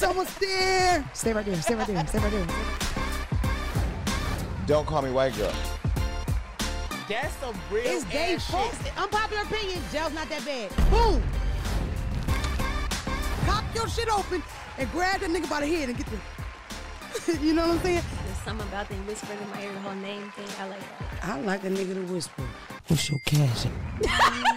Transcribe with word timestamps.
It's 0.00 0.08
almost 0.08 0.40
there. 0.40 1.04
Stay 1.12 1.34
right 1.34 1.44
there. 1.44 1.60
Stay 1.60 1.74
right 1.74 1.86
there. 1.86 2.06
Stay 2.06 2.18
right 2.20 2.32
there. 2.32 2.46
Don't 4.64 4.86
call 4.86 5.02
me 5.02 5.10
white 5.10 5.36
girl. 5.36 5.52
That's 7.06 7.34
some 7.34 7.54
real 7.70 7.84
It's 7.84 8.04
Dave 8.04 8.38
ass 8.38 8.50
Folks. 8.50 8.82
shit. 8.82 8.98
Unpopular 8.98 9.42
opinion. 9.42 9.82
Jail's 9.92 10.14
not 10.14 10.26
that 10.30 10.42
bad. 10.46 10.70
Boom. 10.90 11.22
Pop 13.44 13.62
your 13.74 13.86
shit 13.88 14.08
open 14.08 14.42
and 14.78 14.90
grab 14.90 15.20
that 15.20 15.28
nigga 15.28 15.50
by 15.50 15.60
the 15.60 15.66
head 15.66 15.90
and 15.90 15.98
get 15.98 16.06
the. 16.06 17.36
you 17.44 17.52
know 17.52 17.68
what 17.68 17.76
I'm 17.76 17.82
saying? 17.82 18.02
There's 18.24 18.38
something 18.38 18.66
about 18.68 18.88
they 18.88 18.94
whispering 19.00 19.38
in 19.38 19.50
my 19.50 19.64
ear 19.64 19.72
the 19.74 19.80
whole 19.80 19.94
name 19.96 20.30
thing. 20.30 20.46
I 20.60 20.68
like 20.68 20.80
that. 20.80 21.24
I 21.28 21.40
like 21.42 21.64
a 21.64 21.68
nigga 21.68 21.92
to 21.92 22.10
whisper. 22.10 22.42
What's 22.86 23.10
your 23.10 23.20
cash? 23.26 23.66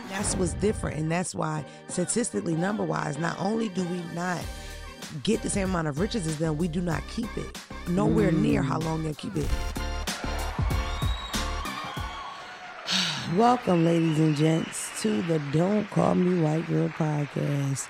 that's 0.09 0.37
what's 0.37 0.53
different, 0.53 0.99
and 0.99 1.11
that's 1.11 1.35
why 1.35 1.65
statistically, 1.89 2.55
number 2.55 2.85
wise, 2.85 3.17
not 3.17 3.37
only 3.41 3.67
do 3.67 3.83
we 3.83 4.01
not 4.15 4.41
get 5.21 5.41
the 5.41 5.49
same 5.49 5.69
amount 5.69 5.87
of 5.87 5.99
riches 5.99 6.25
as 6.25 6.37
them, 6.39 6.57
we 6.57 6.67
do 6.67 6.81
not 6.81 7.03
keep 7.07 7.35
it. 7.37 7.57
Nowhere 7.87 8.31
near 8.31 8.63
how 8.63 8.79
mm. 8.79 8.85
long 8.85 9.03
they'll 9.03 9.13
keep 9.13 9.35
it. 9.35 9.47
Welcome, 13.37 13.85
ladies 13.85 14.19
and 14.19 14.35
gents, 14.35 15.01
to 15.01 15.21
the 15.23 15.39
Don't 15.51 15.89
Call 15.91 16.15
Me 16.15 16.41
White 16.41 16.67
Girl 16.67 16.89
podcast. 16.89 17.87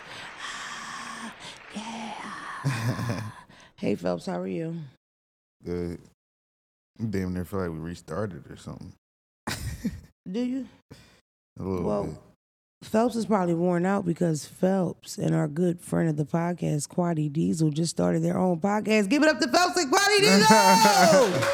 yeah. 1.75 3.21
hey, 3.75 3.95
Phelps, 3.95 4.25
how 4.25 4.39
are 4.39 4.47
you? 4.47 4.75
Good. 5.63 5.99
Damn 7.09 7.33
near 7.33 7.45
feel 7.45 7.59
like 7.59 7.71
we 7.71 7.77
restarted 7.77 8.49
or 8.49 8.57
something. 8.57 8.93
Do 10.31 10.39
you? 10.39 10.67
A 11.59 11.63
little 11.63 11.85
Well, 11.85 12.03
bit. 12.05 12.17
Phelps 12.83 13.15
is 13.15 13.25
probably 13.25 13.53
worn 13.55 13.85
out 13.85 14.05
because 14.05 14.45
Phelps 14.45 15.17
and 15.17 15.33
our 15.33 15.47
good 15.47 15.79
friend 15.81 16.09
of 16.09 16.17
the 16.17 16.25
podcast, 16.25 16.87
Quaddy 16.89 17.31
Diesel, 17.31 17.69
just 17.71 17.91
started 17.91 18.23
their 18.23 18.37
own 18.37 18.59
podcast. 18.59 19.09
Give 19.09 19.23
it 19.23 19.29
up 19.29 19.39
to 19.39 19.47
Phelps 19.47 19.77
and 19.77 19.91
Quaddy 19.91 20.19
Diesel! 20.19 21.49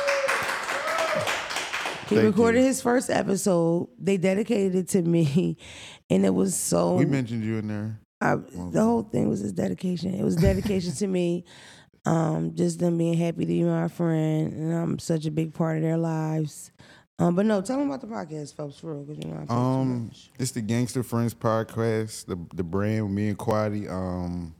he 2.10 2.16
Thank 2.16 2.36
recorded 2.36 2.62
you. 2.62 2.66
his 2.66 2.82
first 2.82 3.10
episode. 3.10 3.90
They 4.00 4.18
dedicated 4.18 4.76
it 4.76 4.88
to 4.90 5.02
me, 5.02 5.58
and 6.10 6.26
it 6.26 6.34
was 6.34 6.56
so. 6.56 6.96
We 6.96 7.06
mentioned 7.06 7.44
you 7.44 7.58
in 7.58 7.68
there. 7.68 8.00
I, 8.22 8.36
the 8.36 8.82
whole 8.82 9.04
thing 9.04 9.30
was 9.30 9.40
his 9.40 9.54
dedication. 9.54 10.14
It 10.14 10.24
was 10.24 10.36
dedication 10.50 10.94
to 10.94 11.08
me. 11.08 11.46
Um, 12.06 12.56
just 12.56 12.80
them 12.80 12.98
being 12.98 13.14
happy 13.14 13.42
to 13.42 13.46
be 13.46 13.64
my 13.64 13.88
friend, 13.88 14.54
and 14.54 14.74
I'm 14.74 15.00
such 15.00 15.26
a 15.26 15.32
big 15.32 15.54
part 15.54 15.78
of 15.78 15.84
their 15.84 15.98
lives. 15.98 16.72
Um, 17.20 17.36
but 17.36 17.46
no, 17.46 17.62
tell 17.62 17.78
them 17.78 17.90
about 17.92 18.02
the 18.02 18.08
podcast, 18.08 18.56
Phelps, 18.56 18.80
for 18.80 18.94
real, 18.94 19.04
because 19.04 19.24
you 19.24 19.30
know 19.30 19.46
I 19.50 19.54
Um, 19.54 20.06
much. 20.06 20.30
it's 20.40 20.52
the 20.52 20.62
Gangster 20.62 21.04
Friends 21.04 21.34
podcast, 21.34 22.26
the 22.26 22.38
the 22.56 22.64
brand 22.64 23.04
with 23.04 23.12
me 23.14 23.28
and 23.30 23.38
Quaddy. 23.38 23.90
Um, 23.92 24.56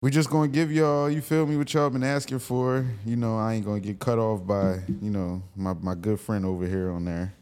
we 0.00 0.10
just 0.10 0.30
gonna 0.30 0.48
give 0.48 0.70
y'all, 0.72 1.10
you 1.10 1.20
feel 1.20 1.44
me, 1.46 1.56
what 1.56 1.72
y'all 1.74 1.90
been 1.90 2.04
asking 2.04 2.38
for. 2.40 2.84
You 3.04 3.16
know, 3.16 3.36
I 3.38 3.54
ain't 3.54 3.64
gonna 3.66 3.80
get 3.80 3.98
cut 3.98 4.18
off 4.18 4.46
by, 4.46 4.80
you 5.00 5.10
know, 5.10 5.42
my, 5.56 5.72
my 5.74 5.94
good 5.94 6.18
friend 6.20 6.44
over 6.46 6.66
here 6.66 6.90
on 6.90 7.04
there. 7.04 7.32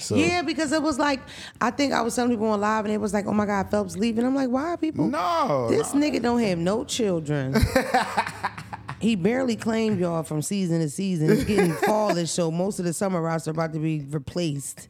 So 0.00 0.16
Yeah, 0.16 0.42
because 0.42 0.72
it 0.72 0.82
was 0.82 0.98
like 0.98 1.20
I 1.60 1.70
think 1.70 1.92
I 1.92 2.00
was 2.02 2.14
telling 2.16 2.30
people 2.30 2.48
on 2.48 2.60
live, 2.60 2.84
and 2.86 2.92
it 2.94 2.98
was 3.00 3.12
like, 3.14 3.26
"Oh 3.26 3.32
my 3.32 3.46
God, 3.46 3.70
Phelps 3.70 3.96
leaving." 3.96 4.24
I'm 4.24 4.34
like, 4.34 4.48
"Why 4.48 4.64
are 4.72 4.76
people?" 4.76 5.06
no, 5.08 5.68
This 5.70 5.94
no. 5.94 6.00
nigga 6.00 6.20
don't 6.22 6.40
have 6.42 6.58
no 6.58 6.84
children. 6.84 7.54
he 9.06 9.14
barely 9.14 9.54
claimed 9.54 10.00
y'all 10.00 10.24
from 10.24 10.42
season 10.42 10.80
to 10.80 10.90
season. 10.90 11.28
He's 11.28 11.44
getting 11.44 11.72
fallish, 11.86 12.28
so 12.28 12.50
most 12.50 12.80
of 12.80 12.84
the 12.84 12.92
summer 12.92 13.22
roster 13.22 13.52
about 13.52 13.72
to 13.74 13.78
be 13.78 14.00
replaced. 14.00 14.88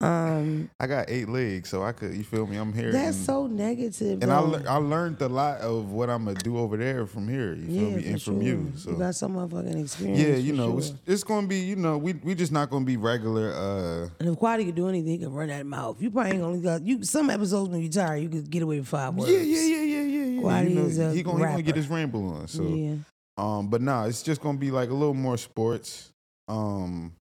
Um, 0.00 0.70
I 0.78 0.86
got 0.86 1.10
eight 1.10 1.28
legs, 1.28 1.68
so 1.68 1.82
I 1.82 1.90
could, 1.90 2.14
you 2.14 2.22
feel 2.22 2.46
me? 2.46 2.56
I'm 2.56 2.72
here. 2.72 2.92
that's 2.92 3.16
and, 3.16 3.26
so 3.26 3.46
negative. 3.48 4.22
And 4.22 4.32
I, 4.32 4.40
though. 4.40 4.46
lear- 4.46 4.68
I 4.68 4.76
learned 4.76 5.22
a 5.22 5.28
lot 5.28 5.58
of 5.58 5.90
what 5.90 6.08
I'm 6.08 6.24
gonna 6.24 6.38
do 6.38 6.56
over 6.56 6.76
there 6.76 7.04
from 7.04 7.28
here. 7.28 7.54
You 7.54 7.66
feel 7.66 7.90
yeah, 7.90 7.96
me? 7.96 8.06
And 8.06 8.22
from 8.22 8.40
sure. 8.40 8.42
you. 8.42 8.72
So 8.76 8.92
got 8.94 9.14
some 9.16 9.34
motherfucking 9.34 9.80
experience. 9.80 10.20
Yeah, 10.20 10.34
you 10.36 10.52
know, 10.52 10.70
sure. 10.70 10.78
it's, 10.78 10.92
it's 11.06 11.24
gonna 11.24 11.46
be, 11.48 11.58
you 11.58 11.76
know, 11.76 11.98
we 11.98 12.12
we 12.14 12.36
just 12.36 12.52
not 12.52 12.70
gonna 12.70 12.84
be 12.84 12.96
regular. 12.96 13.52
uh 13.52 14.08
And 14.20 14.28
if 14.28 14.38
Quaddy 14.38 14.66
could 14.66 14.74
do 14.76 14.88
anything, 14.88 15.12
he 15.12 15.18
could 15.18 15.32
run 15.32 15.48
that 15.48 15.66
mouth. 15.66 16.00
You 16.00 16.10
probably 16.10 16.32
ain't 16.32 16.42
gonna 16.42 16.58
got 16.58 16.82
you. 16.82 17.02
Some 17.04 17.30
episodes 17.30 17.70
when 17.70 17.80
you 17.80 17.88
tired, 17.88 18.22
you 18.22 18.28
could 18.28 18.50
get 18.50 18.62
away 18.62 18.78
with 18.78 18.88
five 18.88 19.14
words. 19.14 19.30
Yeah, 19.30 19.38
yeah, 19.38 19.62
yeah, 19.62 19.82
yeah, 19.82 20.02
yeah, 20.02 20.24
yeah. 20.26 20.42
Quaddy 20.42 20.70
you 20.70 20.74
know, 20.76 20.86
is 20.86 20.98
a 20.98 21.12
he 21.12 21.22
gonna 21.22 21.38
he 21.38 21.44
gonna 21.44 21.62
get 21.62 21.66
rapper. 21.66 21.76
his 21.76 21.88
ramble 21.88 22.28
on. 22.28 22.48
So, 22.48 22.64
yeah. 22.64 22.94
Um, 23.36 23.68
but 23.68 23.80
nah, 23.80 24.04
it's 24.06 24.22
just 24.22 24.40
gonna 24.40 24.58
be 24.58 24.70
like 24.70 24.90
a 24.90 24.94
little 24.94 25.14
more 25.14 25.36
sports, 25.36 26.10
um, 26.48 27.12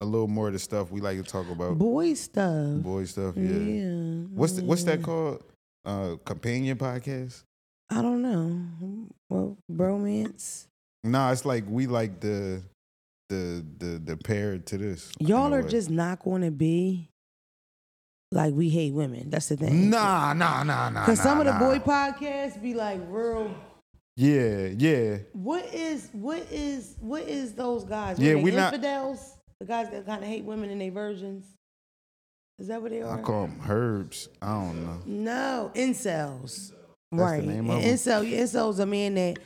a 0.00 0.06
little 0.06 0.28
more 0.28 0.48
of 0.48 0.52
the 0.52 0.58
stuff 0.58 0.90
we 0.90 1.00
like 1.00 1.16
to 1.18 1.24
talk 1.24 1.48
about, 1.50 1.78
Boy 1.78 2.14
stuff. 2.14 2.82
boy 2.82 3.04
stuff. 3.04 3.34
Yeah. 3.36 3.50
Yeah. 3.50 3.90
What's 4.34 4.54
the, 4.54 4.64
what's 4.64 4.84
that 4.84 5.02
called? 5.02 5.42
Uh, 5.84 6.16
companion 6.24 6.78
podcast? 6.78 7.42
I 7.90 8.00
don't 8.00 8.22
know. 8.22 9.08
Well, 9.28 9.58
bromance. 9.70 10.66
Nah, 11.02 11.30
it's 11.32 11.44
like 11.44 11.64
we 11.68 11.86
like 11.86 12.20
the 12.20 12.62
the 13.28 13.64
the 13.78 14.00
the 14.02 14.16
pair 14.16 14.58
to 14.58 14.78
this. 14.78 15.12
Y'all 15.18 15.52
are 15.54 15.62
way. 15.62 15.68
just 15.68 15.90
not 15.90 16.22
going 16.24 16.42
to 16.42 16.50
be 16.50 17.08
like 18.32 18.54
we 18.54 18.70
hate 18.70 18.94
women. 18.94 19.28
That's 19.30 19.48
the 19.48 19.56
thing. 19.56 19.90
nah, 19.90 20.32
nah, 20.32 20.62
nah, 20.62 20.88
nah. 20.88 21.00
Because 21.00 21.20
some 21.20 21.38
nah, 21.38 21.44
of 21.44 21.46
the 21.46 21.64
boy 21.64 21.78
podcasts 21.78 22.60
be 22.60 22.74
like 22.74 23.00
real. 23.08 23.54
Yeah, 24.16 24.68
yeah. 24.78 25.18
What 25.32 25.64
is 25.74 26.08
what 26.12 26.46
is 26.50 26.96
what 27.00 27.22
is 27.22 27.54
those 27.54 27.84
guys? 27.84 28.18
Yeah, 28.18 28.34
we 28.36 28.50
they 28.50 28.56
not- 28.56 28.74
infidels. 28.74 29.36
The 29.60 29.66
guys 29.66 29.90
that 29.90 30.04
kind 30.06 30.22
of 30.22 30.28
hate 30.28 30.44
women 30.44 30.70
and 30.70 30.80
they 30.80 30.88
virgins. 30.90 31.44
Is 32.58 32.68
that 32.68 32.80
what 32.82 32.90
they 32.92 33.02
are? 33.02 33.18
I 33.18 33.22
call 33.22 33.42
them 33.46 33.60
herbs. 33.68 34.28
I 34.40 34.52
don't 34.52 34.84
know. 34.84 35.02
No, 35.06 35.70
incels. 35.74 36.70
That's 36.70 36.70
the 37.10 37.16
right. 37.16 37.44
name 37.44 37.70
and 37.70 37.78
of 37.78 37.84
incel, 37.84 38.30
incel's 38.30 38.78
a 38.78 38.86
man 38.86 39.14
that 39.14 39.38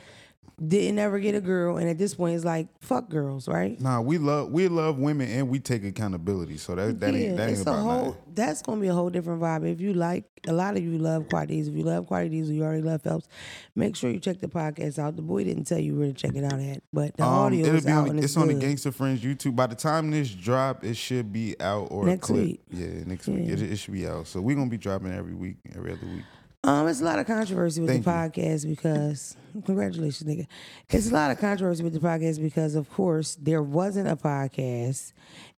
didn't 0.65 0.99
ever 0.99 1.19
get 1.19 1.35
a 1.35 1.41
girl, 1.41 1.77
and 1.77 1.89
at 1.89 1.97
this 1.97 2.15
point, 2.15 2.35
it's 2.35 2.45
like 2.45 2.67
fuck 2.81 3.09
girls, 3.09 3.47
right? 3.47 3.79
Nah, 3.79 4.01
we 4.01 4.17
love 4.17 4.51
we 4.51 4.67
love 4.67 4.97
women 4.97 5.29
and 5.29 5.49
we 5.49 5.59
take 5.59 5.83
accountability. 5.83 6.57
So 6.57 6.75
that 6.75 6.99
that 6.99 7.15
ain't 7.15 7.37
that 7.37 7.49
ain't 7.49 7.61
about 7.61 7.79
whole. 7.81 8.05
nothing. 8.05 8.21
That's 8.33 8.61
gonna 8.61 8.81
be 8.81 8.87
a 8.87 8.93
whole 8.93 9.09
different 9.09 9.41
vibe. 9.41 9.69
If 9.71 9.79
you 9.81 9.93
like, 9.93 10.25
a 10.47 10.53
lot 10.53 10.77
of 10.77 10.83
you 10.83 10.97
love 10.97 11.23
Quaddies. 11.29 11.67
If 11.67 11.75
you 11.75 11.83
love 11.83 12.05
Quaddies, 12.07 12.47
you 12.47 12.63
already 12.63 12.81
love 12.81 13.01
Phelps. 13.01 13.27
Make 13.75 13.95
sure 13.95 14.09
you 14.09 14.19
check 14.19 14.39
the 14.39 14.47
podcast 14.47 14.99
out. 14.99 15.15
The 15.15 15.21
boy 15.21 15.43
didn't 15.43 15.65
tell 15.65 15.79
you 15.79 15.95
where 15.97 16.07
to 16.07 16.13
check 16.13 16.35
it 16.35 16.43
out 16.43 16.59
at, 16.59 16.83
but 16.93 17.15
the 17.17 17.23
Um, 17.23 17.29
audio 17.29 17.61
it'll 17.65 17.75
is 17.75 17.85
be 17.85 17.91
out 17.91 18.03
on, 18.03 18.09
and 18.11 18.19
it's 18.19 18.25
it's, 18.27 18.37
on 18.37 18.47
the. 18.47 18.53
Gangster 18.53 18.91
Friends 18.91 19.21
YouTube. 19.21 19.55
By 19.55 19.67
the 19.67 19.75
time 19.75 20.11
this 20.11 20.29
drop, 20.29 20.83
it 20.83 20.95
should 20.95 21.31
be 21.33 21.55
out 21.61 21.87
or 21.91 22.05
Next 22.05 22.27
clip. 22.27 22.37
week. 22.45 22.61
Yeah, 22.71 22.87
next 23.05 23.27
week. 23.27 23.47
It, 23.49 23.61
it 23.61 23.75
should 23.77 23.93
be 23.93 24.07
out. 24.07 24.27
So 24.27 24.41
we're 24.41 24.55
gonna 24.55 24.69
be 24.69 24.77
dropping 24.77 25.13
every 25.13 25.33
week, 25.33 25.57
every 25.75 25.91
other 25.93 26.05
week. 26.05 26.23
Um, 26.63 26.87
it's 26.87 26.99
a 26.99 27.05
lot 27.05 27.19
of 27.19 27.25
controversy 27.25 27.81
with 27.81 27.89
Thank 27.89 28.03
the 28.03 28.11
you. 28.11 28.17
podcast 28.17 28.67
because 28.67 29.37
congratulations, 29.65 30.29
nigga. 30.29 30.45
It's 30.89 31.09
a 31.09 31.13
lot 31.13 31.31
of 31.31 31.39
controversy 31.39 31.83
with 31.83 31.93
the 31.93 31.99
podcast 31.99 32.41
because 32.41 32.75
of 32.75 32.89
course 32.91 33.35
there 33.35 33.63
wasn't 33.63 34.09
a 34.09 34.17
podcast. 34.17 35.13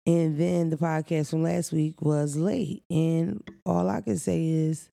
And 0.05 0.37
then 0.37 0.69
the 0.69 0.75
podcast 0.75 1.29
from 1.29 1.43
last 1.43 1.71
week 1.71 2.01
was 2.01 2.35
late. 2.35 2.83
And 2.89 3.41
all 3.65 3.89
I 3.89 4.01
can 4.01 4.17
say 4.17 4.45
is 4.45 4.89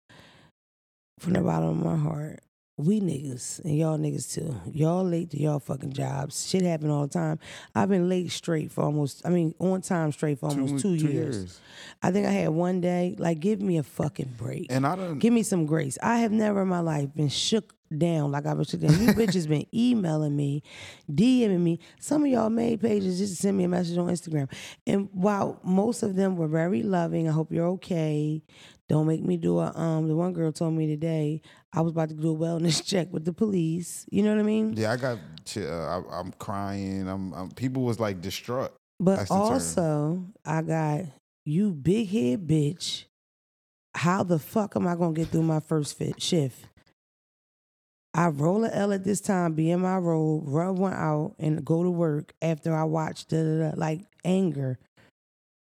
from 1.21 1.33
the 1.33 1.41
bottom 1.41 1.71
of 1.71 1.77
my 1.85 1.97
heart, 1.97 2.44
we 2.77 3.01
niggas 3.01 3.65
and 3.65 3.77
y'all 3.77 3.97
niggas 3.97 4.33
too. 4.35 4.55
Y'all 4.73 5.05
late 5.05 5.31
to 5.31 5.41
y'all 5.41 5.61
fucking 5.61 5.93
jobs. 5.93 6.49
Shit 6.49 6.62
happen 6.62 6.91
all 6.91 7.03
the 7.07 7.12
time. 7.12 7.39
I've 7.75 7.89
been 7.89 8.09
late 8.09 8.33
straight 8.33 8.73
for 8.73 8.83
almost 8.83 9.23
I 9.25 9.29
mean 9.29 9.55
on 9.61 9.81
time 9.81 10.11
straight 10.11 10.41
for 10.41 10.49
almost 10.49 10.83
two, 10.83 10.95
years. 10.95 11.61
I 12.03 12.11
think 12.11 12.27
I 12.27 12.31
had 12.31 12.49
one 12.49 12.81
day, 12.81 13.15
like 13.19 13.39
give 13.39 13.61
me 13.61 13.79
a 13.79 13.85
fucking 13.85 14.35
break. 14.37 14.67
And 14.71 14.87
I 14.87 14.97
don't. 14.97 15.19
Give 15.21 15.33
me 15.33 15.45
some 15.45 15.67
grace. 15.67 15.99
I 16.03 16.19
have 16.19 16.33
never 16.33 16.62
in 16.62 16.69
my 16.69 16.81
life 16.81 17.15
been 17.15 17.29
shook 17.29 17.75
down 17.97 18.33
like 18.33 18.45
I've 18.45 18.57
been 18.57 18.67
shook 18.67 18.81
down. 18.81 19.01
You 19.01 19.09
bitches 19.12 19.49
been 19.49 19.67
emailing 19.73 20.35
me, 20.35 20.65
DMing 21.11 21.61
me. 21.61 21.79
Some 22.01 22.25
of 22.25 22.31
y'all 22.31 22.51
made 22.51 22.81
pages 22.81 23.19
just 23.19 23.37
to 23.37 23.43
send 23.43 23.56
me 23.56 23.65
a 23.65 23.69
message 23.69 23.97
on 23.99 24.09
Instagram. 24.09 24.51
And 24.85 25.09
while 25.12 25.61
most 25.62 26.03
of 26.03 26.17
them 26.17 26.37
were 26.37 26.49
very 26.49 26.83
loving, 26.83 27.29
I 27.29 27.33
hope 27.33 27.53
you're 27.53 27.69
okay. 27.69 28.43
Don't 28.94 29.09
make 29.09 29.25
me 29.25 29.37
do 29.37 29.58
a 29.58 29.73
um. 29.75 30.06
The 30.06 30.14
one 30.14 30.32
girl 30.32 30.52
told 30.52 30.75
me 30.75 30.87
today 30.87 31.43
I 31.73 31.81
was 31.81 31.91
about 31.91 32.11
to 32.11 32.14
do 32.14 32.32
a 32.32 32.38
wellness 32.38 32.81
check 32.87 33.12
with 33.12 33.25
the 33.25 33.32
police. 33.32 34.06
You 34.08 34.23
know 34.23 34.31
what 34.31 34.38
I 34.38 34.44
mean? 34.44 34.75
yeah, 34.76 34.93
I 34.93 34.96
got. 34.96 35.19
Uh, 35.56 35.62
I, 35.62 36.02
I'm 36.12 36.31
crying. 36.38 37.08
I'm, 37.08 37.32
I'm. 37.32 37.50
People 37.50 37.82
was 37.82 37.99
like 37.99 38.20
distraught. 38.20 38.73
But 39.00 39.26
term. 39.26 39.26
also, 39.37 40.25
I 40.46 40.62
got 40.62 41.06
you 41.44 41.73
big 41.73 42.08
head 42.08 42.46
bitch. 42.46 43.06
How 43.96 44.23
the 44.23 44.38
fuck 44.38 44.76
am 44.76 44.87
I 44.87 44.94
gonna 44.94 45.12
get 45.12 45.26
through 45.26 45.43
my 45.43 45.58
first 45.58 45.99
fit 45.99 46.23
shift? 46.23 46.64
I 48.14 48.29
roll 48.29 48.64
a 48.64 48.70
L 48.70 48.93
at 48.93 49.02
this 49.02 49.20
time, 49.20 49.55
be 49.55 49.73
in 49.73 49.81
my 49.81 49.97
role, 49.97 50.40
rub 50.47 50.79
one 50.79 50.93
out, 50.93 51.35
and 51.40 51.64
go 51.64 51.82
to 51.82 51.90
work 51.90 52.32
after 52.40 52.73
I 52.73 52.85
watch 52.85 53.26
da 53.26 53.43
da 53.43 53.70
da. 53.70 53.76
Like 53.76 54.02
anger. 54.25 54.79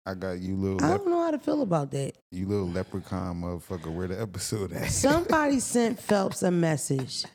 I 0.06 0.14
got 0.16 0.40
you 0.40 0.56
little. 0.56 0.84
I 0.84 0.98
don't 0.98 1.08
know 1.08 1.22
how 1.22 1.32
to 1.32 1.40
feel 1.40 1.62
about 1.62 1.92
that. 1.92 2.14
you 2.32 2.48
little 2.48 2.68
leprechaun 2.68 3.42
motherfucker. 3.42 3.94
Where 3.94 4.08
the 4.08 4.20
episode 4.20 4.74
at? 4.74 4.90
Somebody 4.90 5.60
sent 5.62 6.00
Phelps 6.00 6.42
a 6.44 6.52
message 6.52 7.26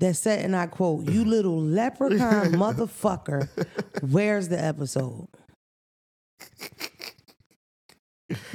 that 0.00 0.14
said, 0.14 0.44
and 0.44 0.56
I 0.56 0.66
quote, 0.66 1.08
"You 1.08 1.24
little 1.24 1.60
leprechaun 1.60 2.52
motherfucker, 2.52 3.48
where's 4.00 4.48
the 4.48 4.62
episode?" 4.62 5.28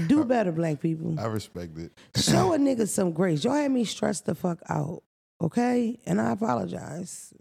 Do 0.08 0.24
better, 0.24 0.52
black 0.52 0.80
people. 0.80 1.20
I 1.20 1.26
respect 1.26 1.78
it. 1.78 1.92
Show 2.16 2.54
a 2.54 2.58
nigga 2.60 2.88
some 2.88 3.12
grace. 3.12 3.44
Y'all 3.44 3.56
had 3.56 3.72
me 3.72 3.86
stressed 3.86 4.26
the 4.26 4.36
fuck 4.36 4.60
out 4.70 5.04
okay? 5.44 6.00
And 6.06 6.20
I 6.20 6.32
apologize. 6.32 7.34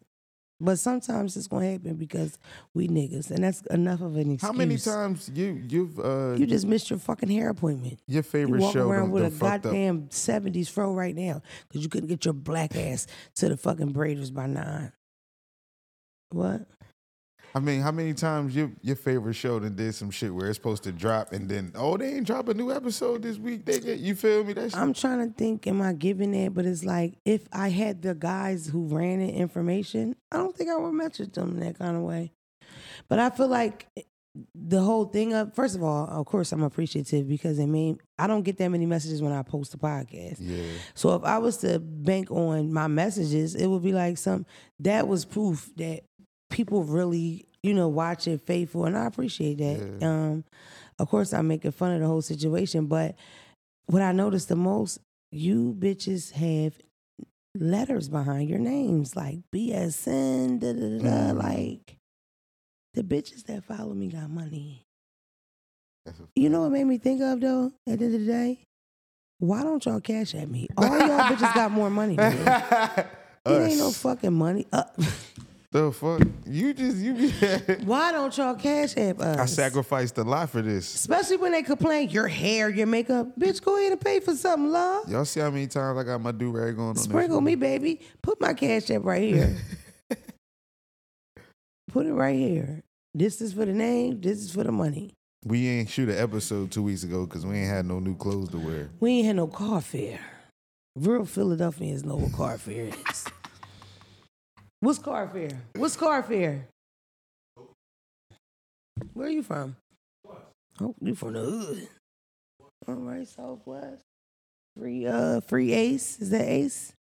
But 0.65 0.79
sometimes 0.79 1.37
it's 1.37 1.49
gonna 1.49 1.73
happen 1.73 1.97
because 1.97 2.39
we 2.73 2.87
niggas, 2.87 3.33
and 3.33 3.43
that's 3.43 3.63
enough 3.63 4.01
of 4.01 4.15
an 4.15 4.31
excuse. 4.31 4.43
How 4.43 4.53
many 4.53 4.77
times 4.77 5.29
you 5.35 5.61
you've 5.69 5.99
uh 5.99 6.35
you 6.39 6.47
just 6.47 6.67
missed 6.67 6.89
your 6.89 7.01
fucking 7.01 7.29
hair 7.29 7.49
appointment? 7.49 7.99
your 8.07 8.19
You 8.19 8.23
favorite 8.23 8.61
walk 8.61 8.73
show 8.73 8.89
around 8.89 9.11
with 9.11 9.25
a 9.25 9.31
goddamn 9.31 10.09
seventies 10.11 10.69
fro 10.69 10.95
right 10.95 11.17
now 11.17 11.43
because 11.67 11.83
you 11.83 11.89
couldn't 11.89 12.09
get 12.09 12.25
your 12.25 12.35
black 12.35 12.77
ass 12.77 13.09
to 13.37 13.49
the 13.49 13.57
fucking 13.57 13.93
braiders 13.93 14.33
by 14.33 14.47
nine. 14.47 14.93
What? 16.31 16.63
I 17.55 17.61
mean, 17.61 17.81
how 17.81 17.93
many 17.93 18.15
times 18.15 18.57
your 18.57 18.71
your 18.81 18.97
favorite 18.97 19.35
show 19.35 19.61
done 19.61 19.75
did 19.75 19.95
some 19.95 20.11
shit 20.11 20.35
where 20.35 20.49
it's 20.49 20.57
supposed 20.57 20.85
to 20.85 20.93
drop 20.93 21.33
and 21.33 21.49
then 21.49 21.73
oh 21.75 21.97
they 21.97 22.15
ain't 22.15 22.27
drop 22.27 22.49
a 22.49 22.55
new 22.55 22.73
episode 22.73 23.23
this 23.23 23.39
week? 23.39 23.67
They 23.67 23.79
get 23.79 23.99
you 23.99 24.15
feel 24.15 24.45
me? 24.45 24.55
That's 24.55 24.75
I'm 24.75 24.95
trying 24.95 25.29
to 25.29 25.35
think, 25.35 25.67
am 25.67 25.83
I 25.83 25.93
giving 25.93 26.33
that? 26.33 26.55
But 26.55 26.65
it's 26.65 26.85
like 26.85 27.19
if 27.25 27.47
I 27.53 27.69
had 27.69 28.03
the 28.03 28.15
guys 28.15 28.67
who 28.67 28.87
ran 28.87 29.19
the 29.19 29.31
information, 29.31 30.17
I 30.31 30.39
don't 30.39 30.57
think 30.57 30.71
I 30.71 30.77
would 30.77 30.93
message 30.93 31.33
them 31.33 31.51
in 31.51 31.61
that 31.61 31.79
kind 31.79 31.97
of 31.97 32.03
way. 32.03 32.33
But 33.09 33.19
I 33.19 33.31
feel 33.31 33.49
like 33.49 33.87
the 34.55 34.81
whole 34.81 35.05
thing 35.05 35.35
of 35.35 35.55
first 35.55 35.77
of 35.77 35.83
all, 35.83 36.07
of 36.07 36.25
course, 36.25 36.53
I'm 36.53 36.63
appreciative 36.63 37.29
because 37.29 37.59
it 37.59 37.67
mean 37.67 37.99
I 38.19 38.27
don't 38.27 38.43
get 38.43 38.57
that 38.59 38.69
many 38.71 38.87
messages 38.87 39.21
when 39.21 39.33
I 39.33 39.43
post 39.43 39.75
a 39.75 39.79
podcast. 39.79 40.37
yeah. 40.41 40.63
So 40.95 41.15
if 41.15 41.25
I 41.25 41.39
was 41.39 41.59
to 41.59 41.79
bank 41.79 42.31
on 42.31 42.73
my 42.73 42.87
messages, 42.87 43.55
it 43.55 43.67
would 43.67 43.83
be 43.83 43.93
like 43.93 44.17
some 44.17 44.47
that 44.81 45.07
was 45.07 45.25
proof 45.25 45.71
that 45.77 46.05
people 46.53 46.85
really, 46.85 47.47
you 47.63 47.75
know, 47.75 47.89
watch 47.89 48.29
it 48.29 48.41
faithful, 48.43 48.85
and 48.85 48.97
I 48.97 49.07
appreciate 49.07 49.59
that. 49.59 49.99
Yeah. 50.01 50.09
Um, 50.09 50.45
of 50.99 51.09
course, 51.09 51.33
I'm 51.33 51.49
making 51.49 51.73
fun 51.73 51.93
of 51.93 52.01
the 52.01 52.07
whole 52.07 52.23
situation, 52.23 52.87
but 52.87 53.17
what 53.87 54.03
I 54.03 54.13
noticed 54.13 54.49
the 54.49 54.57
most, 54.57 55.01
you 55.31 55.75
bitches 55.79 56.33
have 56.33 56.75
letters 57.55 58.09
behind 58.09 58.49
your 58.49 58.59
names 58.59 59.17
like 59.17 59.39
BSN, 59.55 60.61
da 60.61 60.73
da 60.73 60.81
da 60.81 60.99
da. 60.99 61.33
Mm. 61.33 61.43
Like 61.43 61.97
the 62.95 63.03
bitches 63.03 63.45
that 63.45 63.65
follow 63.65 63.95
me 63.95 64.09
got 64.09 64.31
money. 64.31 64.85
You 66.35 66.49
know 66.49 66.63
what 66.63 66.73
made 66.73 66.85
me 66.85 66.99
think 66.99 67.21
of 67.23 67.41
though? 67.41 67.73
At 67.89 67.99
the 67.99 68.05
end 68.07 68.15
of 68.15 68.21
the 68.21 68.27
day, 68.27 68.61
why 69.39 69.63
don't 69.63 69.85
y'all 69.85 70.01
cash 70.01 70.35
at 70.35 70.49
me? 70.49 70.69
All 70.77 70.87
y'all 70.87 71.21
bitches 71.21 71.55
got 71.55 71.71
more 71.71 71.91
money 71.91 72.17
than 72.17 72.45
me. 72.45 73.03
It 73.45 73.61
ain't 73.61 73.79
no 73.79 73.91
fucking 73.91 74.33
money. 74.33 74.67
Uh, 74.73 74.85
The 75.73 75.91
fuck? 75.91 76.21
You 76.45 76.75
just 76.75 76.99
you 76.99 77.31
why 77.87 78.13
don't 78.13 78.37
y'all 78.37 78.55
cash 78.55 78.95
app 78.99 79.21
us? 79.21 79.39
I 79.39 79.47
sacrificed 79.47 80.19
a 80.19 80.23
lot 80.23 80.51
for 80.51 80.61
this. 80.61 80.95
Especially 80.95 81.39
when 81.39 81.53
they 81.53 81.63
complain 81.63 82.11
your 82.11 82.29
hair, 82.29 82.69
your 82.69 82.87
makeup. 82.87 83.29
Bitch, 83.41 83.65
go 83.65 83.79
ahead 83.79 83.93
and 83.93 84.01
pay 84.01 84.21
for 84.21 84.37
something, 84.37 84.71
love. 84.71 85.09
Y'all 85.09 85.25
see 85.25 85.41
how 85.41 85.51
many 85.51 85.67
times 85.67 85.99
I 85.99 86.05
got 86.05 86.21
my 86.21 86.31
do 86.31 86.51
rag 86.51 86.79
on? 86.79 86.91
on 86.91 86.97
Sprinkle 86.97 87.37
one? 87.37 87.45
me, 87.45 87.55
baby. 87.55 88.03
Put 88.21 88.39
my 88.39 88.53
cash 88.53 88.91
app 88.91 89.03
right 89.03 89.23
here. 89.23 89.57
Put 91.91 92.05
it 92.05 92.13
right 92.13 92.37
here. 92.39 92.83
This 93.15 93.41
is 93.41 93.55
for 93.55 93.65
the 93.65 93.73
name. 93.73 94.21
This 94.21 94.41
is 94.41 94.53
for 94.53 94.65
the 94.65 94.73
money. 94.73 95.15
We 95.47 95.69
ain't 95.69 95.89
shoot 95.89 96.11
an 96.11 96.19
episode 96.19 96.71
two 96.71 96.83
weeks 96.83 97.03
ago 97.03 97.25
because 97.25 97.47
we 97.47 97.57
ain't 97.57 97.71
had 97.71 97.87
no 97.87 97.99
new 97.99 98.15
clothes 98.15 98.51
to 98.51 98.59
wear. 98.59 98.91
We 99.01 99.13
ain't 99.13 99.27
had 99.27 99.37
no 99.37 99.47
car 99.47 99.81
fare. 99.81 100.21
Real 100.97 101.25
Philadelphians 101.25 102.05
know 102.05 102.17
what 102.17 102.33
car 102.35 102.59
fare 102.59 102.91
is. 103.09 103.25
What's 104.83 104.99
car 104.99 105.29
fare? 105.29 105.63
What's 105.77 105.95
car 105.97 106.25
fare? 106.25 106.67
Where 109.15 109.29
are 109.29 109.31
you 109.31 109.45
from? 109.45 109.77
Oh, 110.81 110.97
you 111.01 111.15
from 111.15 111.35
the 111.35 111.41
hood. 111.41 111.89
All 112.89 112.95
right, 112.95 113.29
Southwest. 113.29 114.03
Free 114.77 115.07
uh 115.07 115.41
free 115.41 115.73
Ace. 115.73 116.19
Is 116.21 116.31
that 116.31 116.49
Ace? 116.49 116.95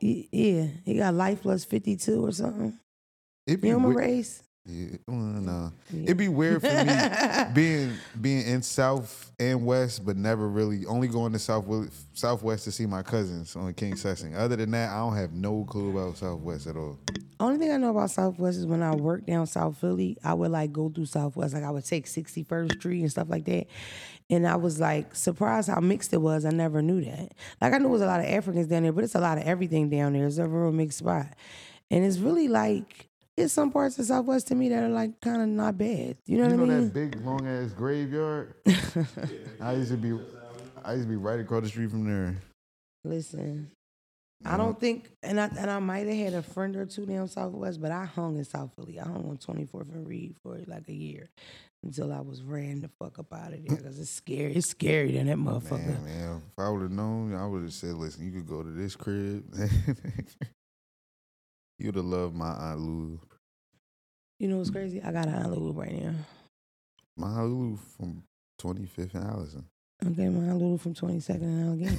Yeah, 0.00 0.66
he 0.84 0.96
got 0.98 1.14
life 1.14 1.42
plus 1.42 1.64
52 1.64 2.26
or 2.26 2.32
something. 2.32 2.76
It 3.46 3.60
be 3.60 3.68
You 3.68 3.74
don't 3.74 3.82
remember 3.84 4.02
wei- 4.02 4.18
Ace? 4.18 4.42
Yeah, 4.64 4.94
uh, 4.94 4.98
well, 5.08 5.18
no. 5.18 5.72
Yeah. 5.92 6.02
It'd 6.04 6.16
be 6.16 6.28
weird 6.28 6.60
for 6.60 6.68
me 6.68 7.44
being 7.54 7.94
being 8.20 8.46
in 8.46 8.62
South 8.62 9.32
and 9.40 9.66
West, 9.66 10.06
but 10.06 10.16
never 10.16 10.48
really 10.48 10.86
only 10.86 11.08
going 11.08 11.32
to 11.32 11.38
South 11.38 11.66
Southwest 12.12 12.64
to 12.64 12.72
see 12.72 12.86
my 12.86 13.02
cousins 13.02 13.56
on 13.56 13.74
Kingsessing. 13.74 14.36
Other 14.36 14.54
than 14.54 14.70
that, 14.70 14.90
I 14.90 14.98
don't 14.98 15.16
have 15.16 15.32
no 15.32 15.64
clue 15.64 15.90
about 15.90 16.16
Southwest 16.16 16.68
at 16.68 16.76
all. 16.76 16.98
Only 17.40 17.58
thing 17.58 17.72
I 17.72 17.76
know 17.76 17.90
about 17.90 18.12
Southwest 18.12 18.58
is 18.58 18.66
when 18.66 18.82
I 18.82 18.94
worked 18.94 19.26
down 19.26 19.48
South 19.48 19.78
Philly, 19.78 20.16
I 20.22 20.32
would 20.32 20.52
like 20.52 20.72
go 20.72 20.88
through 20.88 21.06
Southwest. 21.06 21.54
Like 21.54 21.64
I 21.64 21.70
would 21.70 21.84
take 21.84 22.06
61st 22.06 22.74
Street 22.74 23.00
and 23.00 23.10
stuff 23.10 23.28
like 23.28 23.44
that. 23.46 23.66
And 24.30 24.46
I 24.46 24.54
was 24.54 24.78
like 24.78 25.16
surprised 25.16 25.68
how 25.70 25.80
mixed 25.80 26.12
it 26.12 26.20
was. 26.20 26.44
I 26.44 26.50
never 26.50 26.82
knew 26.82 27.04
that. 27.04 27.32
Like 27.60 27.72
I 27.72 27.78
knew 27.78 27.88
it 27.88 27.90
was 27.90 28.02
a 28.02 28.06
lot 28.06 28.20
of 28.20 28.26
Africans 28.26 28.68
down 28.68 28.84
there, 28.84 28.92
but 28.92 29.02
it's 29.02 29.16
a 29.16 29.20
lot 29.20 29.38
of 29.38 29.44
everything 29.44 29.90
down 29.90 30.12
there. 30.12 30.28
It's 30.28 30.38
a 30.38 30.46
real 30.46 30.70
mixed 30.70 30.98
spot. 30.98 31.26
And 31.90 32.04
it's 32.04 32.18
really 32.18 32.46
like, 32.46 33.08
it's 33.42 33.52
some 33.52 33.70
parts 33.70 33.98
of 33.98 34.06
Southwest 34.06 34.48
to 34.48 34.54
me 34.54 34.68
that 34.70 34.82
are 34.82 34.88
like 34.88 35.20
kind 35.20 35.42
of 35.42 35.48
not 35.48 35.76
bad. 35.78 36.16
You 36.26 36.38
know 36.38 36.48
You 36.48 36.56
what 36.56 36.68
know 36.68 36.74
I 36.74 36.78
mean? 36.78 36.84
that 36.86 36.94
big 36.94 37.24
long 37.24 37.46
ass 37.46 37.72
graveyard? 37.72 38.54
I 39.60 39.72
used 39.74 39.90
to 39.90 39.96
be 39.96 40.18
I 40.84 40.92
used 40.94 41.04
to 41.04 41.08
be 41.10 41.16
right 41.16 41.38
across 41.40 41.62
the 41.62 41.68
street 41.68 41.90
from 41.90 42.04
there. 42.06 42.36
Listen, 43.04 43.70
I 44.44 44.56
don't 44.56 44.78
think, 44.78 45.10
and 45.22 45.40
I 45.40 45.46
and 45.58 45.70
I 45.70 45.78
might 45.80 46.06
have 46.06 46.16
had 46.16 46.34
a 46.34 46.42
friend 46.42 46.74
or 46.76 46.86
two 46.86 47.04
down 47.06 47.28
Southwest, 47.28 47.80
but 47.80 47.90
I 47.92 48.04
hung 48.04 48.36
in 48.36 48.44
South 48.44 48.70
Philly. 48.74 48.98
I 48.98 49.04
hung 49.04 49.28
on 49.28 49.36
24th 49.38 49.92
and 49.92 50.06
Reed 50.06 50.36
for 50.42 50.58
like 50.66 50.88
a 50.88 50.92
year 50.94 51.28
until 51.84 52.12
I 52.12 52.20
was 52.20 52.42
ran 52.42 52.80
the 52.80 52.88
fuck 53.00 53.18
up 53.18 53.32
out 53.32 53.52
of 53.52 53.64
there 53.66 53.76
because 53.76 53.98
it's 53.98 54.10
scary. 54.10 54.54
It's 54.54 54.68
scary 54.68 55.12
than 55.12 55.26
that 55.26 55.36
motherfucker. 55.36 55.86
Man, 55.86 56.04
man, 56.04 56.42
if 56.46 56.58
I 56.58 56.68
would 56.68 56.82
have 56.82 56.90
known, 56.92 57.34
I 57.34 57.46
would 57.46 57.62
have 57.62 57.72
said, 57.72 57.94
"Listen, 57.94 58.24
you 58.24 58.30
could 58.32 58.46
go 58.48 58.62
to 58.62 58.70
this 58.70 58.94
crib." 58.96 59.44
You'd 61.78 61.96
have 61.96 62.04
loved 62.04 62.34
my 62.36 62.50
aunt 62.50 62.80
Lulu. 62.80 63.18
You 64.42 64.48
know 64.48 64.56
what's 64.56 64.70
crazy? 64.70 65.00
I 65.00 65.12
got 65.12 65.28
a 65.28 65.30
Aunt 65.30 65.52
Lulu 65.52 65.70
right 65.72 66.02
now. 66.02 66.14
My 67.16 67.28
aunt 67.28 67.44
Lulu 67.48 67.78
from 67.96 68.24
25th 68.60 69.14
and 69.14 69.24
Allison. 69.24 69.64
Okay, 70.04 70.28
my 70.28 70.48
Aunt 70.50 70.58
Lulu 70.58 70.78
from 70.78 70.94
22nd 70.94 71.42
and 71.42 71.64
Allegheny. 71.68 71.96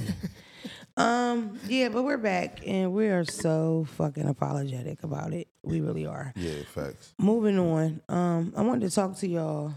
um, 0.97 1.57
yeah, 1.69 1.87
but 1.87 2.03
we're 2.03 2.17
back 2.17 2.59
and 2.67 2.91
we 2.91 3.07
are 3.07 3.23
so 3.23 3.87
fucking 3.91 4.27
apologetic 4.27 5.03
about 5.03 5.31
it. 5.31 5.47
We 5.63 5.79
really 5.79 6.05
are. 6.05 6.33
Yeah, 6.35 6.63
facts. 6.67 7.13
moving 7.17 7.57
on 7.57 8.01
um 8.09 8.53
i 8.57 8.61
wanted 8.61 8.89
to 8.89 8.93
talk 8.93 9.15
to 9.19 9.27
y'all 9.27 9.73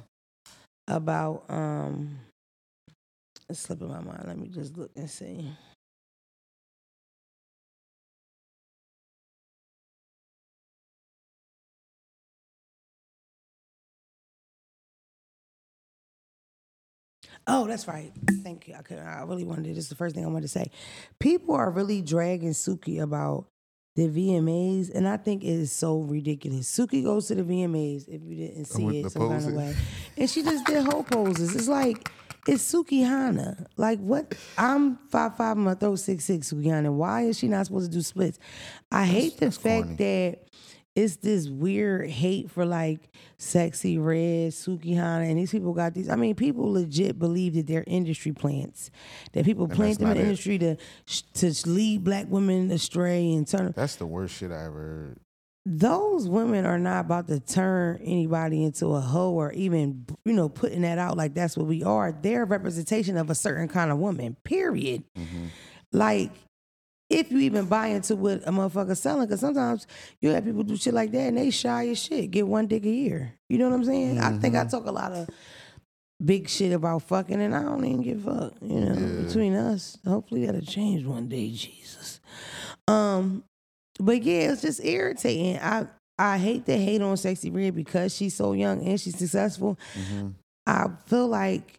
about 0.89 1.45
um 1.49 2.19
it's 3.49 3.61
slipping 3.61 3.87
my 3.87 4.01
mind 4.01 4.25
let 4.27 4.37
me 4.37 4.49
just 4.49 4.77
look 4.77 4.91
and 4.97 5.09
see 5.09 5.49
Oh, 17.47 17.67
that's 17.67 17.87
right. 17.87 18.13
Thank 18.43 18.69
you. 18.69 18.75
I 18.75 18.83
could. 18.83 18.99
I 18.99 19.23
really 19.23 19.45
wanted. 19.45 19.65
To, 19.65 19.75
This 19.75 19.85
is 19.85 19.89
the 19.91 19.95
first 19.97 20.15
thing 20.15 20.25
I 20.25 20.29
wanted 20.29 20.43
to 20.43 20.49
say. 20.49 20.71
People 21.21 21.55
are 21.55 21.71
really 21.71 22.03
dragging 22.03 22.51
Suki 22.51 23.01
about 23.01 23.47
the 23.95 24.09
VMAs, 24.09 24.93
and 24.95 25.09
I 25.09 25.17
think 25.17 25.43
it 25.43 25.49
is 25.49 25.73
so 25.73 26.01
ridiculous. 26.01 26.71
Suki 26.71 27.03
goes 27.05 27.29
to 27.29 27.35
the 27.37 27.43
VMAs 27.43 28.09
if 28.09 28.21
you 28.23 28.37
didn't 28.37 28.65
see 28.67 29.01
it 29.01 29.11
some 29.11 29.29
kind 29.29 29.47
of 29.47 29.53
way, 29.55 29.75
and 30.19 30.29
she 30.29 30.43
just 30.43 30.67
did 30.67 30.85
whole 30.85 31.03
poses. 31.05 31.55
It's 31.55 31.69
like 31.69 32.11
it's 32.49 32.73
Sukihana. 32.73 33.67
Like 33.77 33.99
what? 34.01 34.35
I'm 34.59 34.97
five 35.09 35.37
five. 35.37 35.57
I'm 35.57 35.65
gonna 35.65 35.77
throw 35.77 35.97
six 35.97 36.25
six. 36.25 36.53
Sukihana. 36.53 36.93
Why 36.93 37.23
is 37.23 37.39
she 37.39 37.49
not 37.49 37.67
supposed 37.67 37.91
to 37.91 37.97
do 37.97 38.03
splits? 38.03 38.39
I 38.93 39.05
hate 39.05 39.35
the 39.39 39.47
that's 39.47 39.57
fact 39.57 39.85
corny. 39.85 39.97
that 39.97 40.46
it's 40.97 41.17
this 41.17 41.49
weird 41.49 42.09
hate 42.09 42.51
for 42.51 42.65
like 42.65 43.11
sexy 43.37 43.99
red 43.99 44.53
Sukihana, 44.53 45.29
and 45.29 45.39
these 45.39 45.51
people 45.51 45.75
got 45.75 45.93
these. 45.93 46.09
I 46.09 46.17
mean, 46.17 46.35
people 46.35 46.73
legit 46.73 47.19
believe 47.19 47.55
that 47.55 47.67
they're 47.67 47.85
industry 47.87 48.33
plants. 48.33 48.91
That 49.33 49.45
people 49.45 49.69
plant 49.69 49.99
them 49.99 50.11
in 50.13 50.17
the 50.17 50.23
industry 50.23 50.59
to 50.59 50.77
to 51.35 51.55
lead 51.67 52.03
black 52.03 52.27
women 52.29 52.71
astray 52.71 53.35
and 53.35 53.47
turn. 53.47 53.75
That's 53.77 53.97
the 53.97 54.07
worst 54.07 54.37
shit 54.37 54.51
I 54.51 54.65
ever 54.65 54.79
heard. 54.79 55.21
Those 55.69 56.29
women 56.29 56.65
are 56.65 56.79
not 56.79 57.01
about 57.07 57.29
to 57.29 57.41
turn 57.41 58.01
anybody 58.03 58.65
into 58.65 58.87
a 58.95 59.01
hoe 59.01 59.33
or 59.33 59.53
even 59.53 60.07
you 60.25 60.33
know 60.33 60.49
putting 60.49 60.81
that 60.81 60.97
out 60.97 61.19
like 61.19 61.35
that's 61.35 61.59
what 61.59 61.67
we 61.67 61.83
are. 61.83 62.11
They're 62.11 62.45
a 62.45 62.47
representation 62.47 63.19
of 63.19 63.29
a 63.29 63.35
certain 63.35 63.69
kind 63.69 63.93
of 63.93 63.99
woman. 63.99 64.37
Period. 64.45 65.05
Mm-hmm. 65.15 65.47
Like 65.93 66.31
if 67.09 67.31
you 67.31 67.39
even 67.39 67.67
buy 67.67 67.89
into 67.89 68.17
what 68.17 68.43
a 68.47 68.51
motherfucker's 68.51 69.01
selling, 69.01 69.27
because 69.27 69.41
sometimes 69.41 69.87
you 70.21 70.31
have 70.31 70.45
people 70.45 70.63
do 70.65 70.77
shit 70.77 70.95
like 70.95 71.13
that 71.13 71.29
and 71.29 71.39
they 71.39 71.51
shy 71.51 71.89
as 71.89 71.99
shit, 72.03 72.31
get 72.31 72.47
one 72.47 72.67
dick 72.67 72.85
a 72.85 72.91
year. 72.91 73.35
You 73.49 73.59
know 73.59 73.69
what 73.69 73.77
I'm 73.77 73.85
saying? 73.85 74.19
I 74.21 74.37
think 74.39 74.57
I 74.57 74.65
talk 74.65 74.87
a 74.87 74.91
lot 74.93 75.13
of 75.13 75.29
big 76.25 76.49
shit 76.49 76.73
about 76.73 77.03
fucking 77.03 77.41
and 77.41 77.55
I 77.55 77.63
don't 77.63 77.85
even 77.85 78.03
give 78.03 78.23
fuck. 78.23 78.55
You 78.61 78.81
know, 78.81 78.95
Yeah. 78.95 79.23
between 79.25 79.55
us. 79.55 79.99
Hopefully 80.07 80.47
that'll 80.47 80.63
change 80.63 81.05
one 81.05 81.29
day, 81.29 81.51
Jesus. 81.51 82.21
Um, 82.89 83.45
but 84.01 84.23
yeah, 84.23 84.53
it's 84.53 84.63
just 84.63 84.85
irritating. 84.85 85.59
I 85.59 85.87
I 86.19 86.39
hate 86.39 86.65
to 86.67 86.77
hate 86.77 87.03
on 87.03 87.17
Sexy 87.19 87.51
Red 87.51 87.75
because 87.75 88.15
she's 88.17 88.35
so 88.35 88.53
young 88.55 88.83
and 88.87 88.99
she's 89.01 89.19
successful. 89.19 89.79
Mm-hmm. 89.95 90.29
I 90.67 90.87
feel 91.07 91.29
like 91.29 91.79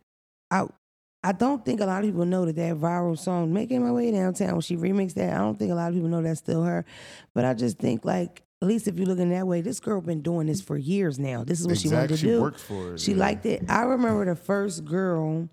I 0.52 0.68
I 1.28 1.32
don't 1.34 1.66
think 1.66 1.82
a 1.82 1.86
lot 1.86 2.00
of 2.04 2.06
people 2.10 2.26
know 2.26 2.46
that 2.46 2.56
that 2.56 2.76
viral 2.76 3.18
song 3.18 3.54
"Making 3.54 3.84
My 3.84 3.92
Way 3.92 4.12
Downtown" 4.12 4.54
when 4.54 4.62
she 4.62 4.78
remixed 4.78 5.16
that. 5.16 5.34
I 5.34 5.38
don't 5.40 5.58
think 5.60 5.72
a 5.72 5.76
lot 5.76 5.90
of 5.90 5.94
people 5.96 6.10
know 6.10 6.22
that's 6.22 6.40
still 6.40 6.64
her. 6.64 6.86
But 7.34 7.46
I 7.46 7.54
just 7.54 7.78
think 7.78 8.06
like. 8.06 8.44
At 8.60 8.68
least 8.68 8.88
if 8.88 8.98
you're 8.98 9.06
looking 9.06 9.30
that 9.30 9.46
way, 9.46 9.62
this 9.62 9.80
girl 9.80 10.02
been 10.02 10.24
doing 10.24 10.48
this 10.48 10.62
for 10.62 10.78
years 10.78 11.20
now. 11.20 11.44
This 11.44 11.60
is 11.60 11.68
what 11.68 11.78
she 11.78 11.90
wanted 11.90 12.10
Exactly. 12.10 12.18
to 12.18 12.22
She 12.22 12.28
do. 12.38 12.42
works 12.42 12.64
for 12.64 12.94
it, 12.96 13.00
She 13.00 13.12
yeah. 13.12 13.18
liked 13.20 13.46
it. 13.46 13.64
I 13.70 13.84
remember 13.84 14.26
the 14.26 14.36
first 14.36 14.84
girl 14.84 15.48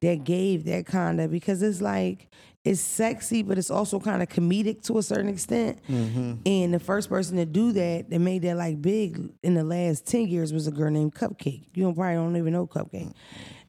that 0.00 0.24
gave 0.24 0.64
that 0.64 0.86
kind 0.86 1.20
of 1.20 1.30
because 1.30 1.60
it's 1.62 1.82
like 1.82 2.28
it's 2.64 2.80
sexy, 2.80 3.42
but 3.42 3.58
it's 3.58 3.70
also 3.70 4.00
kind 4.00 4.22
of 4.22 4.30
comedic 4.30 4.80
to 4.84 4.96
a 4.96 5.02
certain 5.02 5.28
extent. 5.28 5.80
Mm-hmm. 5.86 6.32
And 6.46 6.72
the 6.72 6.78
first 6.80 7.10
person 7.10 7.36
to 7.36 7.44
do 7.44 7.72
that, 7.72 8.08
that 8.08 8.18
made 8.20 8.40
that 8.44 8.56
like 8.56 8.80
big 8.80 9.20
in 9.42 9.52
the 9.52 9.62
last 9.62 10.06
ten 10.06 10.26
years, 10.26 10.50
was 10.54 10.66
a 10.66 10.70
girl 10.72 10.90
named 10.90 11.14
Cupcake. 11.14 11.64
You 11.74 11.82
don't 11.82 11.94
probably 11.94 12.14
don't 12.14 12.36
even 12.38 12.54
know 12.54 12.66
Cupcake. 12.66 13.12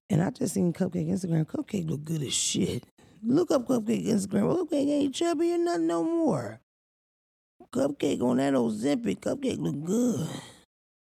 And 0.10 0.24
I 0.24 0.30
just 0.30 0.54
seen 0.54 0.72
Cupcake 0.74 1.10
Instagram. 1.10 1.46
Cupcake 1.46 1.90
look 1.90 2.04
good 2.06 2.24
as 2.24 2.34
shit. 2.34 2.86
Look 3.24 3.52
up 3.52 3.68
Cupcake 3.68 4.08
Instagram. 4.08 4.56
Cupcake 4.56 4.90
ain't 4.90 5.16
chubby 5.16 5.54
or 5.54 5.58
nothing 5.58 5.88
no 5.88 6.04
more. 6.04 6.62
Cupcake 7.74 8.22
on 8.22 8.38
that 8.38 8.56
old 8.56 8.74
Zempic. 8.74 9.20
Cupcake 9.20 9.60
look 9.60 9.84
good. 9.84 10.28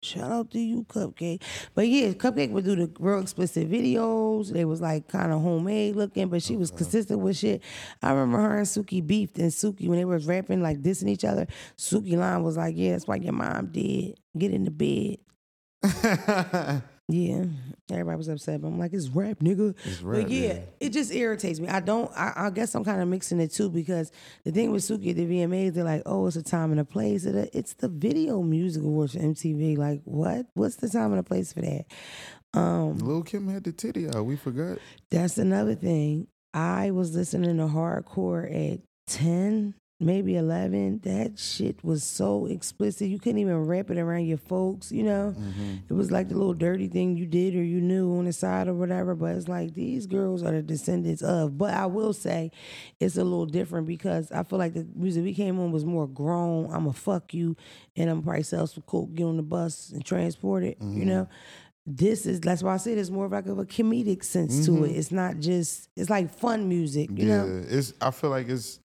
Shout 0.03 0.31
out 0.31 0.51
to 0.53 0.59
you, 0.59 0.85
Cupcake. 0.85 1.43
But 1.75 1.89
yeah, 1.89 2.11
Cupcake 2.11 2.51
would 2.51 2.65
do 2.65 2.77
the 2.77 2.91
real 2.99 3.21
explicit 3.21 3.71
videos. 3.71 4.53
They 4.53 4.65
was 4.65 4.81
like 4.81 5.09
kind 5.09 5.33
of 5.33 5.41
homemade 5.41 5.97
looking, 5.97 6.29
but 6.29 6.43
she 6.43 6.57
was 6.57 6.71
consistent 6.71 7.21
with 7.21 7.37
shit. 7.37 7.63
I 8.03 8.11
remember 8.13 8.39
her 8.39 8.59
and 8.59 8.67
Suki 8.67 9.05
beefed, 9.05 9.39
and 9.39 9.51
Suki 9.51 9.89
when 9.89 9.99
they 9.99 10.05
was 10.05 10.27
rapping 10.27 10.63
like 10.63 10.83
dissing 10.83 11.09
each 11.09 11.25
other, 11.25 11.47
Suki 11.77 12.17
line 12.17 12.43
was 12.43 12.57
like, 12.57 12.75
"Yeah, 12.77 12.93
that's 12.93 13.07
why 13.07 13.17
your 13.17 13.33
mom 13.33 13.67
did. 13.73 14.19
Get 14.37 14.53
in 14.53 14.65
the 14.65 15.19
bed." 15.83 16.83
Yeah, 17.09 17.45
everybody 17.91 18.17
was 18.17 18.29
upset, 18.29 18.61
but 18.61 18.69
I'm 18.69 18.79
like, 18.79 18.93
it's 18.93 19.09
rap, 19.09 19.39
nigga. 19.41 19.75
It's 19.85 20.03
rap, 20.03 20.23
but 20.23 20.31
yeah, 20.31 20.55
yeah. 20.55 20.61
it 20.81 20.91
just 20.91 21.13
irritates 21.13 21.61
me. 21.61 21.69
I 21.69 21.81
don't. 21.81 22.11
I, 22.17 22.33
I 22.37 22.51
guess 22.51 22.75
I'm 22.75 22.85
kind 22.85 23.01
of 23.01 23.09
mixing 23.09 23.41
it 23.41 23.53
too 23.53 23.71
because 23.71 24.11
the 24.45 24.53
thing 24.53 24.73
with 24.73 24.83
Suki 24.83 25.11
at 25.11 25.17
the 25.17 25.27
VMAs, 25.27 25.75
they're 25.75 25.85
like, 25.85 26.03
oh, 26.07 26.27
it's 26.27 26.37
a 26.37 26.43
time 26.43 26.71
and 26.71 26.81
a 26.81 26.85
place. 26.85 27.25
It's 27.25 27.75
the 27.75 27.89
Video 27.89 28.43
Music 28.43 28.83
Awards 28.83 29.13
for 29.13 29.21
MTV. 29.21 29.79
Like, 29.79 30.03
what? 30.05 30.47
What's 30.55 30.77
the 30.77 30.89
time 30.89 31.13
and 31.13 31.21
a 31.21 31.23
place 31.23 31.53
for 31.53 31.61
that? 31.61 31.87
Um, 32.55 32.99
Lil 32.99 33.23
Kim 33.23 33.49
had 33.49 33.65
the 33.65 33.73
titty 33.73 34.09
out. 34.09 34.25
We 34.25 34.37
forgot. 34.37 34.79
that's 35.11 35.39
another 35.39 35.75
thing. 35.75 36.29
I 36.55 36.91
was 36.91 37.15
listening 37.15 37.59
to 37.59 37.65
hardcore 37.65 38.73
at 38.73 38.81
10, 39.09 39.75
maybe 39.99 40.37
11. 40.37 41.01
That 41.05 41.39
shit 41.39 41.83
was 41.83 42.05
so 42.05 42.47
explicit. 42.47 43.09
You 43.09 43.19
couldn't 43.19 43.39
even 43.39 43.67
wrap 43.67 43.91
it 43.91 43.99
around 43.99 44.27
your 44.27 44.39
folks, 44.39 44.93
you 44.93 45.03
know? 45.03 45.35
Mm-hmm. 45.37 45.75
It 45.89 45.93
was 45.93 46.11
like 46.11 46.29
the 46.29 46.37
little 46.37 46.55
dirty 46.55 46.89
thing 46.89 47.17
you 47.17 47.27
did 47.27 47.55
or 47.55 47.63
you 47.63 47.81
knew 47.81 48.19
on 48.19 48.27
the 48.27 48.33
side 48.33 48.69
or 48.69 48.75
whatever. 48.75 49.15
But 49.15 49.37
it's 49.37 49.49
like 49.49 49.75
these 49.75 50.07
girls 50.07 50.43
are 50.43 50.53
the 50.53 50.63
descendants 50.63 51.23
of. 51.23 51.57
But 51.57 51.75
I 51.75 51.87
will 51.87 52.13
say 52.13 52.51
it's 53.01 53.17
a 53.17 53.25
little 53.25 53.47
different 53.47 53.87
because 53.87 54.31
I 54.31 54.43
feel 54.43 54.59
like 54.59 54.75
the 54.75 54.87
music 54.95 55.25
we 55.25 55.35
came 55.35 55.59
on 55.59 55.73
was 55.73 55.85
more 55.85 56.07
grown. 56.07 56.67
I'm 56.67 56.83
going 56.83 56.93
to 56.93 57.01
fuck 57.01 57.33
you 57.33 57.57
and 57.97 58.11
I'm 58.11 58.23
probably 58.23 58.43
sell 58.43 58.67
some 58.67 58.83
coke, 58.87 59.15
get 59.15 59.25
on 59.25 59.37
the 59.37 59.43
bus 59.43 59.91
and 59.91 60.05
transport 60.05 60.65
it, 60.65 60.77
you 60.81 60.87
mm-hmm. 60.87 61.09
know? 61.09 61.29
this 61.87 62.27
is 62.27 62.41
that's 62.41 62.63
why 62.65 62.75
I 62.75 62.79
said 62.79 62.99
it's 62.99 63.11
more 63.11 63.27
of 63.27 63.33
like 63.33 63.47
of 63.47 63.59
a 63.59 63.65
comedic 63.65 64.25
sense 64.25 64.67
to 64.67 64.85
it. 64.85 64.89
Mm-hmm. 64.89 64.99
It's 64.99 65.13
not 65.13 65.39
just 65.39 65.89
it's 65.97 66.11
like 66.11 66.35
fun 66.37 66.69
music, 66.69 67.11
you 67.15 67.29
yeah, 67.29 67.45
know. 67.45 67.65
it's. 67.69 67.95
I 68.01 68.11
feel 68.11 68.31
like 68.31 68.49
it's. 68.49 68.81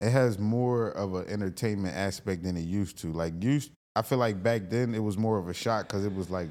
It 0.00 0.10
has 0.10 0.38
more 0.38 0.90
of 0.90 1.14
an 1.14 1.28
entertainment 1.28 1.96
aspect 1.96 2.44
than 2.44 2.56
it 2.56 2.62
used 2.64 2.98
to. 2.98 3.12
Like 3.12 3.42
used, 3.42 3.72
I 3.96 4.02
feel 4.02 4.18
like 4.18 4.42
back 4.42 4.70
then 4.70 4.94
it 4.94 5.00
was 5.02 5.18
more 5.18 5.38
of 5.38 5.48
a 5.48 5.54
shock 5.54 5.88
because 5.88 6.04
it 6.04 6.14
was 6.14 6.30
like 6.30 6.48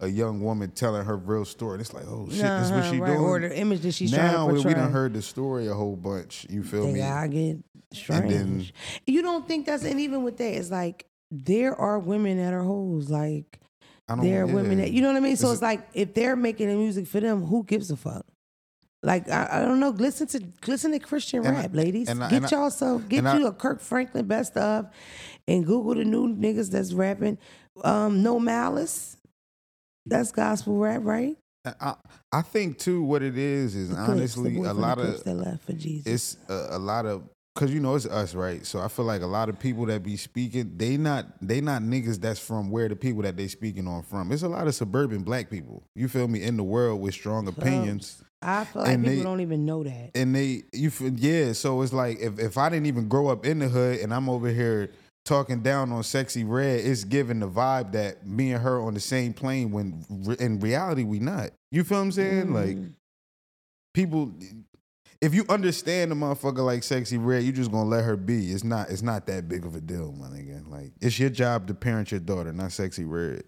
a 0.00 0.08
young 0.08 0.40
woman 0.40 0.70
telling 0.72 1.04
her 1.04 1.16
real 1.16 1.44
story. 1.44 1.74
And 1.74 1.80
it's 1.82 1.92
like, 1.94 2.06
oh 2.08 2.26
shit, 2.30 2.40
this 2.40 2.66
is 2.66 2.70
what 2.72 2.80
Uh-huh, 2.80 2.92
she 2.92 2.98
right. 3.00 3.06
doing. 3.08 3.20
Or 3.20 3.38
the 3.40 3.56
image 3.56 3.80
that 3.82 3.92
she's 3.92 4.10
now 4.12 4.18
trying 4.18 4.32
to 4.32 4.46
we, 4.46 4.52
portray. 4.54 4.70
we 4.70 4.74
done 4.80 4.92
heard 4.92 5.14
the 5.14 5.22
story 5.22 5.68
a 5.68 5.74
whole 5.74 5.94
bunch. 5.96 6.46
You 6.50 6.62
feel 6.64 6.90
me? 6.90 7.00
I 7.02 7.28
get 7.28 7.58
strange. 7.92 8.32
then- 8.32 8.66
you 9.06 9.22
don't 9.22 9.46
think 9.46 9.66
that's 9.66 9.84
and 9.84 10.00
even 10.00 10.24
with 10.24 10.36
that, 10.38 10.52
it's 10.56 10.70
like 10.70 11.06
there 11.30 11.76
are 11.76 11.98
women 11.98 12.38
that 12.38 12.52
are 12.52 12.64
hoes. 12.64 13.08
Like 13.08 13.60
I 14.08 14.16
don't. 14.16 14.24
there 14.24 14.42
are 14.42 14.46
women 14.46 14.78
that 14.78 14.90
you 14.90 15.00
know 15.02 15.08
what 15.08 15.16
I 15.16 15.20
mean. 15.20 15.36
So 15.36 15.48
Is 15.48 15.54
it's 15.54 15.62
like 15.62 15.86
if 15.94 16.12
they're 16.14 16.34
making 16.34 16.68
the 16.68 16.74
music 16.74 17.06
for 17.06 17.20
them, 17.20 17.44
who 17.44 17.62
gives 17.62 17.88
a 17.92 17.96
fuck? 17.96 18.26
Like 19.02 19.28
I, 19.30 19.48
I 19.52 19.64
don't 19.64 19.80
know. 19.80 19.90
Listen 19.90 20.26
to 20.28 20.42
listen 20.66 20.92
to 20.92 20.98
Christian 20.98 21.46
And 21.46 21.56
I- 21.56 21.60
rap, 21.62 21.70
ladies. 21.74 22.08
and 22.08 22.20
get 22.20 22.32
and 22.32 22.50
y'all 22.50 22.70
some. 22.70 23.06
Get 23.08 23.24
you 23.38 23.46
a 23.46 23.52
Kirk 23.52 23.80
Franklin 23.80 24.26
best 24.26 24.56
of, 24.56 24.88
and 25.48 25.64
Google 25.64 25.94
the 25.94 26.04
new 26.04 26.28
niggas 26.34 26.70
that's 26.70 26.92
rapping. 26.92 27.38
Um, 27.82 28.22
no 28.22 28.38
malice. 28.38 29.16
That's 30.06 30.32
gospel 30.32 30.76
rap, 30.78 31.00
right? 31.04 31.36
I, 31.80 31.94
I 32.32 32.42
think 32.42 32.78
too. 32.78 33.02
What 33.02 33.22
it 33.22 33.36
is 33.38 33.74
is 33.74 33.90
The 33.90 33.96
honestly 33.96 34.50
boy 34.56 34.70
a 34.70 34.72
lot 34.72 34.98
of 34.98 35.22
that 35.24 35.34
left 35.34 35.64
for 35.64 35.72
Jesus. 35.72 36.06
it's 36.06 36.50
a, 36.50 36.76
a 36.76 36.78
lot 36.78 37.06
of 37.06 37.22
because 37.54 37.72
you 37.74 37.80
know 37.80 37.94
it's 37.96 38.06
us 38.06 38.34
right 38.34 38.64
so 38.64 38.80
i 38.80 38.86
feel 38.88 39.04
like 39.04 39.20
a 39.22 39.26
lot 39.26 39.48
of 39.48 39.58
people 39.58 39.84
that 39.84 40.02
be 40.04 40.16
speaking 40.16 40.72
they 40.76 40.96
not 40.96 41.26
they 41.42 41.60
not 41.60 41.82
niggas 41.82 42.18
that's 42.20 42.38
from 42.38 42.70
where 42.70 42.88
the 42.88 42.94
people 42.96 43.22
that 43.22 43.36
they 43.36 43.48
speaking 43.48 43.86
on 43.88 44.02
from 44.02 44.30
it's 44.32 44.42
a 44.44 44.48
lot 44.48 44.66
of 44.68 44.74
suburban 44.74 45.22
black 45.24 45.50
people 45.50 45.82
you 45.96 46.06
feel 46.08 46.28
me 46.28 46.40
in 46.42 46.56
the 46.56 46.62
world 46.62 47.00
with 47.00 47.12
strong 47.12 47.46
opinions 47.48 48.22
I 48.42 48.64
feel 48.64 48.82
like 48.82 48.92
and 48.92 49.04
people 49.04 49.18
they- 49.18 49.22
don't 49.22 49.40
even 49.40 49.66
know 49.66 49.82
that. 49.84 50.10
and 50.14 50.34
they 50.34 50.62
you 50.72 50.90
yeah 51.16 51.52
so 51.52 51.82
it's 51.82 51.92
like 51.92 52.18
if, 52.20 52.38
if 52.38 52.56
i 52.58 52.68
didn't 52.70 52.86
even 52.86 53.06
grow 53.08 53.28
up 53.28 53.44
in 53.44 53.58
the 53.58 53.68
hood 53.68 54.00
and 54.00 54.14
i'm 54.14 54.28
over 54.30 54.48
here 54.48 54.90
talking 55.26 55.60
down 55.60 55.92
on 55.92 56.02
sexy 56.02 56.44
red 56.44 56.80
it's 56.80 57.04
giving 57.04 57.40
the 57.40 57.48
vibe 57.48 57.92
that 57.92 58.26
me 58.26 58.52
and 58.52 58.62
her 58.62 58.80
on 58.80 58.94
the 58.94 59.00
same 59.00 59.34
plane 59.34 59.70
when 59.70 60.04
re- 60.08 60.36
in 60.40 60.58
reality 60.60 61.04
we 61.04 61.18
not 61.18 61.50
you 61.70 61.84
feel 61.84 61.98
what 61.98 62.04
i'm 62.04 62.12
saying 62.12 62.54
like 62.54 62.76
Mhm. 62.76 62.92
people 63.92 64.32
if 65.20 65.34
you 65.34 65.44
understand 65.50 66.10
a 66.10 66.14
motherfucker 66.14 66.64
like 66.64 66.82
sexy 66.82 67.18
red 67.18 67.42
you 67.44 67.52
just 67.52 67.70
gonna 67.70 67.88
let 67.90 68.04
her 68.06 68.16
be 68.16 68.50
it's 68.52 68.64
not 68.64 68.88
it's 68.88 69.02
not 69.02 69.26
that 69.26 69.46
big 69.48 69.66
of 69.66 69.74
a 69.76 69.80
deal 69.82 70.12
my 70.12 70.28
nigga 70.28 70.66
like 70.70 70.92
it's 71.02 71.18
your 71.18 71.28
job 71.28 71.66
to 71.66 71.74
parent 71.74 72.10
your 72.10 72.20
daughter 72.20 72.52
not 72.54 72.72
sexy 72.72 73.04
red 73.04 73.44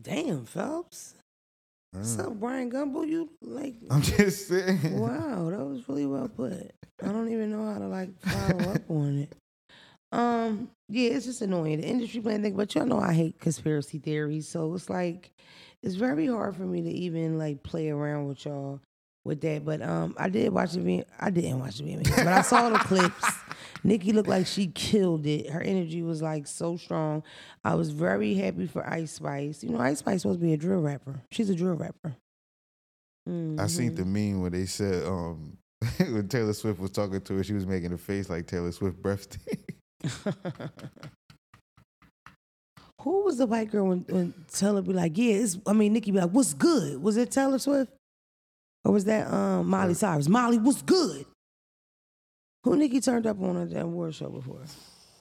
Damn, 0.00 0.44
Phelps. 0.44 1.14
What's 1.92 2.16
Mm. 2.16 2.26
up, 2.26 2.40
Bryant 2.40 2.72
Gumbel? 2.72 3.08
You 3.08 3.30
like 3.40 3.74
i'm 3.90 4.02
just 4.02 4.48
saying 4.48 4.98
Wow, 5.00 5.50
that 5.50 5.64
was 5.64 5.88
really 5.88 6.06
well 6.06 6.28
put. 6.28 6.72
I 7.02 7.06
don't 7.08 7.30
even 7.30 7.50
know 7.50 7.64
how 7.72 7.78
to 7.78 7.86
like 7.88 8.18
follow 8.20 8.72
up 8.72 8.82
on 8.90 9.18
it. 9.18 9.32
Um, 10.12 10.70
yeah, 10.88 11.10
it's 11.10 11.26
just 11.26 11.42
annoying. 11.42 11.80
The 11.80 11.86
industry 11.86 12.20
playing 12.20 12.42
thing, 12.42 12.56
but 12.56 12.74
y'all 12.74 12.86
know 12.86 13.00
I 13.00 13.12
hate 13.12 13.40
conspiracy 13.40 13.98
theories, 13.98 14.48
so 14.48 14.72
it's 14.74 14.88
like 14.88 15.30
it's 15.82 15.94
very 15.94 16.26
hard 16.26 16.56
for 16.56 16.62
me 16.62 16.82
to 16.82 16.90
even 16.90 17.38
like 17.38 17.62
play 17.62 17.90
around 17.90 18.28
with 18.28 18.44
y'all 18.44 18.80
with 19.24 19.40
that. 19.42 19.64
But 19.64 19.82
um, 19.82 20.14
I 20.18 20.28
did 20.28 20.52
watch 20.52 20.72
the 20.72 20.80
V. 20.80 21.02
I 21.20 21.30
didn't 21.30 21.58
watch 21.60 21.78
the 21.78 21.84
VMAs, 21.84 22.16
but 22.16 22.28
I 22.28 22.42
saw 22.42 22.70
the 22.70 22.78
clips. 22.80 23.24
Nikki 23.86 24.12
looked 24.12 24.28
like 24.28 24.46
she 24.46 24.66
killed 24.66 25.26
it. 25.26 25.48
Her 25.48 25.60
energy 25.60 26.02
was 26.02 26.20
like 26.20 26.46
so 26.46 26.76
strong. 26.76 27.22
I 27.64 27.74
was 27.76 27.90
very 27.90 28.34
happy 28.34 28.66
for 28.66 28.84
Ice 28.88 29.12
Spice. 29.12 29.62
You 29.62 29.70
know, 29.70 29.78
Ice 29.78 30.00
Spice 30.00 30.22
supposed 30.22 30.40
to 30.40 30.44
be 30.44 30.52
a 30.52 30.56
drill 30.56 30.80
rapper. 30.80 31.22
She's 31.30 31.48
a 31.50 31.54
drill 31.54 31.74
rapper. 31.74 32.16
I 33.28 33.66
seen 33.66 33.94
the 33.94 34.04
meme 34.04 34.40
where 34.40 34.50
they 34.50 34.66
said 34.66 35.04
um 35.04 35.58
when 35.98 36.28
Taylor 36.28 36.52
Swift 36.52 36.80
was 36.80 36.90
talking 36.90 37.20
to 37.20 37.36
her, 37.36 37.44
she 37.44 37.54
was 37.54 37.66
making 37.66 37.92
a 37.92 37.98
face 37.98 38.28
like 38.28 38.46
Taylor 38.46 38.72
Swift 38.72 39.00
birthday. 39.00 39.58
Who 43.02 43.24
was 43.24 43.38
the 43.38 43.46
white 43.46 43.70
girl 43.70 43.86
when, 43.88 44.04
when 44.08 44.34
Taylor 44.52 44.82
be 44.82 44.92
like, 44.92 45.16
yeah, 45.16 45.34
it's, 45.34 45.58
I 45.64 45.72
mean, 45.72 45.92
Nikki 45.92 46.10
be 46.10 46.18
like, 46.18 46.30
what's 46.30 46.54
good? 46.54 47.00
Was 47.00 47.16
it 47.16 47.30
Taylor 47.30 47.58
Swift? 47.58 47.92
Or 48.84 48.92
was 48.92 49.04
that 49.04 49.32
um, 49.32 49.68
Molly 49.68 49.94
Cyrus? 49.94 50.28
Molly, 50.28 50.58
what's 50.58 50.82
good? 50.82 51.24
Who 52.66 52.76
Nikki 52.76 53.00
turned 53.00 53.28
up 53.28 53.40
on 53.40 53.56
at 53.62 53.70
that 53.70 53.84
award 53.84 54.12
show 54.16 54.28
before? 54.28 54.62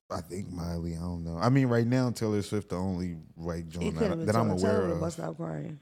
I 0.09 0.21
think 0.21 0.51
Miley. 0.51 0.95
I 0.95 0.99
don't 0.99 1.23
know. 1.23 1.37
I 1.37 1.49
mean, 1.49 1.67
right 1.67 1.85
now 1.85 2.09
Taylor 2.09 2.41
Swift 2.41 2.69
the 2.69 2.75
only 2.75 3.17
white 3.35 3.65
It 3.65 3.69
joint 3.69 3.99
that, 3.99 4.25
that 4.25 4.35
I'm. 4.35 4.57
Taylor 4.57 4.81
aware 4.81 4.91
of. 4.93 4.99
bust 4.99 5.19
out 5.19 5.37
crying. 5.37 5.79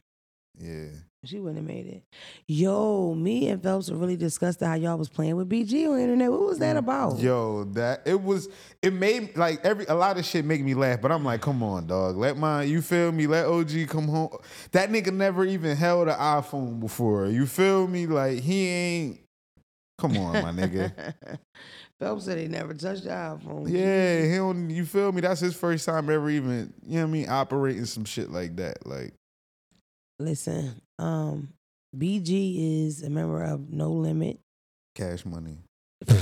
Yeah. 0.60 0.88
She 1.24 1.39
wouldn't 1.39 1.60
have 1.60 1.65
made 1.65 1.88
it. 1.88 2.03
Yo, 2.48 3.15
me 3.15 3.48
and 3.48 3.63
Phelps 3.63 3.89
were 3.89 3.96
really 3.96 4.17
disgusted 4.17 4.67
how 4.67 4.74
y'all 4.74 4.98
was 4.98 5.08
playing 5.08 5.38
with 5.38 5.48
BG 5.48 5.88
on 5.88 5.96
the 5.96 6.01
internet. 6.01 6.29
What 6.29 6.41
was 6.41 6.60
that 6.60 6.75
about? 6.75 7.17
Yo, 7.20 7.63
that 7.75 8.01
it 8.05 8.22
was. 8.22 8.50
It 8.82 8.91
made 8.91 9.38
like 9.38 9.63
every 9.63 9.86
a 9.86 9.96
lot 9.96 10.17
of 10.17 10.25
shit 10.25 10.43
make 10.43 10.62
me 10.62 10.74
laugh, 10.74 11.00
but 11.00 11.13
I'm 11.13 11.24
like, 11.24 11.39
come 11.39 11.63
on, 11.63 11.88
dog. 11.88 12.17
Let 12.17 12.36
my 12.36 12.63
you 12.63 12.82
feel 12.82 13.13
me. 13.13 13.25
Let 13.25 13.46
OG 13.46 13.88
come 13.88 14.10
home. 14.10 14.36
That 14.74 14.89
nigga 14.89 15.13
never 15.13 15.46
even 15.46 15.77
held 15.77 16.10
an 16.10 16.15
iPhone 16.20 16.82
before. 16.82 17.27
You 17.27 17.46
feel 17.46 17.88
me? 17.88 18.05
Like 18.05 18.39
he 18.39 18.67
ain't. 18.67 19.20
Come 20.03 20.17
on, 20.17 20.33
my 20.33 20.51
nigga. 20.51 21.13
Phelps 22.00 22.25
said 22.25 22.38
he 22.38 22.48
never 22.48 22.74
touched 22.74 23.05
the 23.05 23.10
iPhone. 23.10 23.69
Yeah, 23.69 24.24
he 24.24 24.36
don't. 24.36 24.69
You 24.69 24.83
feel 24.83 25.13
me? 25.13 25.22
That's 25.22 25.39
his 25.39 25.55
first 25.55 25.86
time 25.86 26.10
ever 26.10 26.29
even. 26.29 26.74
You 26.86 26.95
know 26.95 27.03
what 27.03 27.07
I 27.07 27.12
mean? 27.12 27.29
Operating 27.29 27.86
some 27.86 28.03
shit 28.03 28.29
like 28.29 28.57
that. 28.57 28.86
Like 28.86 29.13
Listen, 30.19 30.81
um, 31.00 31.53
BG 31.98 32.86
is 32.86 33.01
a 33.01 33.10
member 33.10 33.43
of 33.43 33.69
No 33.69 33.91
Limit. 33.91 34.39
cash 34.93 35.25
money. 35.25 35.60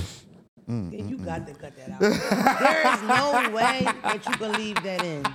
Mm, 0.69 1.09
you 1.09 1.17
mm, 1.17 1.25
got 1.25 1.45
to 1.47 1.53
cut 1.53 1.73
that 1.75 1.89
out. 1.89 1.99
there 1.99 2.93
is 2.93 3.01
no 3.01 3.49
way 3.53 3.81
that 4.03 4.21
you 4.25 4.33
can 4.33 4.53
leave 4.53 4.81
that 4.83 5.03
in. 5.03 5.25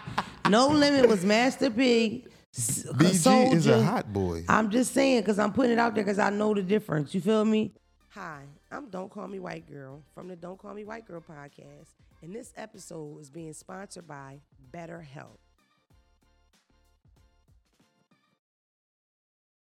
No 0.49 0.69
Limit 0.69 1.09
was 1.09 1.25
Master 1.25 1.69
P. 1.69 2.25
BG 2.57 3.53
is 3.53 3.67
a 3.67 3.83
hot 3.83 4.11
boy. 4.11 4.45
I'm 4.49 4.71
just 4.71 4.95
saying 4.95 5.21
because 5.21 5.39
I'm 5.39 5.53
putting 5.53 5.73
it 5.73 5.79
out 5.79 5.95
there 5.95 6.05
because 6.05 6.21
I 6.21 6.31
know 6.31 6.55
the 6.55 6.63
difference. 6.63 7.15
You 7.15 7.21
feel 7.21 7.45
me? 7.45 7.73
Hi, 8.17 8.45
I'm 8.73 8.89
Don't 8.89 9.11
Call 9.11 9.29
Me 9.29 9.39
White 9.41 9.71
Girl 9.71 10.03
from 10.15 10.27
the 10.27 10.37
Don't 10.37 10.59
Call 10.59 10.73
Me 10.73 10.85
White 10.85 11.07
Girl 11.07 11.21
podcast, 11.21 11.89
and 12.23 12.35
this 12.35 12.51
episode 12.57 13.21
is 13.21 13.29
being 13.29 13.53
sponsored 13.53 14.07
by 14.07 14.41
BetterHelp. 14.73 15.37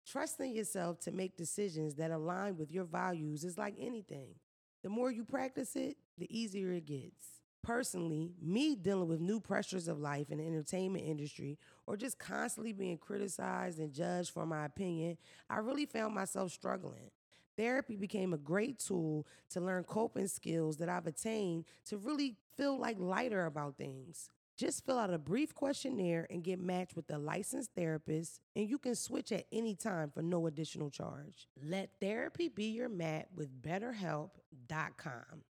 Trusting 0.06 0.54
yourself 0.54 1.00
to 1.00 1.12
make 1.12 1.36
decisions 1.36 1.96
that 1.96 2.12
align 2.12 2.56
with 2.56 2.72
your 2.72 2.84
values 2.84 3.44
is 3.44 3.58
like 3.58 3.74
anything. 3.80 4.36
The 4.84 4.90
more 4.90 5.10
you 5.10 5.24
practice 5.24 5.76
it, 5.76 5.98
the 6.20 6.28
easier 6.30 6.72
it 6.72 6.86
gets. 6.86 7.42
Personally, 7.64 8.36
me 8.40 8.76
dealing 8.76 9.08
with 9.08 9.20
new 9.20 9.40
pressures 9.40 9.88
of 9.88 10.00
life 10.00 10.30
in 10.30 10.38
the 10.38 10.46
entertainment 10.46 11.04
industry 11.04 11.58
or 11.88 11.98
just 11.98 12.20
constantly 12.20 12.74
being 12.74 13.00
criticized 13.00 13.80
and 13.80 13.92
judged 13.92 14.30
for 14.30 14.46
my 14.46 14.66
opinion, 14.66 15.18
I 15.50 15.58
really 15.58 15.88
found 15.88 16.14
myself 16.14 16.52
struggling. 16.52 17.10
Therapy 17.58 17.96
became 17.96 18.34
a 18.34 18.38
great 18.38 18.80
tool 18.80 19.26
to 19.52 19.62
learn 19.62 19.84
coping 19.84 20.28
skills 20.28 20.78
that 20.78 20.90
I've 20.90 21.08
attained 21.08 21.66
to 21.86 21.98
really 21.98 22.36
feel 22.58 22.78
like 22.78 22.98
lighter 23.00 23.46
about 23.46 23.78
things. 23.78 24.30
Just 24.58 24.86
fill 24.86 24.98
out 24.98 25.14
a 25.14 25.18
brief 25.18 25.54
questionnaire 25.54 26.28
and 26.30 26.44
get 26.44 26.62
matched 26.62 26.96
with 26.96 27.10
a 27.12 27.18
licensed 27.18 27.72
therapist, 27.76 28.40
and 28.56 28.70
you 28.70 28.78
can 28.78 28.96
switch 28.96 29.34
at 29.34 29.46
any 29.52 29.76
time 29.76 30.10
for 30.10 30.22
no 30.22 30.48
additional 30.48 30.90
charge. 30.90 31.50
Let 31.62 31.90
therapy 32.00 32.48
be 32.48 32.66
your 32.66 32.88
mat 32.88 33.28
with 33.36 33.62
BetterHelp.com. 33.62 35.44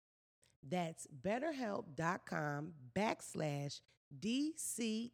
That's 0.66 1.06
betterhelp.com 1.22 2.72
backslash 2.96 3.80
DCMWG 4.18 5.10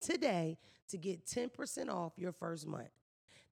today 0.00 0.58
to 0.88 0.98
get 0.98 1.26
10% 1.26 1.88
off 1.90 2.12
your 2.16 2.32
first 2.32 2.66
month. 2.66 2.95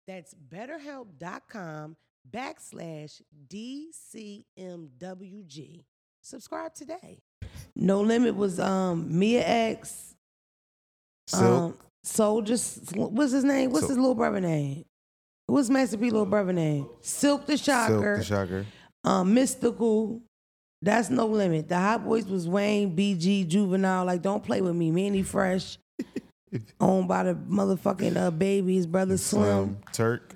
That's 0.07 0.35
betterhelp.com 0.35 1.97
backslash 2.31 3.21
DCMWG. 3.49 4.45
Subscribe 6.23 6.75
today. 6.75 7.21
No 7.77 8.01
Limit 8.01 8.35
was 8.35 8.59
um 8.61 9.19
Mia 9.19 9.47
X, 9.47 10.15
Silk. 11.27 11.43
um, 11.43 11.77
Soldier, 12.03 12.57
what's 12.95 13.33
his 13.33 13.45
name? 13.45 13.71
What's 13.71 13.81
Silk. 13.83 13.91
his 13.91 13.99
little 13.99 14.15
brother 14.15 14.41
name? 14.41 14.85
What's 15.47 15.69
Master 15.69 15.99
P 15.99 16.05
little 16.05 16.25
brother 16.27 16.53
name? 16.53 16.89
Silk 17.03 17.47
the 17.47 17.59
Silk 17.59 17.89
Shocker 17.89 18.19
the 18.19 18.25
Shocker. 18.25 18.67
um, 19.05 19.35
Mystikal. 19.35 20.21
That's 20.81 21.11
no 21.11 21.27
limit. 21.27 21.69
The 21.69 21.79
Hot 21.79 22.05
Boys 22.05 22.27
was 22.27 22.47
Wayne, 22.49 22.95
BG, 22.95 23.49
Juvenile. 23.49 24.05
Like, 24.05 24.21
don't 24.21 24.45
play 24.45 24.61
with 24.61 24.75
me. 24.75 24.91
Mannie 24.91 25.23
Fresh, 25.23 25.79
owned 26.81 27.09
by 27.09 27.25
the 27.25 27.35
motherfucking 27.35 28.17
uh, 28.17 28.31
baby, 28.31 28.77
his 28.77 28.87
brother 28.87 29.17
Slim. 29.17 29.43
Slim. 29.43 29.79
Turk. 29.93 30.35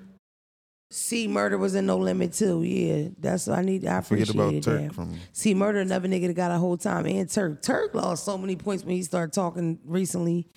C 0.91 1.27
Murder 1.27 1.57
was 1.57 1.75
in 1.75 1.85
No 1.85 1.97
Limit 1.97 2.33
too. 2.33 2.63
Yeah, 2.63 3.09
that's 3.19 3.45
what 3.45 3.59
I 3.59 3.61
need. 3.61 3.85
I 3.85 4.01
Forget 4.01 4.29
appreciate 4.29 4.57
about 4.57 4.63
Turk 4.63 4.81
that. 4.87 4.95
from 4.95 5.19
C 5.33 5.53
Murder, 5.53 5.79
another 5.79 6.07
nigga 6.07 6.27
that 6.27 6.33
got 6.33 6.51
a 6.51 6.57
whole 6.57 6.77
time, 6.77 7.05
and 7.05 7.29
Turk. 7.29 7.61
Turk 7.61 7.93
lost 7.93 8.25
so 8.25 8.37
many 8.37 8.55
points 8.55 8.83
when 8.83 8.95
he 8.95 9.03
started 9.03 9.31
talking 9.33 9.79
recently. 9.85 10.47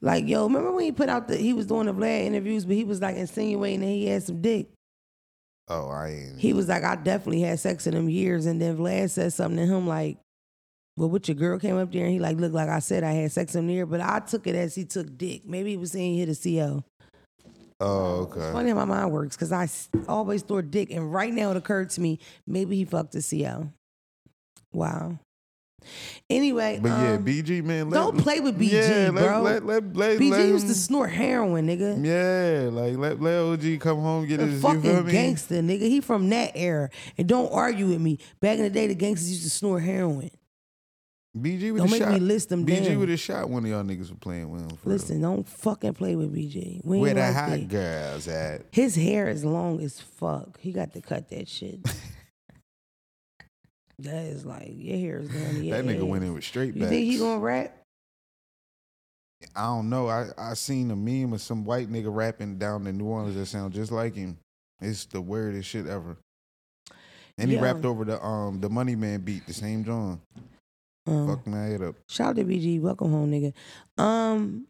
Like, 0.00 0.26
yo, 0.28 0.44
remember 0.44 0.72
when 0.72 0.84
he 0.84 0.92
put 0.92 1.08
out 1.08 1.28
the 1.28 1.36
he 1.36 1.52
was 1.52 1.66
doing 1.66 1.86
the 1.86 1.94
Vlad 1.94 2.24
interviews, 2.24 2.64
but 2.64 2.74
he 2.76 2.84
was 2.84 3.00
like 3.00 3.16
insinuating 3.16 3.80
that 3.80 3.86
he 3.86 4.06
had 4.06 4.22
some 4.22 4.40
dick. 4.40 4.68
Oh, 5.68 5.88
I 5.90 6.08
ain't. 6.08 6.38
He 6.38 6.52
was 6.52 6.68
like, 6.68 6.82
I 6.82 6.96
definitely 6.96 7.42
had 7.42 7.60
sex 7.60 7.86
in 7.86 7.94
them 7.94 8.08
years. 8.08 8.46
And 8.46 8.60
then 8.60 8.78
Vlad 8.78 9.10
said 9.10 9.32
something 9.32 9.58
to 9.58 9.66
him 9.66 9.86
like, 9.86 10.18
well, 10.98 11.08
what 11.08 11.28
your 11.28 11.36
girl 11.36 11.58
came 11.58 11.76
up 11.76 11.92
there 11.92 12.04
and 12.04 12.12
he 12.12 12.18
like, 12.18 12.36
look, 12.36 12.52
like 12.52 12.68
I 12.68 12.80
said, 12.80 13.04
I 13.04 13.12
had 13.12 13.32
sex 13.32 13.54
in 13.54 13.66
there, 13.68 13.86
but 13.86 14.00
I 14.00 14.20
took 14.20 14.46
it 14.46 14.54
as 14.54 14.74
he 14.74 14.84
took 14.84 15.16
dick. 15.16 15.42
Maybe 15.46 15.70
he 15.70 15.76
was 15.76 15.92
saying 15.92 16.14
he 16.14 16.20
hit 16.20 16.28
a 16.28 16.34
CO. 16.34 16.84
oh, 17.80 18.22
It's 18.24 18.36
okay. 18.36 18.52
funny 18.52 18.70
how 18.70 18.74
my 18.76 18.84
mind 18.84 19.12
works 19.12 19.36
because 19.36 19.52
I 19.52 19.68
always 20.08 20.42
throw 20.42 20.60
dick. 20.60 20.90
And 20.90 21.12
right 21.12 21.32
now 21.32 21.52
it 21.52 21.56
occurred 21.56 21.90
to 21.90 22.00
me, 22.00 22.18
maybe 22.46 22.76
he 22.76 22.84
fucked 22.84 23.14
a 23.14 23.22
CO. 23.22 23.70
Wow. 24.72 25.18
Anyway, 26.28 26.80
But 26.82 26.88
yeah, 26.88 27.12
um, 27.12 27.24
BG 27.24 27.62
man. 27.64 27.88
Let, 27.88 27.96
don't 27.96 28.18
play 28.18 28.40
with 28.40 28.58
BG, 28.58 28.72
yeah, 28.72 29.10
let, 29.10 29.24
bro. 29.24 29.42
Let, 29.42 29.64
let, 29.64 29.96
let, 29.96 30.18
BG 30.18 30.48
used 30.48 30.66
to 30.66 30.74
snort 30.74 31.10
heroin, 31.10 31.66
nigga. 31.66 32.04
Yeah, 32.04 32.68
like 32.70 32.98
let 32.98 33.22
let 33.22 33.38
OG 33.38 33.80
come 33.80 34.00
home 34.00 34.26
get 34.26 34.40
A 34.40 34.46
his. 34.46 34.60
Fucking 34.60 35.06
gangster, 35.06 35.62
nigga. 35.62 35.82
He 35.82 36.00
from 36.00 36.28
that 36.30 36.52
era. 36.56 36.90
And 37.16 37.28
don't 37.28 37.50
argue 37.52 37.86
with 37.86 38.00
me. 38.00 38.18
Back 38.40 38.58
in 38.58 38.64
the 38.64 38.70
day, 38.70 38.88
the 38.88 38.94
gangsters 38.96 39.30
used 39.30 39.44
to 39.44 39.50
snort 39.50 39.82
heroin. 39.82 40.30
BG 41.36 41.72
would 41.72 41.78
Don't 41.78 41.90
make 41.90 42.02
shot. 42.02 42.12
me 42.12 42.20
list 42.20 42.48
them 42.48 42.64
BG 42.66 42.86
down. 42.88 42.98
would 43.00 43.08
have 43.10 43.20
shot 43.20 43.48
one 43.50 43.64
of 43.64 43.70
y'all 43.70 43.82
niggas 43.84 44.08
for 44.08 44.14
playing 44.16 44.50
with 44.50 44.62
him. 44.62 44.70
For 44.70 44.88
real. 44.88 44.96
Listen, 44.96 45.20
don't 45.20 45.46
fucking 45.48 45.94
play 45.94 46.16
with 46.16 46.34
BG. 46.34 46.80
We 46.84 46.98
where 46.98 47.14
the 47.14 47.20
like 47.20 47.34
hot 47.34 47.50
that. 47.50 47.68
girls 47.68 48.28
at? 48.28 48.62
His 48.72 48.96
hair 48.96 49.28
is 49.28 49.44
long 49.44 49.80
as 49.82 50.00
fuck. 50.00 50.58
He 50.60 50.72
got 50.72 50.92
to 50.94 51.00
cut 51.00 51.28
that 51.30 51.48
shit. 51.48 51.80
that 54.00 54.24
is 54.26 54.46
like 54.46 54.70
your 54.74 54.96
hair 54.96 55.18
is 55.18 55.28
down 55.28 55.56
your 55.64 55.76
That 55.76 55.84
nigga 55.84 55.98
ass. 55.98 56.02
went 56.04 56.24
in 56.24 56.34
with 56.34 56.44
straight 56.44 56.74
You 56.74 56.80
backs. 56.82 56.90
think 56.90 57.04
he 57.10 57.18
gonna 57.18 57.40
rap? 57.40 57.74
I 59.54 59.64
don't 59.66 59.88
know. 59.90 60.08
I 60.08 60.28
I 60.36 60.54
seen 60.54 60.90
a 60.90 60.96
meme 60.96 61.32
of 61.32 61.40
some 61.40 61.64
white 61.64 61.90
nigga 61.90 62.12
rapping 62.14 62.58
down 62.58 62.86
in 62.86 62.98
New 62.98 63.06
Orleans 63.06 63.36
that 63.36 63.46
sound 63.46 63.72
just 63.74 63.92
like 63.92 64.14
him. 64.16 64.38
It's 64.80 65.04
the 65.06 65.20
weirdest 65.20 65.68
shit 65.68 65.86
ever. 65.86 66.16
And 67.36 67.50
he 67.50 67.56
Yeah. 67.56 67.62
rapped 67.62 67.84
over 67.84 68.04
the 68.04 68.24
um 68.24 68.60
the 68.60 68.68
Money 68.68 68.96
Man 68.96 69.20
beat, 69.20 69.46
the 69.46 69.54
same 69.54 69.84
John. 69.84 70.20
Um, 71.08 71.28
Fuck 71.28 71.46
my 71.46 71.64
head 71.64 71.82
up. 71.82 71.94
Shout 72.08 72.30
out 72.30 72.36
to 72.36 72.44
BG. 72.44 72.80
Welcome 72.80 73.10
home, 73.10 73.30
nigga. 73.30 73.52
Um, 74.02 74.66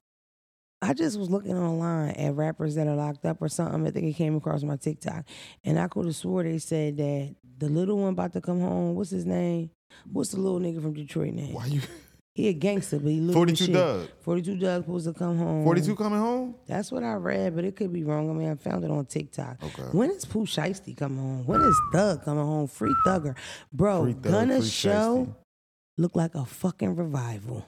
I 0.80 0.94
just 0.94 1.18
was 1.18 1.28
looking 1.28 1.56
online 1.58 2.10
at 2.10 2.34
rappers 2.34 2.76
that 2.76 2.86
are 2.86 2.94
locked 2.94 3.24
up 3.24 3.42
or 3.42 3.48
something. 3.48 3.86
I 3.86 3.90
think 3.90 4.06
it 4.06 4.12
came 4.12 4.36
across 4.36 4.62
my 4.62 4.76
TikTok, 4.76 5.24
and 5.64 5.78
I 5.78 5.88
could 5.88 6.06
have 6.06 6.14
swore 6.16 6.44
they 6.44 6.58
said 6.58 6.96
that 6.98 7.34
the 7.58 7.68
little 7.68 7.98
one 7.98 8.12
about 8.12 8.32
to 8.34 8.40
come 8.40 8.60
home. 8.60 8.94
What's 8.94 9.10
his 9.10 9.26
name? 9.26 9.70
What's 10.12 10.30
the 10.30 10.40
little 10.40 10.60
nigga 10.60 10.80
from 10.80 10.94
Detroit 10.94 11.34
name? 11.34 11.54
Why 11.54 11.66
you 11.66 11.80
He 12.38 12.46
a 12.46 12.52
gangster, 12.52 13.00
but 13.00 13.10
he 13.10 13.18
little 13.18 13.34
forty 13.34 13.56
shit. 13.56 13.72
Dugg? 13.72 14.10
42 14.20 14.58
Dugg 14.58 14.82
supposed 14.84 15.06
to 15.08 15.12
come 15.12 15.36
home. 15.38 15.64
Forty 15.64 15.80
two 15.82 15.96
coming 15.96 16.20
home? 16.20 16.54
That's 16.68 16.92
what 16.92 17.02
I 17.02 17.14
read, 17.14 17.56
but 17.56 17.64
it 17.64 17.74
could 17.74 17.92
be 17.92 18.04
wrong. 18.04 18.30
I 18.30 18.32
mean, 18.32 18.48
I 18.48 18.54
found 18.54 18.84
it 18.84 18.92
on 18.92 19.06
TikTok. 19.06 19.60
Okay. 19.60 19.82
When 19.90 20.12
is 20.12 20.24
Pooh 20.24 20.46
Shiesty 20.46 20.96
coming 20.96 21.18
home? 21.18 21.46
When 21.46 21.60
is 21.60 21.76
Thug 21.92 22.24
coming 22.24 22.44
home? 22.44 22.68
Free 22.68 22.94
Thugger. 23.04 23.36
Bro, 23.72 24.04
Free 24.04 24.12
Thug, 24.12 24.46
free 24.46 24.68
show 24.68 25.26
Shiesty. 25.26 25.34
Look 25.98 26.16
like 26.16 26.34
a 26.34 26.46
fucking 26.46 26.96
revival. 26.96 27.66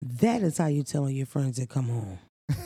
That 0.00 0.42
is 0.42 0.58
how 0.58 0.66
you 0.66 0.82
telling 0.82 1.16
your 1.16 1.26
friends 1.26 1.58
to 1.58 1.66
come 1.66 1.88
home. 1.88 2.18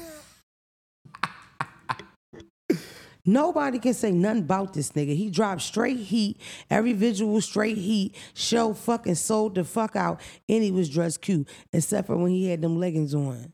Nobody 3.28 3.80
can 3.80 3.94
say 3.94 4.12
nothing 4.12 4.42
about 4.42 4.72
this 4.72 4.92
nigga. 4.92 5.16
He 5.16 5.30
dropped 5.30 5.62
straight 5.62 5.98
heat, 5.98 6.40
every 6.70 6.92
visual 6.92 7.40
straight 7.40 7.76
heat, 7.76 8.14
show 8.34 8.72
fucking 8.72 9.16
sold 9.16 9.56
the 9.56 9.64
fuck 9.64 9.96
out, 9.96 10.20
and 10.48 10.62
he 10.62 10.70
was 10.70 10.88
dressed 10.88 11.22
cute, 11.22 11.48
except 11.72 12.06
for 12.06 12.16
when 12.16 12.30
he 12.30 12.48
had 12.48 12.62
them 12.62 12.78
leggings 12.78 13.14
on. 13.14 13.52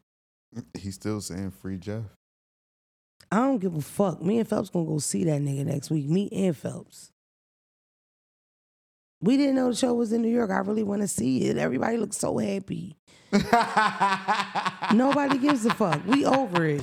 He's 0.77 0.97
still 0.97 1.23
saying 1.23 1.53
free 1.53 1.79
Jeff. 1.79 2.05
I 3.31 3.37
don't 3.37 3.59
give 3.59 3.75
a 3.75 3.81
fuck. 3.81 4.21
Me 4.21 4.39
and 4.39 4.47
Phelps 4.47 4.69
gonna 4.69 4.85
go 4.85 4.99
see 4.99 5.25
that 5.25 5.41
nigga 5.41 5.65
next 5.65 5.89
week. 5.89 6.07
Me 6.07 6.29
and 6.31 6.55
Phelps. 6.55 7.12
We 9.23 9.37
didn't 9.37 9.55
know 9.55 9.71
the 9.71 9.77
show 9.77 9.95
was 9.95 10.13
in 10.13 10.21
New 10.23 10.29
York. 10.35 10.51
I 10.51 10.59
really 10.59 10.83
want 10.83 11.03
to 11.03 11.09
see 11.09 11.45
it. 11.47 11.57
Everybody 11.57 11.97
looks 11.97 12.17
so 12.19 12.39
happy. 12.39 12.97
Nobody 14.93 15.39
gives 15.39 15.65
a 15.65 15.71
fuck. 15.75 16.05
We 16.07 16.25
over 16.25 16.67
it. 16.67 16.83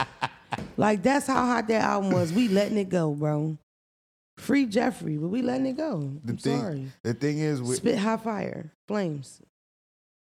Like 0.77 1.03
that's 1.03 1.27
how 1.27 1.45
hot 1.45 1.67
that 1.67 1.81
album 1.81 2.11
was. 2.11 2.31
We 2.33 2.47
letting 2.47 2.77
it 2.77 2.89
go, 2.89 3.11
bro. 3.13 3.57
Free 4.37 4.65
Jeffrey, 4.65 5.17
but 5.17 5.27
we 5.27 5.41
letting 5.41 5.65
it 5.67 5.77
go. 5.77 6.13
The 6.23 6.31
I'm 6.31 6.37
thing, 6.37 6.59
sorry. 6.61 6.85
the 7.03 7.13
thing 7.13 7.39
is, 7.39 7.61
with, 7.61 7.77
Spit 7.77 7.97
hot 7.99 8.23
fire, 8.23 8.71
flames. 8.87 9.41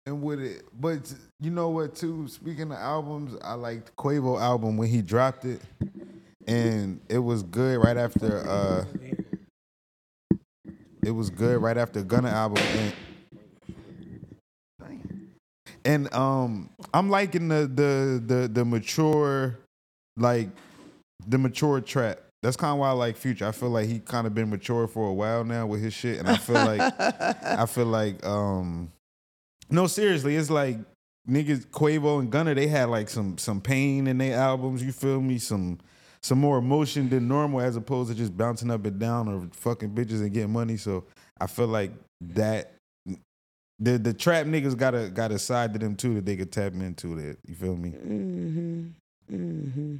and 0.07 0.21
with 0.23 0.39
it, 0.41 0.63
but 0.77 1.13
you 1.39 1.51
know 1.51 1.69
what? 1.69 1.93
Too 1.95 2.27
speaking 2.27 2.71
of 2.71 2.77
albums, 2.79 3.37
I 3.43 3.53
liked 3.53 3.95
Quavo 3.95 4.41
album 4.41 4.77
when 4.77 4.89
he 4.89 5.03
dropped 5.03 5.45
it, 5.45 5.61
and 6.47 6.99
it 7.07 7.19
was 7.19 7.43
good 7.43 7.77
right 7.83 7.97
after. 7.97 8.49
uh 8.49 8.85
It 11.03 11.12
was 11.12 11.29
good 11.29 11.62
right 11.62 11.77
after 11.77 12.03
Gunna 12.03 12.29
album, 12.29 12.63
and 12.63 12.93
and 15.85 16.13
um, 16.13 16.69
I'm 16.93 17.09
liking 17.09 17.47
the 17.47 17.69
the 17.73 18.21
the 18.25 18.47
the 18.47 18.65
mature, 18.65 19.59
like 20.17 20.49
the 21.27 21.38
mature 21.38 21.81
trap. 21.81 22.19
That's 22.41 22.55
kind 22.55 22.73
of 22.73 22.79
why 22.79 22.89
I 22.89 22.93
like 22.93 23.17
Future. 23.17 23.47
I 23.47 23.51
feel 23.51 23.69
like 23.69 23.88
he 23.88 23.99
kind 23.99 24.25
of 24.25 24.33
been 24.33 24.49
mature 24.49 24.88
for 24.88 25.07
a 25.09 25.13
while 25.13 25.43
now 25.43 25.65
with 25.67 25.81
his 25.81 25.93
shit, 25.93 26.19
and 26.19 26.29
I 26.29 26.38
feel 26.38 26.55
like 26.55 26.81
I 26.99 27.65
feel 27.65 27.85
like 27.85 28.25
um 28.25 28.91
no 29.69 29.88
seriously, 29.88 30.35
it's 30.35 30.49
like 30.49 30.77
niggas 31.29 31.67
Quavo 31.67 32.19
and 32.19 32.31
Gunna 32.31 32.55
they 32.55 32.67
had 32.67 32.89
like 32.89 33.09
some 33.09 33.38
some 33.38 33.62
pain 33.62 34.07
in 34.07 34.17
their 34.17 34.38
albums, 34.38 34.83
you 34.83 34.91
feel 34.91 35.21
me? 35.21 35.38
Some 35.38 35.79
some 36.21 36.39
more 36.39 36.58
emotion 36.58 37.10
than 37.10 37.27
normal 37.27 37.62
as 37.62 37.75
opposed 37.75 38.10
to 38.10 38.15
just 38.15 38.36
bouncing 38.36 38.71
up 38.71 38.86
and 38.86 38.99
down 38.99 39.27
or 39.27 39.47
fucking 39.53 39.91
bitches 39.91 40.21
and 40.21 40.34
getting 40.34 40.51
money. 40.51 40.77
So 40.77 41.05
I 41.39 41.47
feel 41.47 41.67
like 41.67 41.91
that 42.21 42.73
the 43.79 43.97
the 43.97 44.13
trap 44.13 44.45
niggas 44.45 44.77
got 44.77 44.93
a 44.93 45.10
got 45.10 45.32
a 45.32 45.39
side 45.39 45.73
to 45.73 45.79
them 45.79 45.95
too 45.95 46.15
that 46.15 46.25
they 46.25 46.36
could 46.36 46.51
tap 46.51 46.73
into. 46.73 47.15
That 47.15 47.38
you 47.47 47.55
feel 47.55 47.75
me? 47.75 47.91
Mm-hmm. 47.91 48.86
Mm-hmm. 49.32 49.95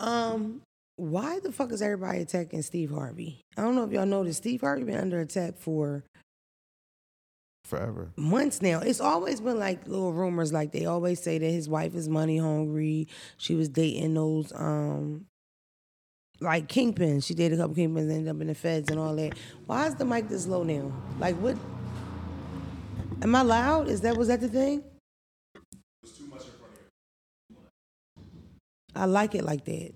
Um, 0.00 0.60
why 0.96 1.40
the 1.40 1.52
fuck 1.52 1.72
is 1.72 1.80
everybody 1.80 2.20
attacking 2.20 2.62
Steve 2.62 2.90
Harvey? 2.90 3.40
I 3.56 3.62
don't 3.62 3.74
know 3.74 3.84
if 3.84 3.92
y'all 3.92 4.06
noticed. 4.06 4.38
Steve 4.38 4.60
Harvey 4.60 4.84
been 4.84 4.98
under 4.98 5.20
attack 5.20 5.56
for 5.58 6.04
Forever. 7.66 8.12
months 8.16 8.62
now. 8.62 8.78
It's 8.78 9.00
always 9.00 9.40
been 9.40 9.58
like 9.58 9.86
little 9.88 10.12
rumors. 10.12 10.52
Like 10.52 10.70
they 10.70 10.86
always 10.86 11.20
say 11.20 11.38
that 11.38 11.50
his 11.50 11.68
wife 11.68 11.96
is 11.96 12.08
money 12.08 12.38
hungry. 12.38 13.08
She 13.38 13.56
was 13.56 13.68
dating 13.68 14.14
those 14.14 14.52
um 14.54 15.26
like 16.40 16.68
kingpins. 16.68 17.26
She 17.26 17.34
dated 17.34 17.58
a 17.58 17.62
couple 17.62 17.74
kingpins, 17.76 18.02
and 18.02 18.12
ended 18.12 18.28
up 18.28 18.40
in 18.40 18.46
the 18.46 18.54
feds 18.54 18.88
and 18.90 19.00
all 19.00 19.16
that. 19.16 19.36
Why 19.66 19.86
is 19.88 19.96
the 19.96 20.04
mic 20.04 20.28
this 20.28 20.46
low 20.46 20.62
now? 20.62 20.92
Like 21.18 21.34
what? 21.36 21.56
Am 23.22 23.34
I 23.34 23.42
loud? 23.42 23.88
Is 23.88 24.00
that 24.02 24.16
was 24.16 24.28
that 24.28 24.40
the 24.40 24.48
thing? 24.48 24.84
I 28.94 29.06
like 29.06 29.34
it 29.34 29.44
like 29.44 29.64
that. 29.64 29.92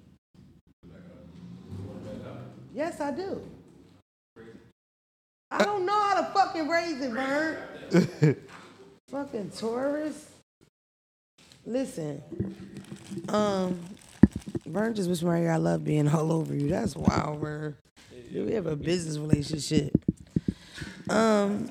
Yes, 2.75 3.01
I 3.01 3.11
do. 3.13 3.43
I 5.51 5.65
don't 5.65 5.85
know 5.85 6.01
how 6.01 6.21
to 6.21 6.33
fucking 6.33 6.69
raise 6.69 7.01
it, 7.01 7.11
Vern. 7.11 8.37
fucking 9.09 9.51
Taurus. 9.51 10.27
Listen, 11.67 12.23
um, 13.29 13.79
Vern 14.67 14.95
just 14.95 15.09
whispered 15.09 15.29
right 15.29 15.41
here, 15.41 15.53
I 15.53 15.57
love 15.57 15.85
being 15.85 16.09
all 16.09 16.33
over 16.33 16.55
you. 16.55 16.69
That's 16.69 16.97
wild, 16.97 17.41
Vern. 17.41 17.77
Do 18.33 18.47
we 18.47 18.53
have 18.53 18.67
a 18.67 18.77
business 18.77 19.19
relationship? 19.19 19.93
Um. 21.09 21.71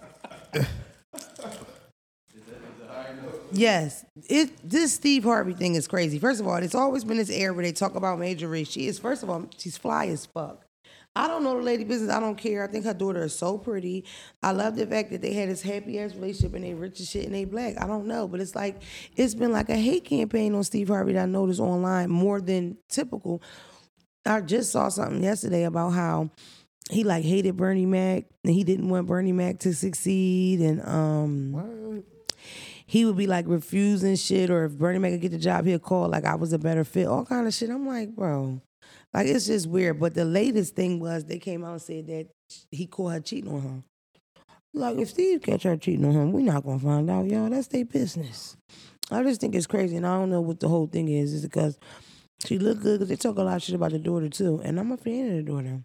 Yes, 3.52 4.06
it 4.30 4.52
this 4.70 4.94
Steve 4.94 5.24
Harvey 5.24 5.54
thing 5.54 5.76
is 5.76 5.88
crazy. 5.88 6.20
First 6.20 6.40
of 6.40 6.48
all, 6.48 6.58
it's 6.58 6.76
always 6.76 7.04
been 7.04 7.18
this 7.18 7.32
air 7.32 7.54
where 7.54 7.64
they 7.64 7.72
talk 7.72 7.96
about 7.96 8.20
Marjorie. 8.20 8.64
She 8.64 8.88
is 8.88 9.00
first 9.00 9.24
of 9.24 9.30
all, 9.30 9.48
she's 9.58 9.78
fly 9.78 10.08
as 10.08 10.26
fuck. 10.26 10.66
I 11.16 11.28
don't 11.28 11.44
know 11.44 11.58
the 11.58 11.64
lady 11.64 11.84
business. 11.84 12.12
I 12.12 12.20
don't 12.20 12.38
care. 12.38 12.64
I 12.64 12.68
think 12.68 12.86
her 12.86 12.94
daughter 12.94 13.24
is 13.24 13.38
so 13.38 13.58
pretty. 13.58 14.06
I 14.42 14.52
love 14.52 14.76
the 14.76 14.86
fact 14.86 15.10
that 15.12 15.22
they 15.22 15.34
had 15.34 15.50
this 15.50 15.62
happy 15.62 16.00
ass 16.00 16.14
relationship 16.16 16.54
and 16.54 16.64
they 16.64 16.74
rich 16.74 17.00
as 17.02 17.10
shit 17.10 17.26
and 17.26 17.36
they 17.36 17.46
black. 17.46 17.82
I 17.82 17.88
don't 17.88 18.06
know, 18.06 18.28
but 18.28 18.40
it's 18.40 18.56
like 18.56 18.82
it's 19.16 19.34
been 19.34 19.52
like 19.52 19.70
a 19.70 19.76
hate 19.76 20.06
campaign 20.06 20.56
on 20.56 20.64
Steve 20.64 20.88
Harvey 20.88 21.14
that 21.14 21.24
I 21.24 21.26
noticed 21.26 21.60
online 21.60 22.10
more 22.10 22.40
than 22.40 22.78
typical. 22.90 23.42
I 24.26 24.42
just 24.42 24.72
saw 24.72 24.90
something 24.90 25.24
yesterday 25.24 25.64
about 25.64 25.90
how 25.90 26.30
he 26.90 27.04
like 27.04 27.24
hated 27.24 27.58
Bernie 27.58 27.86
Mac 27.86 28.26
and 28.44 28.54
he 28.54 28.64
didn't 28.64 28.90
want 28.90 29.08
Bernie 29.08 29.32
Mac 29.32 29.60
to 29.60 29.74
succeed 29.74 30.60
and 30.62 30.82
um 30.86 31.52
What? 31.52 32.04
he 32.90 33.06
would 33.06 33.18
be 33.18 33.28
like 33.28 33.46
refusing 33.48 34.16
shit, 34.16 34.50
or 34.50 34.66
if 34.66 34.72
Bernie 34.72 34.98
Mac 34.98 35.12
could 35.12 35.22
get 35.22 35.32
the 35.32 35.38
job, 35.38 35.66
he'll 35.66 35.78
call 35.78 36.08
like 36.08 36.26
I 36.26 36.34
was 36.34 36.54
a 36.54 36.58
better 36.58 36.84
fit, 36.84 37.08
all 37.08 37.24
kind 37.24 37.46
of 37.46 37.54
shit. 37.54 37.70
I'm 37.70 37.86
like, 37.86 38.16
bro, 38.16 38.62
like 39.14 39.28
it's 39.28 39.48
just 39.48 39.68
weird. 39.68 40.00
But 40.00 40.14
the 40.14 40.26
latest 40.26 40.76
thing 40.76 41.00
was 41.00 41.26
they 41.26 41.40
came 41.40 41.64
out 41.64 41.74
and 41.74 41.82
said 41.82 42.08
that 42.08 42.28
he 42.72 42.88
caught 42.88 43.14
her 43.14 43.20
cheating 43.20 43.52
on 43.52 43.62
him. 43.62 43.84
Like 44.74 44.98
if 44.98 45.10
Steve 45.10 45.42
catch 45.42 45.64
her 45.64 45.78
cheating 45.78 46.06
on 46.06 46.12
him, 46.12 46.32
we're 46.32 46.42
not 46.42 46.64
gonna 46.64 46.80
find 46.80 47.10
out, 47.10 47.26
y'all. 47.26 47.50
That's 47.50 47.68
their 47.68 47.86
business. 47.86 48.56
I 49.12 49.24
just 49.24 49.42
think 49.42 49.56
it's 49.56 49.66
crazy, 49.68 49.96
and 49.96 50.06
I 50.06 50.16
don't 50.16 50.30
know 50.30 50.42
what 50.42 50.60
the 50.60 50.68
whole 50.68 50.86
thing 50.88 51.08
is. 51.08 51.34
Is 51.34 51.44
because 51.44 51.80
she 52.46 52.60
look 52.60 52.82
good 52.82 53.00
because 53.00 53.10
they 53.10 53.16
talk 53.16 53.38
a 53.38 53.42
lot 53.42 53.58
of 53.58 53.64
shit 53.64 53.76
about 53.76 53.92
the 53.92 54.00
daughter 54.00 54.30
too, 54.30 54.62
and 54.64 54.80
I'm 54.80 54.92
a 54.92 54.98
fan 54.98 55.30
of 55.30 55.38
the 55.38 55.52
daughter. 55.52 55.84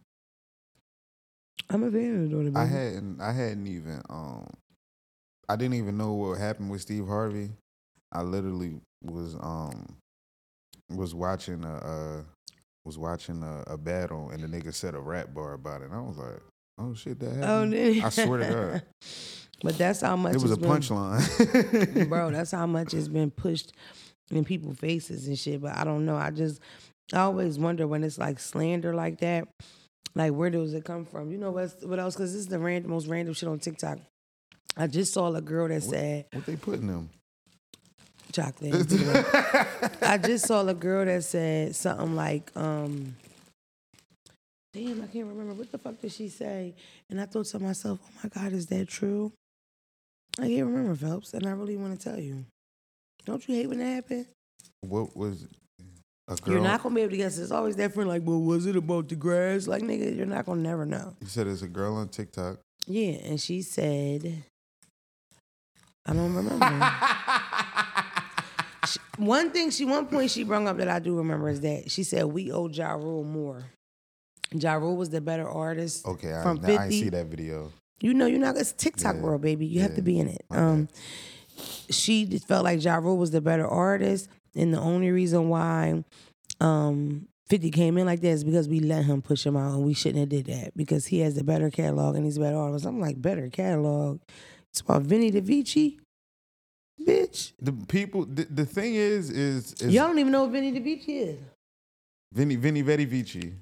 I'm 1.70 1.82
a 1.82 1.90
fan 1.90 2.16
of 2.16 2.30
the 2.30 2.36
daughter. 2.36 2.50
Baby. 2.50 2.56
I 2.56 2.66
hadn't 2.66 3.20
I 3.20 3.32
hadn't 3.32 3.66
even 3.66 4.02
um 4.10 4.46
I 5.48 5.56
didn't 5.56 5.74
even 5.74 5.96
know 5.96 6.12
what 6.12 6.38
happened 6.38 6.70
with 6.70 6.82
Steve 6.82 7.06
Harvey. 7.06 7.50
I 8.12 8.22
literally 8.22 8.80
was 9.02 9.34
um 9.36 9.96
was 10.90 11.14
watching 11.14 11.64
a 11.64 11.76
uh 11.76 12.22
was 12.84 12.98
watching 12.98 13.42
a, 13.42 13.64
a 13.66 13.78
battle 13.78 14.30
and 14.30 14.42
the 14.42 14.46
nigga 14.46 14.72
said 14.72 14.94
a 14.94 15.00
rap 15.00 15.32
bar 15.34 15.54
about 15.54 15.82
it. 15.82 15.86
And 15.86 15.94
I 15.94 16.00
was 16.00 16.18
like, 16.18 16.40
oh 16.78 16.94
shit, 16.94 17.18
that 17.20 17.30
oh, 17.42 17.62
happened. 17.62 17.74
Oh, 17.74 18.06
I 18.06 18.08
swear 18.10 18.38
to 18.38 18.54
God. 18.54 18.82
But 19.62 19.78
that's 19.78 20.02
how 20.02 20.14
much 20.16 20.34
It 20.34 20.42
was 20.42 20.52
a 20.52 20.56
punchline. 20.56 22.08
bro. 22.08 22.30
That's 22.30 22.50
how 22.50 22.66
much 22.66 22.92
it's 22.92 23.08
been 23.08 23.30
pushed 23.36 23.72
in 24.30 24.44
people's 24.44 24.76
faces 24.76 25.26
and 25.26 25.38
shit. 25.38 25.62
But 25.62 25.74
I 25.76 25.84
don't 25.84 26.04
know. 26.04 26.16
I 26.16 26.32
just 26.32 26.60
I 27.14 27.20
always 27.20 27.58
wonder 27.58 27.86
when 27.86 28.04
it's 28.04 28.18
like 28.18 28.40
slander 28.40 28.94
like 28.94 29.20
that. 29.20 29.48
Like 30.14 30.32
where 30.32 30.50
does 30.50 30.74
it 30.74 30.84
come 30.84 31.06
from? 31.06 31.30
You 31.30 31.38
know 31.38 31.50
what's, 31.50 31.82
what 31.82 31.98
else? 31.98 32.14
Because 32.14 32.32
this 32.32 32.40
is 32.40 32.48
the 32.48 32.58
random, 32.58 32.90
most 32.90 33.06
random 33.06 33.32
shit 33.32 33.48
on 33.48 33.58
TikTok. 33.58 34.00
I 34.76 34.86
just 34.86 35.14
saw 35.14 35.32
a 35.32 35.40
girl 35.40 35.68
that 35.68 35.82
said 35.82 36.26
what 36.32 36.44
they 36.44 36.56
putting 36.56 36.88
them? 36.88 37.08
Chocolate. 38.34 38.74
I 40.02 40.18
just 40.18 40.46
saw 40.46 40.66
a 40.66 40.74
girl 40.74 41.04
that 41.04 41.24
said 41.24 41.74
something 41.76 42.14
like, 42.14 42.50
um, 42.56 43.16
damn, 44.72 45.02
I 45.02 45.06
can't 45.06 45.26
remember. 45.26 45.54
What 45.54 45.70
the 45.70 45.78
fuck 45.78 46.00
did 46.00 46.12
she 46.12 46.28
say? 46.28 46.74
And 47.08 47.20
I 47.20 47.26
thought 47.26 47.46
to 47.46 47.58
myself, 47.58 48.00
oh 48.04 48.10
my 48.22 48.28
God, 48.28 48.52
is 48.52 48.66
that 48.66 48.88
true? 48.88 49.32
I 50.38 50.48
can't 50.48 50.66
remember, 50.66 50.96
Phelps, 50.96 51.32
and 51.32 51.46
I 51.46 51.52
really 51.52 51.76
want 51.76 51.98
to 51.98 52.10
tell 52.10 52.18
you. 52.18 52.44
Don't 53.24 53.46
you 53.48 53.54
hate 53.54 53.68
when 53.68 53.78
that 53.78 53.84
happens? 53.86 54.26
What 54.80 55.16
was 55.16 55.46
a 56.28 56.34
girl? 56.36 56.54
You're 56.54 56.62
not 56.62 56.82
gonna 56.82 56.94
be 56.94 57.02
able 57.02 57.12
to 57.12 57.16
guess. 57.16 57.38
It's 57.38 57.52
always 57.52 57.76
that 57.76 57.94
friend 57.94 58.08
like, 58.08 58.22
well, 58.24 58.40
was 58.40 58.66
it 58.66 58.76
about 58.76 59.08
the 59.08 59.14
grass? 59.14 59.66
Like, 59.66 59.82
nigga, 59.82 60.14
you're 60.16 60.26
not 60.26 60.44
gonna 60.44 60.60
never 60.60 60.84
know. 60.84 61.14
you 61.20 61.28
said 61.28 61.46
it's 61.46 61.62
a 61.62 61.68
girl 61.68 61.94
on 61.96 62.08
TikTok. 62.08 62.58
Yeah, 62.86 63.12
and 63.24 63.40
she 63.40 63.62
said, 63.62 64.44
I 66.04 66.12
don't 66.12 66.34
remember. 66.34 66.66
One 69.18 69.50
thing 69.50 69.70
she, 69.70 69.84
one 69.84 70.06
point 70.06 70.30
she 70.30 70.44
brought 70.44 70.66
up 70.66 70.76
that 70.78 70.88
I 70.88 70.98
do 70.98 71.16
remember 71.16 71.48
is 71.48 71.60
that 71.60 71.90
she 71.90 72.02
said 72.02 72.24
we 72.26 72.50
owe 72.52 72.68
Ja 72.68 72.92
Rule 72.92 73.24
more. 73.24 73.64
Ja 74.52 74.74
Rule 74.74 74.96
was 74.96 75.10
the 75.10 75.20
better 75.20 75.48
artist. 75.48 76.06
Okay, 76.06 76.34
I, 76.34 76.42
From 76.42 76.60
I, 76.64 76.72
I 76.72 76.78
50. 76.88 77.00
see 77.00 77.08
that 77.10 77.26
video. 77.26 77.72
You 78.00 78.12
know, 78.14 78.26
you're 78.26 78.40
not. 78.40 78.56
It's 78.56 78.72
TikTok 78.72 79.16
Yeah. 79.16 79.22
world, 79.22 79.42
baby. 79.42 79.66
You 79.66 79.80
have 79.82 79.94
to 79.94 80.02
be 80.02 80.18
in 80.18 80.28
it. 80.28 80.44
Um, 80.50 80.88
she 81.90 82.24
just 82.26 82.46
felt 82.48 82.64
like 82.64 82.82
Ja 82.82 82.96
Rule 82.96 83.16
was 83.16 83.30
the 83.30 83.40
better 83.40 83.66
artist, 83.66 84.28
and 84.54 84.74
the 84.74 84.80
only 84.80 85.10
reason 85.10 85.48
why 85.48 86.04
um 86.60 87.26
50 87.48 87.70
came 87.70 87.98
in 87.98 88.06
like 88.06 88.20
that 88.20 88.28
is 88.28 88.42
because 88.44 88.68
we 88.68 88.80
let 88.80 89.04
him 89.04 89.22
push 89.22 89.44
him 89.46 89.56
out, 89.56 89.74
and 89.74 89.84
we 89.84 89.94
shouldn't 89.94 90.18
have 90.20 90.28
did 90.28 90.46
that 90.46 90.76
because 90.76 91.06
he 91.06 91.20
has 91.20 91.34
the 91.34 91.44
better 91.44 91.70
catalog 91.70 92.16
and 92.16 92.24
he's 92.24 92.36
a 92.36 92.40
better 92.40 92.56
artist. 92.56 92.84
I'm 92.86 93.00
like, 93.00 93.20
better 93.20 93.48
catalog. 93.50 94.20
It's 94.70 94.80
about 94.80 95.02
Venni 95.04 95.30
Vetti 95.30 95.42
Vecci, 95.62 95.98
bitch. 97.00 97.52
The 97.60 97.72
people. 97.72 98.24
The, 98.26 98.44
the 98.44 98.66
thing 98.66 98.94
is, 98.94 99.30
is, 99.30 99.74
is 99.74 99.94
Y'all 99.94 100.08
don't 100.08 100.18
even 100.18 100.32
know 100.32 100.44
what 100.44 100.52
Venni 100.52 100.72
Vetti 100.72 100.84
Vecci 100.84 101.28
is. 101.28 101.38
Vinny 102.32 102.56
Venni 102.56 102.82
Vetti 102.84 103.06
Vecci. 103.06 103.52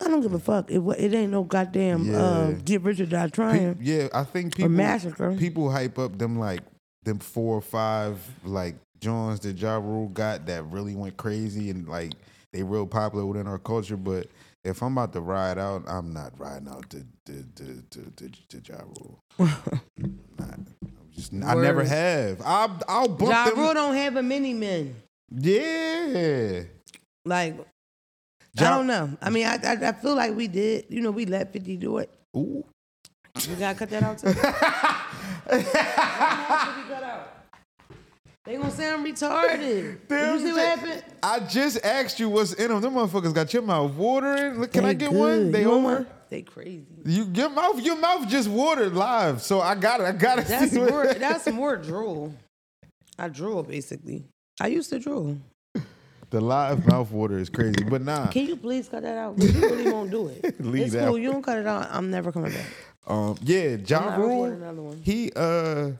I 0.00 0.04
don't 0.04 0.20
give 0.20 0.32
a 0.32 0.38
fuck. 0.38 0.70
It 0.70 0.80
it 0.98 1.12
ain't 1.14 1.32
no 1.32 1.42
goddamn 1.42 2.14
uh, 2.14 2.52
get 2.64 2.82
rich 2.82 3.00
or 3.00 3.06
die 3.06 3.26
Pe- 3.26 3.30
trying 3.30 3.78
yeah, 3.80 4.08
I 4.14 4.22
think 4.24 4.54
people 4.56 4.70
massacre. 4.70 5.34
people 5.34 5.70
hype 5.70 5.98
up 5.98 6.16
them 6.18 6.38
like 6.38 6.60
them 7.02 7.18
four 7.18 7.56
or 7.56 7.60
five 7.60 8.20
like 8.44 8.76
Johns 9.00 9.40
that 9.40 9.58
Ja 9.58 9.76
Rule 9.76 10.08
got 10.08 10.46
that 10.46 10.64
really 10.66 10.94
went 10.94 11.16
crazy 11.16 11.70
and 11.70 11.88
like 11.88 12.12
they 12.52 12.62
real 12.62 12.86
popular 12.86 13.26
within 13.26 13.46
our 13.48 13.58
culture. 13.58 13.96
But 13.96 14.28
if 14.64 14.82
I'm 14.82 14.92
about 14.96 15.12
to 15.14 15.20
ride 15.20 15.58
out, 15.58 15.82
I'm 15.88 16.12
not 16.12 16.38
riding 16.38 16.68
out 16.68 16.88
to 16.90 17.04
to 17.26 17.44
to 17.56 17.82
to, 17.90 18.10
to, 18.16 18.30
to 18.60 18.72
Ja 18.72 18.80
Rule. 18.84 19.20
Just 21.30 21.44
I 21.44 21.54
never 21.54 21.84
have. 21.84 22.40
I'll 22.44 22.80
I'll 22.88 23.08
bump 23.08 23.30
Ja 23.30 23.50
them. 23.50 23.58
Rule 23.58 23.74
don't 23.74 23.94
have 23.94 24.16
a 24.16 24.22
Many 24.22 24.54
Men. 24.54 24.94
Yeah. 25.30 26.62
Like 27.24 27.56
I 28.58 28.70
don't 28.70 28.86
know. 28.86 29.10
I 29.20 29.30
mean, 29.30 29.46
I, 29.46 29.56
I 29.62 29.88
I 29.88 29.92
feel 29.92 30.14
like 30.16 30.34
we 30.34 30.48
did. 30.48 30.86
You 30.88 31.02
know, 31.02 31.10
we 31.10 31.26
let 31.26 31.52
Fifty 31.52 31.76
do 31.76 31.98
it. 31.98 32.10
Ooh. 32.36 32.64
You 33.48 33.56
gotta 33.56 33.78
cut 33.78 33.90
that 33.90 34.02
out 34.02 34.18
too. 34.18 34.32
they 38.44 38.56
gonna 38.56 38.70
say 38.70 38.90
I'm 38.92 39.04
retarded. 39.04 39.98
Did 40.08 40.40
you 40.40 40.46
see 40.48 40.52
what 40.52 40.78
happened? 40.78 41.04
I 41.22 41.40
just 41.40 41.84
asked 41.84 42.18
you 42.18 42.28
what's 42.30 42.54
in 42.54 42.68
them. 42.68 42.80
Them 42.80 42.94
motherfuckers 42.94 43.34
got 43.34 43.52
your 43.52 43.62
mouth 43.62 43.92
watering. 43.92 44.60
Look, 44.60 44.72
Can 44.72 44.84
I 44.84 44.88
They 44.88 44.94
get 44.94 45.12
one? 45.12 45.44
good. 45.44 45.52
They 45.52 45.62
You 45.62 45.70
want 45.70 45.86
over. 46.00 46.06
One? 46.30 46.38
They 46.38 46.42
crazy. 46.42 46.86
You 47.04 47.24
your 47.32 47.50
mouth, 47.50 47.80
your 47.80 47.96
mouth 47.98 48.28
just 48.28 48.48
watered 48.48 48.94
live. 48.94 49.42
So 49.42 49.60
I 49.60 49.74
got 49.74 50.00
it. 50.00 50.04
I 50.04 50.12
got 50.12 50.38
it. 50.38 50.46
That's 50.46 50.72
more. 50.72 51.06
That's 51.18 51.46
more 51.48 51.76
drool. 51.76 52.34
I 53.18 53.28
drool 53.28 53.62
basically. 53.62 54.24
I 54.60 54.68
used 54.68 54.90
to 54.90 54.98
drool. 54.98 55.38
the 56.30 56.40
live 56.40 56.86
mouth 56.86 57.10
water 57.10 57.38
is 57.38 57.48
crazy, 57.48 57.84
but 57.88 58.02
nah. 58.02 58.26
Can 58.28 58.46
you 58.46 58.56
please 58.56 58.88
cut 58.88 59.02
that 59.02 59.16
out? 59.16 59.38
you 59.42 59.48
really 59.60 59.90
won't 59.90 60.10
do 60.10 60.28
it. 60.28 60.60
Leave 60.64 60.84
it's 60.84 60.92
that 60.94 61.06
cool. 61.06 61.14
out. 61.14 61.20
You 61.20 61.32
don't 61.32 61.42
cut 61.42 61.58
it 61.58 61.66
out. 61.66 61.88
I'm 61.90 62.10
never 62.10 62.32
coming 62.32 62.52
back. 62.52 62.66
Um, 63.06 63.36
yeah, 63.42 63.70
I'm 63.74 63.84
Ja 63.86 64.00
not 64.00 64.18
recording 64.18 64.58
Rule. 64.58 64.62
another 64.68 64.82
one. 64.82 65.00
He 65.02 65.32
uh, 65.34 65.92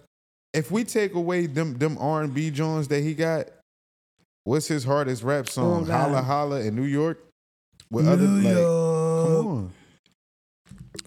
if 0.52 0.70
we 0.70 0.84
take 0.84 1.14
away 1.14 1.46
them 1.46 1.74
them 1.78 1.96
R 1.98 2.22
and 2.22 2.34
B 2.34 2.50
Jones 2.50 2.88
that 2.88 3.00
he 3.02 3.14
got, 3.14 3.46
what's 4.44 4.66
his 4.66 4.84
hardest 4.84 5.22
rap 5.22 5.48
song? 5.48 5.82
Oh, 5.82 5.86
God. 5.86 6.10
Holla 6.10 6.22
Holla 6.22 6.60
in 6.60 6.76
New 6.76 6.84
York. 6.84 7.24
With 7.90 8.06
other 8.06 8.26
like, 8.26 8.54
come 8.54 9.46
on. 9.46 9.72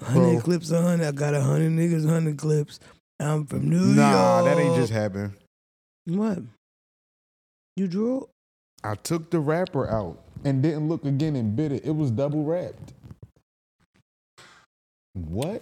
Hundred 0.04 0.32
Bro. 0.34 0.42
clips, 0.42 0.72
hundred. 0.72 1.08
I 1.08 1.12
got 1.12 1.34
a 1.36 1.42
hundred 1.42 1.72
niggas, 1.74 2.08
hundred 2.08 2.38
clips. 2.38 2.80
I'm 3.20 3.46
from 3.46 3.70
New 3.70 3.80
Nah, 3.94 4.40
York. 4.42 4.46
that 4.56 4.62
ain't 4.62 4.76
just 4.76 4.92
happen. 4.92 5.36
What? 6.06 6.40
You 7.76 7.88
drew? 7.88 8.28
I 8.84 8.96
took 8.96 9.30
the 9.30 9.40
wrapper 9.40 9.88
out 9.90 10.18
and 10.44 10.64
didn't 10.64 10.88
look 10.90 11.06
again 11.06 11.36
and 11.36 11.56
bit 11.56 11.72
it. 11.72 11.86
It 11.86 11.92
was 11.96 12.10
double 12.10 12.44
wrapped. 12.44 12.94
What? 15.14 15.62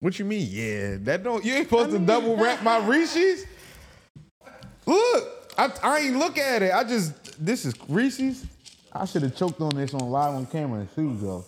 What 0.00 0.18
you 0.18 0.24
mean? 0.24 0.48
Yeah, 0.50 0.96
that 1.02 1.22
don't. 1.22 1.44
You 1.44 1.54
ain't 1.54 1.68
supposed 1.68 1.90
to 1.90 1.98
double 1.98 2.36
wrap 2.42 2.62
my 2.62 2.78
Reese's. 2.86 3.44
Look, 4.86 5.52
I, 5.58 5.70
I 5.82 5.98
ain't 6.00 6.16
look 6.16 6.38
at 6.38 6.62
it. 6.62 6.72
I 6.72 6.84
just 6.84 7.44
this 7.44 7.66
is 7.66 7.74
Reese's. 7.88 8.46
I 8.92 9.04
should 9.04 9.22
have 9.22 9.36
choked 9.36 9.60
on 9.60 9.70
this 9.74 9.92
on 9.92 10.08
live 10.10 10.34
on 10.34 10.46
camera. 10.46 10.86
Here 10.96 11.04
you 11.04 11.14
go. 11.14 11.44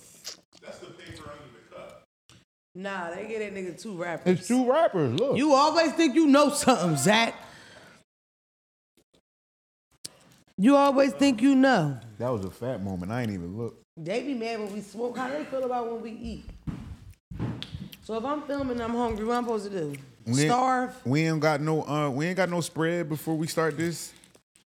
Nah, 2.75 3.11
they 3.11 3.27
get 3.27 3.41
that 3.41 3.55
nigga 3.55 3.81
two 3.81 3.97
rappers. 4.01 4.39
It's 4.39 4.49
two 4.49 4.71
rappers. 4.71 5.13
Look. 5.13 5.37
You 5.37 5.53
always 5.53 5.93
think 5.93 6.15
you 6.15 6.27
know 6.27 6.51
something, 6.51 6.97
Zach. 6.97 7.35
You 10.57 10.77
always 10.77 11.13
think 11.13 11.43
you 11.43 11.55
know. 11.55 11.99
that 12.19 12.29
was 12.29 12.45
a 12.45 12.51
fat 12.51 12.83
moment. 12.83 13.13
I 13.13 13.23
ain't 13.23 13.31
even 13.31 13.59
look. 13.59 13.83
They 13.97 14.23
be 14.23 14.35
mad 14.35 14.61
when 14.61 14.73
we 14.73 14.81
smoke. 14.81 15.19
How 15.19 15.29
they 15.29 15.45
feel 15.45 15.65
about 15.65 15.91
when 15.91 16.01
we 16.01 16.11
eat? 16.13 16.45
So 18.03 18.17
if 18.17 18.25
I'm 18.25 18.43
filming 18.43 18.81
I'm 18.81 18.95
hungry, 18.95 19.25
what 19.27 19.37
I'm 19.37 19.45
supposed 19.45 19.71
to 19.71 19.79
do? 19.79 19.95
We 20.25 20.47
Starve? 20.47 20.95
We 21.05 21.27
ain't 21.27 21.41
got 21.41 21.61
no. 21.61 21.83
Uh, 21.83 22.09
we 22.11 22.27
ain't 22.27 22.37
got 22.37 22.49
no 22.49 22.61
spread 22.61 23.09
before 23.09 23.37
we 23.37 23.49
start 23.49 23.77
this. 23.77 24.13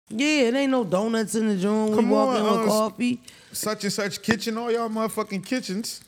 Yeah, 0.08 0.42
it 0.42 0.54
ain't 0.54 0.70
no 0.70 0.84
donuts 0.84 1.34
in 1.34 1.48
the 1.48 1.56
joint. 1.56 1.90
We 1.90 1.96
Come 1.96 2.10
walk 2.10 2.28
on, 2.28 2.36
in 2.36 2.46
uh, 2.46 2.64
coffee. 2.66 3.20
Such 3.50 3.82
and 3.82 3.92
such 3.92 4.22
kitchen. 4.22 4.56
All 4.58 4.70
y'all 4.70 4.88
motherfucking 4.88 5.44
kitchens. 5.44 6.02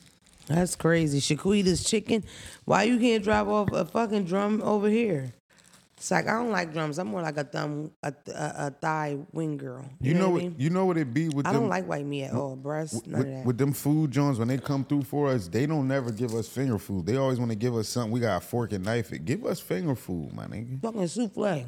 That's 0.48 0.76
crazy. 0.76 1.20
Shaquita's 1.20 1.84
chicken. 1.84 2.24
Why 2.64 2.84
you 2.84 2.98
can't 2.98 3.22
drop 3.22 3.48
off 3.48 3.72
a 3.72 3.84
fucking 3.84 4.24
drum 4.24 4.62
over 4.62 4.88
here? 4.88 5.32
It's 5.98 6.12
like 6.12 6.28
I 6.28 6.34
don't 6.34 6.52
like 6.52 6.72
drums. 6.72 6.98
I'm 6.98 7.08
more 7.08 7.22
like 7.22 7.36
a 7.36 7.44
thumb, 7.44 7.90
a, 8.04 8.14
a, 8.28 8.54
a 8.66 8.70
thigh 8.70 9.18
wing 9.32 9.56
girl. 9.56 9.84
You, 10.00 10.14
know, 10.14 10.30
what 10.30 10.38
I 10.38 10.42
mean? 10.44 10.54
You 10.56 10.70
know 10.70 10.86
what 10.86 10.96
it 10.96 11.12
be 11.12 11.28
with 11.28 11.44
I 11.44 11.52
them. 11.52 11.62
don't 11.62 11.68
like 11.68 11.88
white 11.88 12.06
meat 12.06 12.26
at 12.26 12.34
all. 12.34 12.54
Breast, 12.54 13.04
none 13.08 13.18
with, 13.18 13.28
of 13.28 13.34
that. 13.34 13.44
with 13.44 13.58
them 13.58 13.72
food 13.72 14.12
joints 14.12 14.38
when 14.38 14.46
they 14.46 14.58
come 14.58 14.84
through 14.84 15.02
for 15.02 15.28
us, 15.28 15.48
they 15.48 15.66
don't 15.66 15.88
never 15.88 16.12
give 16.12 16.34
us 16.34 16.46
finger 16.46 16.78
food. 16.78 17.04
They 17.04 17.16
always 17.16 17.40
want 17.40 17.50
to 17.50 17.56
give 17.56 17.74
us 17.74 17.88
something. 17.88 18.12
We 18.12 18.20
got 18.20 18.36
a 18.36 18.46
fork 18.46 18.72
and 18.72 18.84
knife 18.84 19.12
it. 19.12 19.24
Give 19.24 19.44
us 19.44 19.58
finger 19.58 19.96
food, 19.96 20.32
my 20.32 20.46
nigga. 20.46 20.80
fucking 20.80 21.08
souffle. 21.08 21.64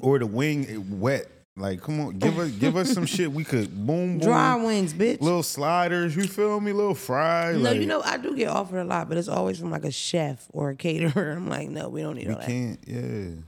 Or 0.00 0.18
the 0.18 0.26
wing 0.26 0.64
it 0.64 0.78
wet. 0.78 1.26
Like, 1.58 1.82
come 1.82 2.00
on, 2.00 2.18
give 2.18 2.38
us 2.38 2.50
give 2.52 2.76
us 2.76 2.92
some 2.92 3.06
shit 3.14 3.32
we 3.32 3.44
could 3.44 3.68
boom 3.86 4.18
boom. 4.18 4.28
Dry 4.28 4.56
wings, 4.56 4.94
bitch. 4.94 5.20
Little 5.20 5.42
sliders, 5.42 6.14
you 6.16 6.24
feel 6.24 6.60
me? 6.60 6.72
Little 6.72 6.94
fries. 6.94 7.56
no, 7.56 7.70
like, 7.70 7.80
you 7.80 7.86
know 7.86 8.00
I 8.02 8.16
do 8.16 8.36
get 8.36 8.48
offered 8.48 8.78
a 8.80 8.84
lot, 8.84 9.08
but 9.08 9.18
it's 9.18 9.28
always 9.28 9.58
from 9.58 9.70
like 9.70 9.84
a 9.84 9.90
chef 9.92 10.46
or 10.52 10.70
a 10.70 10.76
caterer. 10.76 11.32
I'm 11.36 11.48
like, 11.48 11.68
no, 11.68 11.88
we 11.88 12.02
don't 12.02 12.16
need 12.16 12.28
we 12.28 12.32
all 12.34 12.38
that. 12.40 12.46
can't. 12.46 12.78
Yeah. 12.86 13.42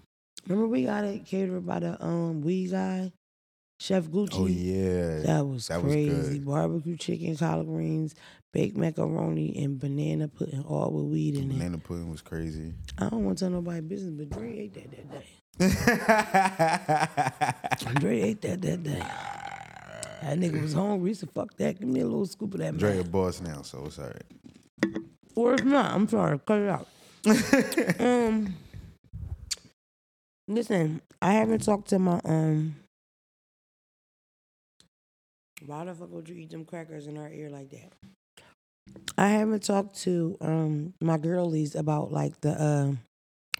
Remember 0.48 0.66
we 0.68 0.84
got 0.84 1.04
it 1.04 1.24
catered 1.26 1.66
by 1.66 1.78
the 1.80 2.02
um 2.04 2.40
wee 2.42 2.66
guy, 2.68 3.12
Chef 3.78 4.04
Gucci. 4.04 4.30
Oh 4.34 4.46
yeah. 4.46 5.20
That 5.26 5.46
was 5.46 5.68
That 5.68 5.82
was 5.82 5.92
crazy. 5.92 6.38
good. 6.38 6.46
Barbecue 6.46 6.96
chicken, 6.96 7.36
collard 7.36 7.66
greens, 7.66 8.14
baked 8.52 8.76
macaroni, 8.76 9.62
and 9.62 9.78
banana 9.78 10.28
pudding, 10.28 10.62
all 10.64 10.90
with 10.90 11.04
weed 11.12 11.36
in 11.36 11.50
it. 11.50 11.58
Banana 11.58 11.78
pudding 11.78 12.10
was 12.10 12.22
crazy. 12.22 12.72
I 12.98 13.08
don't 13.08 13.24
want 13.24 13.38
to 13.38 13.44
tell 13.44 13.52
nobody 13.52 13.80
business, 13.80 14.12
but 14.12 14.30
Dre 14.36 14.58
ate 14.58 14.74
that 14.74 14.90
that 14.90 15.10
day. 15.12 15.26
Dre 18.00 18.22
ate 18.22 18.40
that 18.40 18.62
that 18.62 18.82
day. 18.82 19.02
That 20.22 20.38
nigga 20.38 20.62
was 20.62 20.72
hungry, 20.72 21.12
so 21.12 21.26
fuck 21.26 21.54
that. 21.58 21.78
Give 21.78 21.88
me 21.88 22.00
a 22.00 22.06
little 22.06 22.24
scoop 22.24 22.54
of 22.54 22.60
that. 22.60 22.78
Dre 22.78 22.92
man. 22.92 23.00
a 23.00 23.04
boss 23.04 23.42
now, 23.42 23.60
so 23.60 23.84
it's 23.84 23.98
all 23.98 24.06
right. 24.06 24.24
Or 25.34 25.52
if 25.52 25.64
not, 25.64 25.92
I'm 25.92 26.08
sorry, 26.08 26.40
cut 26.46 26.60
it 26.60 26.68
out. 26.70 26.88
um, 28.00 28.54
listen, 30.48 31.02
I 31.20 31.34
haven't 31.34 31.62
talked 31.62 31.90
to 31.90 31.98
my 31.98 32.22
um. 32.24 32.76
Why 35.66 35.84
the 35.84 35.94
fuck 35.94 36.10
would 36.10 36.26
you 36.26 36.36
eat 36.36 36.50
them 36.50 36.64
crackers 36.64 37.06
in 37.06 37.16
her 37.16 37.28
ear 37.28 37.50
like 37.50 37.68
that? 37.70 37.92
I 39.18 39.28
haven't 39.28 39.62
talked 39.62 40.00
to 40.04 40.38
um 40.40 40.94
my 41.02 41.18
girlies 41.18 41.74
about 41.74 42.12
like 42.12 42.40
the 42.40 42.50
uh, 42.50 42.92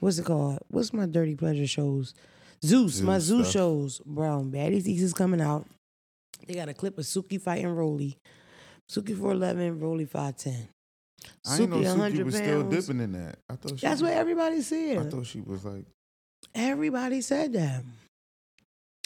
what's 0.01 0.19
it 0.19 0.25
called? 0.25 0.59
What's 0.69 0.93
my 0.93 1.07
dirty 1.07 1.37
pleasure 1.37 1.67
shows? 1.67 2.15
Zeus, 2.65 3.01
my 3.01 3.19
Zeus 3.19 3.25
Zeus 3.25 3.51
stuff. 3.51 3.53
shows, 3.53 4.01
bro. 4.05 4.45
Baddies 4.45 4.87
East 4.87 5.03
is 5.03 5.15
coming 5.15 5.41
out. 5.41 5.67
They 6.47 6.55
got 6.55 6.69
a 6.69 6.75
clip 6.75 6.99
of 6.99 7.05
Suki 7.05 7.41
fighting 7.41 7.69
Roly. 7.69 8.19
Suki 8.91 9.15
4'11, 9.17 9.81
Roly 9.81 10.07
5'10. 10.07 10.69
I 11.47 11.57
didn't 11.57 11.71
know 11.71 11.77
Suki 11.77 11.85
Suki 11.85 11.89
100 11.89 12.27
was 12.27 12.35
still 12.35 12.63
dipping 12.65 13.01
in 13.01 13.13
that. 13.13 13.39
I 13.49 13.55
thought 13.57 13.79
she 13.79 13.87
That's 13.87 14.03
was, 14.03 14.11
what 14.11 14.19
everybody 14.19 14.61
said. 14.63 14.99
I 14.99 15.11
thought 15.11 15.27
she 15.27 15.41
was 15.41 15.65
like 15.65 15.85
Everybody 16.55 17.21
said 17.21 17.53
that. 17.53 17.85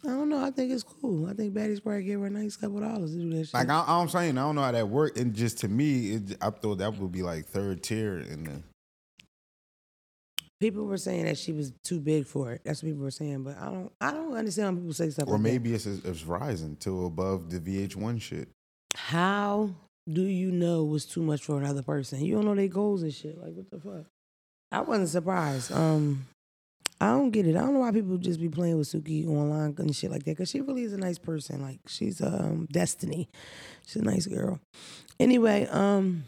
I 0.04 0.09
don't 0.09 0.28
know. 0.28 0.44
I 0.44 0.50
think 0.50 0.70
it's 0.70 0.83
cool. 0.83 1.28
I 1.28 1.33
think 1.33 1.54
Baddies 1.54 1.83
probably 1.83 2.04
gave 2.04 2.20
her 2.20 2.26
a 2.26 2.30
nice 2.30 2.57
couple 2.57 2.80
dollars 2.80 3.12
to 3.12 3.18
do 3.18 3.30
that 3.30 3.44
shit. 3.46 3.54
Like 3.54 3.70
I, 3.70 3.85
I'm 3.87 4.09
saying, 4.09 4.37
I 4.37 4.42
don't 4.42 4.54
know 4.54 4.62
how 4.62 4.72
that 4.72 4.88
worked, 4.88 5.18
and 5.18 5.35
just 5.35 5.59
to 5.61 5.68
me, 5.68 6.12
it, 6.16 6.37
I 6.42 6.50
thought 6.50 6.78
that 6.78 6.96
would 6.98 7.12
be 7.12 7.22
like 7.22 7.46
third 7.46 7.83
tier 7.83 8.18
in 8.18 8.44
the. 8.44 8.62
People 10.60 10.84
were 10.84 10.98
saying 10.98 11.24
that 11.24 11.38
she 11.38 11.52
was 11.52 11.72
too 11.82 12.00
big 12.00 12.26
for 12.26 12.52
it. 12.52 12.62
That's 12.64 12.82
what 12.82 12.90
people 12.90 13.04
were 13.04 13.10
saying. 13.10 13.42
But 13.42 13.58
I 13.58 13.66
don't. 13.66 13.92
I 14.00 14.10
don't 14.12 14.34
understand 14.34 14.68
when 14.68 14.76
people 14.78 14.94
say 14.94 15.10
stuff. 15.10 15.28
Or 15.28 15.32
like 15.32 15.42
that. 15.42 15.48
maybe 15.48 15.74
it's 15.74 15.86
it's 15.86 16.24
rising 16.24 16.76
to 16.76 17.06
above 17.06 17.50
the 17.50 17.60
VH1 17.60 18.20
shit. 18.20 18.48
How 18.94 19.70
do 20.10 20.22
you 20.22 20.50
know 20.50 20.84
was 20.84 21.06
too 21.06 21.22
much 21.22 21.42
for 21.42 21.58
another 21.58 21.82
person? 21.82 22.24
You 22.24 22.34
don't 22.36 22.44
know 22.44 22.54
their 22.54 22.68
goals 22.68 23.02
and 23.02 23.12
shit. 23.12 23.38
Like 23.42 23.54
what 23.54 23.70
the 23.70 23.80
fuck? 23.80 24.06
I 24.70 24.80
wasn't 24.80 25.08
surprised. 25.08 25.72
Um, 25.72 26.26
I 27.00 27.08
don't 27.08 27.30
get 27.30 27.46
it. 27.46 27.56
I 27.56 27.60
don't 27.60 27.74
know 27.74 27.80
why 27.80 27.92
people 27.92 28.16
just 28.18 28.40
be 28.40 28.48
playing 28.48 28.78
with 28.78 28.88
Suki 28.88 29.26
online 29.26 29.74
and 29.78 29.94
shit 29.94 30.10
like 30.10 30.24
that. 30.24 30.36
Cause 30.36 30.48
she 30.48 30.60
really 30.60 30.82
is 30.82 30.92
a 30.92 30.98
nice 30.98 31.18
person. 31.18 31.60
Like 31.62 31.80
she's 31.86 32.20
um 32.20 32.66
Destiny. 32.70 33.28
She's 33.86 34.02
a 34.02 34.04
nice 34.04 34.26
girl. 34.26 34.60
Anyway, 35.20 35.66
um, 35.70 36.24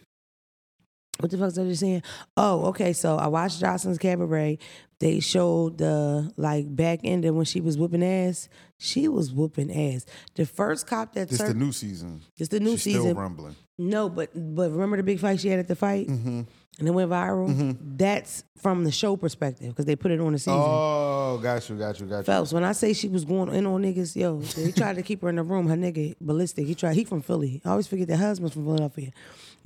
what 1.18 1.30
the 1.30 1.36
fuck 1.38 1.46
was 1.46 1.58
I 1.58 1.64
just 1.64 1.80
saying? 1.80 2.02
Oh, 2.36 2.66
okay. 2.66 2.92
So 2.92 3.16
I 3.16 3.26
watched 3.28 3.60
Joseline's 3.60 3.98
Cabaret. 3.98 4.58
They 4.98 5.20
showed 5.20 5.78
the 5.78 6.32
like 6.36 6.74
back 6.74 7.00
end 7.04 7.24
of 7.26 7.34
when 7.34 7.44
she 7.44 7.60
was 7.60 7.76
whooping 7.76 8.02
ass. 8.02 8.48
She 8.78 9.08
was 9.08 9.30
whooping 9.32 9.70
ass. 9.94 10.06
The 10.34 10.46
first 10.46 10.86
cop 10.86 11.12
that 11.14 11.28
This 11.28 11.38
the 11.38 11.52
new 11.54 11.72
season. 11.72 12.22
it's 12.38 12.48
the 12.48 12.60
new 12.60 12.72
She's 12.72 12.82
season. 12.84 13.02
still 13.02 13.14
rumbling. 13.14 13.56
No, 13.78 14.08
but 14.08 14.30
but 14.34 14.70
remember 14.70 14.96
the 14.96 15.02
big 15.02 15.20
fight 15.20 15.40
she 15.40 15.48
had 15.48 15.58
at 15.58 15.68
the 15.68 15.76
fight, 15.76 16.08
Mm-hmm. 16.08 16.42
and 16.78 16.88
it 16.88 16.90
went 16.92 17.10
viral. 17.10 17.76
That's 17.98 18.42
from 18.56 18.84
the 18.84 18.90
show 18.90 19.16
perspective 19.18 19.68
because 19.68 19.84
they 19.84 19.96
put 19.96 20.12
it 20.12 20.20
on 20.20 20.32
the 20.32 20.38
season. 20.38 20.54
Oh, 20.56 21.38
got 21.42 21.68
you, 21.68 21.76
got 21.76 22.00
you, 22.00 22.06
got 22.06 22.18
you. 22.18 22.22
Phelps, 22.24 22.54
when 22.54 22.64
I 22.64 22.72
say 22.72 22.94
she 22.94 23.08
was 23.08 23.26
going 23.26 23.54
in 23.54 23.66
on 23.66 23.82
niggas, 23.82 24.16
yo, 24.16 24.40
they 24.40 24.72
tried 24.72 24.96
to 24.96 25.02
keep 25.02 25.20
her 25.20 25.28
in 25.28 25.36
the 25.36 25.42
room. 25.42 25.68
Her 25.68 25.76
nigga 25.76 26.14
ballistic. 26.22 26.66
He 26.66 26.74
tried. 26.74 26.94
He 26.96 27.04
from 27.04 27.20
Philly. 27.20 27.60
I 27.66 27.70
always 27.70 27.86
forget 27.86 28.08
that 28.08 28.16
husband's 28.16 28.54
from 28.54 28.64
Philadelphia. 28.64 29.10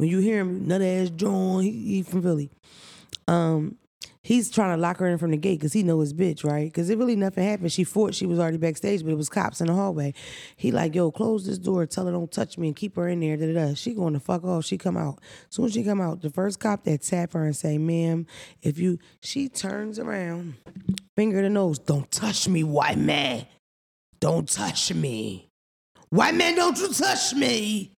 When 0.00 0.08
you 0.08 0.20
hear 0.20 0.38
him, 0.38 0.66
nut 0.66 0.80
ass 0.80 1.10
John, 1.10 1.62
he, 1.62 1.70
he 1.72 2.02
from 2.02 2.22
Philly. 2.22 2.48
Um, 3.28 3.76
he's 4.22 4.50
trying 4.50 4.74
to 4.74 4.80
lock 4.80 4.96
her 4.96 5.06
in 5.06 5.18
from 5.18 5.30
the 5.30 5.36
gate 5.36 5.58
because 5.58 5.74
he 5.74 5.82
know 5.82 6.00
his 6.00 6.14
bitch, 6.14 6.42
right? 6.42 6.64
Because 6.64 6.88
it 6.88 6.96
really 6.96 7.16
nothing 7.16 7.44
happened. 7.44 7.70
She 7.70 7.84
fought. 7.84 8.14
She 8.14 8.24
was 8.24 8.38
already 8.38 8.56
backstage, 8.56 9.02
but 9.02 9.12
it 9.12 9.18
was 9.18 9.28
cops 9.28 9.60
in 9.60 9.66
the 9.66 9.74
hallway. 9.74 10.14
He 10.56 10.72
like, 10.72 10.94
yo, 10.94 11.10
close 11.10 11.44
this 11.44 11.58
door. 11.58 11.84
Tell 11.84 12.06
her 12.06 12.12
don't 12.12 12.32
touch 12.32 12.56
me 12.56 12.68
and 12.68 12.76
keep 12.76 12.96
her 12.96 13.08
in 13.08 13.20
there. 13.20 13.36
Da, 13.36 13.52
da, 13.52 13.52
da. 13.52 13.74
She 13.74 13.92
going 13.92 14.14
to 14.14 14.20
fuck 14.20 14.42
off. 14.42 14.64
She 14.64 14.78
come 14.78 14.96
out. 14.96 15.18
Soon 15.50 15.66
as 15.66 15.74
she 15.74 15.84
come 15.84 16.00
out, 16.00 16.22
the 16.22 16.30
first 16.30 16.60
cop 16.60 16.84
that 16.84 17.02
tap 17.02 17.34
her 17.34 17.44
and 17.44 17.54
say, 17.54 17.76
ma'am, 17.76 18.26
if 18.62 18.78
you, 18.78 18.98
she 19.20 19.50
turns 19.50 19.98
around, 19.98 20.54
finger 21.14 21.42
the 21.42 21.50
nose. 21.50 21.78
Don't 21.78 22.10
touch 22.10 22.48
me, 22.48 22.64
white 22.64 22.96
man. 22.96 23.44
Don't 24.18 24.48
touch 24.48 24.94
me. 24.94 25.50
White 26.08 26.36
man, 26.36 26.56
don't 26.56 26.78
you 26.78 26.88
touch 26.88 27.34
me. 27.34 27.92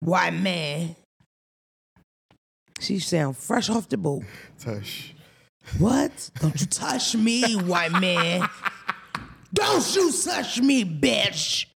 White 0.00 0.32
man. 0.32 0.96
She 2.80 2.98
sound 2.98 3.36
fresh 3.36 3.68
off 3.70 3.88
the 3.88 3.96
boat. 3.96 4.22
Tush. 4.58 5.12
What? 5.78 6.30
Don't 6.40 6.58
you 6.60 6.66
touch 6.66 7.14
me, 7.14 7.54
white 7.54 7.92
man. 7.92 8.48
Don't 9.52 9.94
you 9.94 10.12
touch 10.12 10.60
me, 10.60 10.84
bitch. 10.84 11.66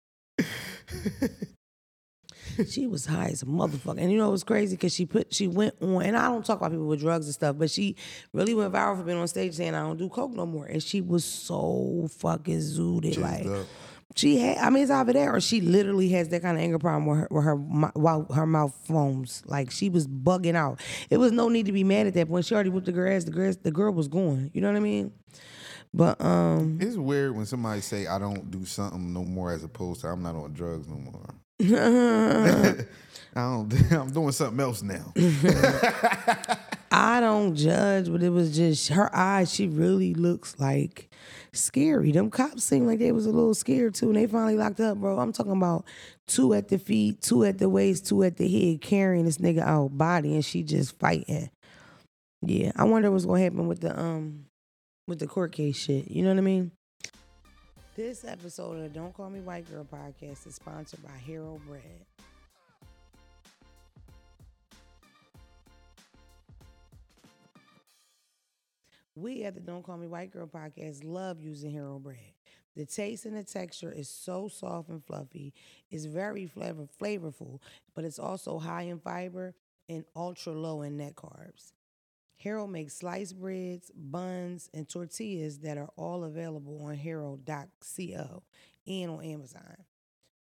she 2.68 2.86
was 2.86 3.06
high 3.06 3.28
as 3.28 3.42
a 3.42 3.46
motherfucker. 3.46 3.98
And 3.98 4.10
you 4.10 4.18
know 4.18 4.28
it 4.28 4.32
was 4.32 4.44
crazy 4.44 4.76
because 4.76 4.94
she 4.94 5.06
put 5.06 5.32
she 5.32 5.48
went 5.48 5.74
on 5.80 6.02
and 6.02 6.16
I 6.16 6.28
don't 6.28 6.44
talk 6.44 6.58
about 6.58 6.70
people 6.70 6.86
with 6.86 7.00
drugs 7.00 7.26
and 7.26 7.34
stuff, 7.34 7.56
but 7.58 7.70
she 7.70 7.96
really 8.32 8.54
went 8.54 8.72
viral 8.72 8.96
for 8.96 9.04
being 9.04 9.18
on 9.18 9.28
stage 9.28 9.54
saying 9.54 9.74
I 9.74 9.80
don't 9.80 9.98
do 9.98 10.08
coke 10.08 10.32
no 10.32 10.46
more. 10.46 10.66
And 10.66 10.82
she 10.82 11.00
was 11.00 11.24
so 11.24 12.08
fucking 12.18 12.58
zooted. 12.58 13.18
Like 13.18 13.46
up. 13.46 13.66
She 14.14 14.38
had, 14.38 14.58
I 14.58 14.70
mean, 14.70 14.82
it's 14.82 14.90
either 14.90 15.12
there 15.12 15.34
or 15.34 15.40
she 15.40 15.60
literally 15.60 16.08
has 16.10 16.28
that 16.28 16.42
kind 16.42 16.56
of 16.56 16.62
anger 16.62 16.78
problem 16.78 17.06
where 17.06 17.16
her, 17.16 17.26
where 17.30 17.42
her, 17.42 17.56
while 17.56 18.26
her 18.34 18.46
mouth 18.46 18.74
foams. 18.84 19.42
Like 19.46 19.70
she 19.70 19.88
was 19.88 20.06
bugging 20.06 20.54
out. 20.54 20.80
It 21.10 21.18
was 21.18 21.32
no 21.32 21.48
need 21.48 21.66
to 21.66 21.72
be 21.72 21.84
mad 21.84 22.06
at 22.06 22.14
that 22.14 22.28
point. 22.28 22.44
She 22.44 22.54
already 22.54 22.70
whipped 22.70 22.86
the 22.86 22.92
girl 22.92 23.14
ass. 23.14 23.24
The 23.24 23.30
girl, 23.30 23.52
the 23.62 23.70
girl 23.70 23.92
was 23.92 24.08
going. 24.08 24.50
You 24.54 24.60
know 24.60 24.68
what 24.68 24.76
I 24.76 24.80
mean? 24.80 25.12
But 25.94 26.20
um, 26.24 26.78
It's 26.80 26.96
weird 26.96 27.36
when 27.36 27.44
somebody 27.46 27.82
say 27.82 28.06
I 28.06 28.18
don't 28.18 28.50
do 28.50 28.64
something 28.64 29.12
no 29.12 29.24
more 29.24 29.52
as 29.52 29.62
opposed 29.62 30.00
to 30.02 30.08
I'm 30.08 30.22
not 30.22 30.34
on 30.34 30.52
drugs 30.52 30.88
no 30.88 30.96
more. 30.96 31.34
I 33.34 33.40
don't. 33.40 33.72
I'm 33.92 34.10
doing 34.10 34.32
something 34.32 34.60
else 34.60 34.82
now. 34.82 35.12
I 36.90 37.20
don't 37.20 37.54
judge, 37.54 38.10
but 38.10 38.22
it 38.22 38.30
was 38.30 38.54
just 38.54 38.88
her 38.88 39.14
eyes. 39.14 39.52
She 39.52 39.68
really 39.68 40.14
looks 40.14 40.58
like 40.58 41.11
scary. 41.52 42.12
Them 42.12 42.30
cops 42.30 42.64
seemed 42.64 42.86
like 42.86 42.98
they 42.98 43.12
was 43.12 43.26
a 43.26 43.30
little 43.30 43.54
scared 43.54 43.94
too, 43.94 44.08
and 44.08 44.16
they 44.16 44.26
finally 44.26 44.56
locked 44.56 44.80
up, 44.80 44.98
bro. 44.98 45.18
I'm 45.18 45.32
talking 45.32 45.52
about 45.52 45.84
two 46.26 46.54
at 46.54 46.68
the 46.68 46.78
feet, 46.78 47.20
two 47.20 47.44
at 47.44 47.58
the 47.58 47.68
waist, 47.68 48.06
two 48.06 48.22
at 48.24 48.36
the 48.36 48.48
head, 48.48 48.80
carrying 48.80 49.24
this 49.24 49.38
nigga 49.38 49.60
out 49.60 49.96
body, 49.96 50.34
and 50.34 50.44
she 50.44 50.62
just 50.62 50.98
fighting. 50.98 51.50
Yeah, 52.44 52.72
I 52.76 52.84
wonder 52.84 53.10
what's 53.10 53.24
gonna 53.24 53.42
happen 53.42 53.68
with 53.68 53.80
the 53.80 53.98
um 53.98 54.46
with 55.06 55.18
the 55.18 55.26
court 55.26 55.52
case 55.52 55.76
shit. 55.76 56.10
You 56.10 56.22
know 56.22 56.30
what 56.30 56.38
I 56.38 56.42
mean? 56.42 56.72
This 57.94 58.24
episode 58.24 58.82
of 58.84 58.92
Don't 58.94 59.12
Call 59.12 59.28
Me 59.28 59.40
White 59.40 59.70
Girl 59.70 59.84
podcast 59.84 60.46
is 60.46 60.54
sponsored 60.54 61.02
by 61.02 61.12
Hero 61.24 61.60
Bread. 61.68 62.06
We 69.14 69.44
at 69.44 69.54
the 69.54 69.60
Don't 69.60 69.82
Call 69.82 69.98
Me 69.98 70.06
White 70.06 70.32
Girl 70.32 70.46
podcast 70.46 71.02
love 71.04 71.42
using 71.42 71.70
Hero 71.70 71.98
Bread. 71.98 72.32
The 72.74 72.86
taste 72.86 73.26
and 73.26 73.36
the 73.36 73.44
texture 73.44 73.92
is 73.92 74.08
so 74.08 74.48
soft 74.48 74.88
and 74.88 75.04
fluffy. 75.04 75.52
It's 75.90 76.06
very 76.06 76.46
flavor 76.46 76.86
flavorful, 76.98 77.60
but 77.94 78.04
it's 78.04 78.18
also 78.18 78.58
high 78.58 78.82
in 78.82 78.98
fiber 78.98 79.54
and 79.88 80.04
ultra 80.16 80.54
low 80.54 80.80
in 80.80 80.96
net 80.96 81.14
carbs. 81.14 81.72
Hero 82.36 82.66
makes 82.66 82.94
sliced 82.94 83.38
breads, 83.38 83.90
buns, 83.94 84.70
and 84.72 84.88
tortillas 84.88 85.58
that 85.58 85.76
are 85.76 85.90
all 85.96 86.24
available 86.24 86.82
on 86.82 86.94
hero.co 86.94 88.42
and 88.86 89.10
on 89.10 89.22
Amazon. 89.24 89.76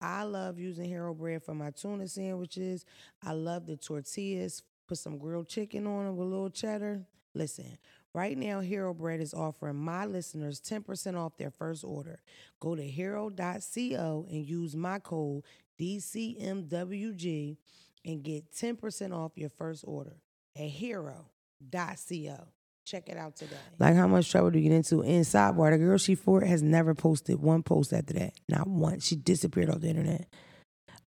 I 0.02 0.24
love 0.24 0.60
using 0.60 0.86
Hero 0.86 1.14
bread 1.14 1.44
for 1.44 1.54
my 1.54 1.72
tuna 1.72 2.08
sandwiches. 2.08 2.86
I 3.24 3.32
love 3.32 3.66
the 3.66 3.78
tortillas. 3.78 4.64
Put 4.88 4.98
some 4.98 5.18
grilled 5.18 5.48
chicken 5.48 5.88
on 5.88 6.06
them 6.06 6.18
with 6.18 6.28
a 6.28 6.30
little 6.30 6.50
cheddar. 6.50 7.06
Listen, 7.34 7.78
right 8.14 8.38
now, 8.38 8.60
Hero 8.60 8.94
Bread 8.94 9.20
is 9.20 9.34
offering 9.34 9.76
my 9.76 10.06
listeners 10.06 10.62
10% 10.62 11.16
off 11.18 11.38
their 11.38 11.52
first 11.52 11.84
order. 11.84 12.20
Go 12.60 12.76
to 12.76 12.84
hero.co 12.84 14.26
and 14.30 14.46
use 14.46 14.76
my 14.76 15.00
code 15.00 15.44
DCMWG 15.80 17.58
and 18.06 18.24
get 18.24 18.52
10% 18.54 19.14
off 19.14 19.32
your 19.36 19.50
first 19.50 19.84
order 19.88 20.18
at 20.56 20.70
hero.co. 20.70 22.48
Check 22.86 23.08
it 23.08 23.18
out 23.18 23.36
today. 23.36 23.56
Like 23.78 23.96
how 23.96 24.08
much 24.08 24.32
trouble 24.32 24.50
do 24.50 24.58
you 24.58 24.68
get 24.68 24.76
into? 24.76 25.02
In 25.02 25.22
sidebar, 25.22 25.72
the 25.72 25.78
girl 25.78 25.98
she 26.00 26.16
fought 26.16 26.44
has 26.44 26.64
never 26.64 26.96
posted 26.96 27.40
one 27.40 27.62
post 27.62 27.94
after 27.94 28.14
that. 28.16 28.34
Not 28.50 28.68
once. 28.68 29.06
She 29.06 29.16
disappeared 29.16 29.70
off 29.70 29.82
the 29.82 29.90
internet. 29.90 30.28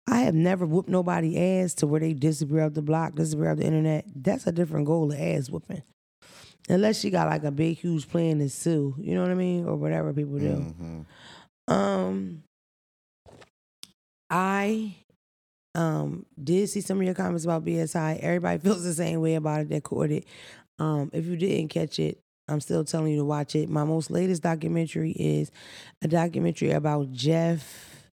I 0.07 0.19
have 0.19 0.33
never 0.33 0.65
whooped 0.65 0.89
nobody 0.89 1.61
ass 1.61 1.73
to 1.75 1.87
where 1.87 1.99
they 1.99 2.13
disappear 2.13 2.63
off 2.63 2.73
the 2.73 2.81
block, 2.81 3.15
disappear 3.15 3.51
off 3.51 3.57
the 3.57 3.65
internet. 3.65 4.05
That's 4.15 4.47
a 4.47 4.51
different 4.51 4.85
goal 4.85 5.11
of 5.11 5.19
ass 5.19 5.49
whooping. 5.49 5.83
Unless 6.69 6.99
she 6.99 7.09
got 7.09 7.27
like 7.27 7.43
a 7.43 7.51
big, 7.51 7.77
huge 7.77 8.07
plan 8.09 8.39
to 8.39 8.49
sue, 8.49 8.95
you 8.97 9.13
know 9.15 9.21
what 9.21 9.31
I 9.31 9.35
mean, 9.35 9.65
or 9.65 9.75
whatever 9.75 10.13
people 10.13 10.39
do. 10.39 10.73
Mhm. 10.73 11.05
Um, 11.67 12.43
I 14.29 14.95
um 15.75 16.25
did 16.41 16.67
see 16.69 16.81
some 16.81 16.99
of 16.99 17.03
your 17.05 17.15
comments 17.15 17.43
about 17.45 17.65
BSI. 17.65 18.19
Everybody 18.19 18.59
feels 18.63 18.83
the 18.83 18.93
same 18.93 19.21
way 19.21 19.35
about 19.35 19.61
it 19.61 19.69
that 19.69 19.83
caught 19.83 20.11
it. 20.11 20.25
Um, 20.79 21.09
if 21.13 21.25
you 21.25 21.35
didn't 21.35 21.69
catch 21.69 21.99
it, 21.99 22.19
I'm 22.47 22.59
still 22.61 22.83
telling 22.83 23.11
you 23.11 23.17
to 23.19 23.25
watch 23.25 23.55
it. 23.55 23.69
My 23.69 23.83
most 23.83 24.09
latest 24.09 24.41
documentary 24.43 25.11
is 25.11 25.51
a 26.01 26.07
documentary 26.07 26.71
about 26.71 27.11
Jeff. 27.11 28.09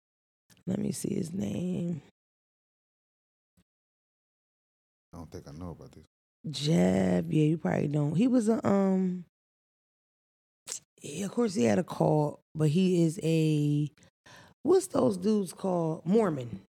Let 0.67 0.79
me 0.79 0.93
see 0.93 1.15
his 1.15 1.33
name. 1.33 2.03
I 5.13 5.17
don't 5.19 5.31
think 5.31 5.49
I 5.49 5.53
know 5.53 5.71
about 5.71 5.93
this. 5.93 6.05
Jeff, 6.51 7.25
yeah, 7.29 7.45
you 7.45 7.59
probably 7.59 7.89
don't. 7.89 8.15
He 8.17 8.29
was 8.29 8.49
a 8.49 8.67
um 8.67 9.25
yeah, 11.03 11.27
of 11.27 11.33
course 11.33 11.55
he 11.55 11.65
had 11.65 11.79
a 11.79 11.85
call, 11.85 12.41
but 12.55 12.69
he 12.71 13.05
is 13.05 13.21
a 13.23 13.91
what's 14.63 14.89
those 14.89 15.17
dudes 15.17 15.53
called? 15.53 16.05
Mormon. 16.05 16.61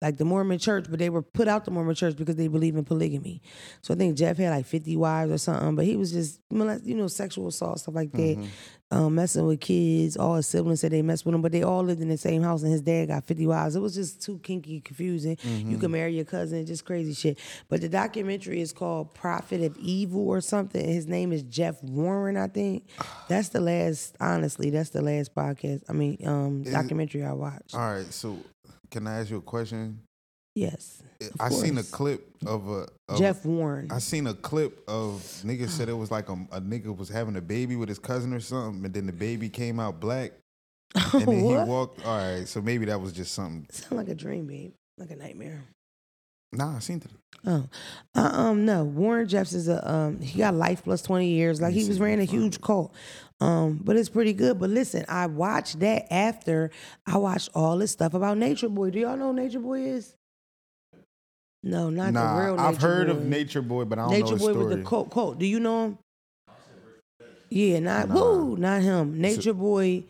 Like 0.00 0.16
the 0.16 0.24
Mormon 0.24 0.60
church, 0.60 0.86
but 0.88 1.00
they 1.00 1.10
were 1.10 1.22
put 1.22 1.48
out 1.48 1.64
the 1.64 1.72
Mormon 1.72 1.96
church 1.96 2.14
because 2.16 2.36
they 2.36 2.46
believe 2.46 2.76
in 2.76 2.84
polygamy. 2.84 3.42
So 3.82 3.92
I 3.94 3.96
think 3.96 4.16
Jeff 4.16 4.36
had 4.36 4.50
like 4.50 4.64
50 4.66 4.96
wives 4.96 5.32
or 5.32 5.38
something, 5.38 5.74
but 5.74 5.84
he 5.86 5.96
was 5.96 6.12
just, 6.12 6.40
molest- 6.52 6.84
you 6.84 6.94
know, 6.94 7.08
sexual 7.08 7.48
assault, 7.48 7.80
stuff 7.80 7.96
like 7.96 8.12
that, 8.12 8.48
um, 8.92 9.16
messing 9.16 9.44
with 9.44 9.60
kids. 9.60 10.16
All 10.16 10.36
his 10.36 10.46
siblings 10.46 10.80
said 10.82 10.92
they 10.92 11.02
messed 11.02 11.26
with 11.26 11.34
him, 11.34 11.42
but 11.42 11.50
they 11.50 11.64
all 11.64 11.82
lived 11.82 12.00
in 12.00 12.08
the 12.08 12.16
same 12.16 12.42
house 12.44 12.62
and 12.62 12.70
his 12.70 12.80
dad 12.80 13.06
got 13.06 13.24
50 13.26 13.44
wives. 13.48 13.74
It 13.74 13.80
was 13.80 13.96
just 13.96 14.22
too 14.22 14.38
kinky, 14.38 14.80
confusing. 14.80 15.36
You 15.44 15.76
can 15.78 15.90
marry 15.90 16.14
your 16.14 16.24
cousin, 16.24 16.64
just 16.64 16.84
crazy 16.84 17.12
shit. 17.12 17.38
But 17.68 17.80
the 17.80 17.88
documentary 17.88 18.60
is 18.60 18.72
called 18.72 19.14
Prophet 19.14 19.62
of 19.64 19.76
Evil 19.78 20.28
or 20.28 20.40
something. 20.40 20.86
His 20.86 21.08
name 21.08 21.32
is 21.32 21.42
Jeff 21.42 21.82
Warren, 21.82 22.36
I 22.36 22.46
think. 22.46 22.88
That's 23.28 23.48
the 23.48 23.60
last, 23.60 24.14
honestly, 24.20 24.70
that's 24.70 24.90
the 24.90 25.02
last 25.02 25.34
podcast. 25.34 25.82
I 25.88 25.92
mean, 25.92 26.18
um, 26.24 26.62
documentary 26.62 27.24
I 27.24 27.32
watched. 27.32 27.74
All 27.74 27.80
right, 27.80 28.06
so 28.12 28.38
can 28.90 29.06
I 29.06 29.20
ask 29.20 29.30
you 29.30 29.38
a 29.38 29.42
question? 29.42 30.00
Yes. 30.54 31.02
I 31.38 31.50
seen 31.50 31.78
a 31.78 31.84
clip 31.84 32.28
of 32.44 32.68
a 32.68 32.88
of, 33.08 33.18
Jeff 33.18 33.44
Warren. 33.44 33.92
I 33.92 33.98
seen 33.98 34.26
a 34.26 34.34
clip 34.34 34.82
of 34.88 35.22
niggas 35.44 35.68
said 35.76 35.88
it 35.88 35.92
was 35.92 36.10
like 36.10 36.28
a, 36.28 36.32
a 36.50 36.60
nigga 36.60 36.96
was 36.96 37.08
having 37.08 37.36
a 37.36 37.40
baby 37.40 37.76
with 37.76 37.88
his 37.88 37.98
cousin 37.98 38.32
or 38.32 38.40
something, 38.40 38.84
and 38.84 38.92
then 38.92 39.06
the 39.06 39.12
baby 39.12 39.48
came 39.48 39.78
out 39.78 40.00
black, 40.00 40.32
and 41.12 41.26
then 41.26 41.38
he 41.38 41.42
walked. 41.42 42.04
All 42.04 42.16
right, 42.16 42.48
so 42.48 42.60
maybe 42.60 42.86
that 42.86 43.00
was 43.00 43.12
just 43.12 43.34
something. 43.34 43.66
Sound 43.70 43.96
like 43.96 44.08
a 44.08 44.14
dream, 44.14 44.46
babe. 44.46 44.72
Like 44.98 45.10
a 45.10 45.16
nightmare. 45.16 45.62
Nah, 46.52 46.76
I 46.76 46.78
seen 46.80 46.96
it. 46.96 47.10
Oh, 47.46 47.68
uh, 48.16 48.20
um, 48.20 48.64
no. 48.64 48.82
Warren 48.82 49.28
Jeffs 49.28 49.52
is 49.52 49.68
a 49.68 49.88
um. 49.88 50.20
He 50.20 50.38
got 50.38 50.54
life 50.54 50.82
plus 50.82 51.02
twenty 51.02 51.28
years. 51.28 51.60
Like 51.60 51.74
he 51.74 51.86
was 51.86 52.00
ran 52.00 52.18
a 52.18 52.22
if 52.22 52.30
I 52.30 52.32
find 52.32 52.42
huge 52.42 52.60
cult. 52.60 52.94
Um, 53.40 53.80
but 53.82 53.96
it's 53.96 54.08
pretty 54.08 54.32
good. 54.32 54.58
But 54.58 54.70
listen, 54.70 55.04
I 55.08 55.26
watched 55.26 55.80
that 55.80 56.12
after 56.12 56.70
I 57.06 57.18
watched 57.18 57.50
all 57.54 57.78
this 57.78 57.92
stuff 57.92 58.14
about 58.14 58.36
Nature 58.38 58.68
Boy. 58.68 58.90
Do 58.90 58.98
y'all 58.98 59.16
know 59.16 59.28
who 59.28 59.34
Nature 59.34 59.60
Boy 59.60 59.80
is? 59.82 60.14
No, 61.62 61.90
not 61.90 62.12
nah, 62.12 62.36
the 62.36 62.44
real. 62.52 62.60
I've 62.60 62.78
heard 62.78 63.06
Boy. 63.08 63.12
of 63.14 63.24
Nature 63.26 63.62
Boy, 63.62 63.84
but 63.84 63.98
I 63.98 64.02
don't 64.02 64.10
know 64.12 64.18
Nature 64.18 64.32
his 64.34 64.42
Boy 64.42 64.52
story. 64.52 64.66
with 64.66 64.78
the 64.78 64.84
coat. 64.84 65.10
Coat. 65.10 65.38
Do 65.38 65.46
you 65.46 65.60
know 65.60 65.84
him? 65.86 65.98
Yeah, 67.50 67.78
not 67.80 68.08
Nah. 68.08 68.14
woo, 68.14 68.56
not 68.56 68.82
him. 68.82 69.20
Nature 69.20 69.54
Boy 69.54 70.04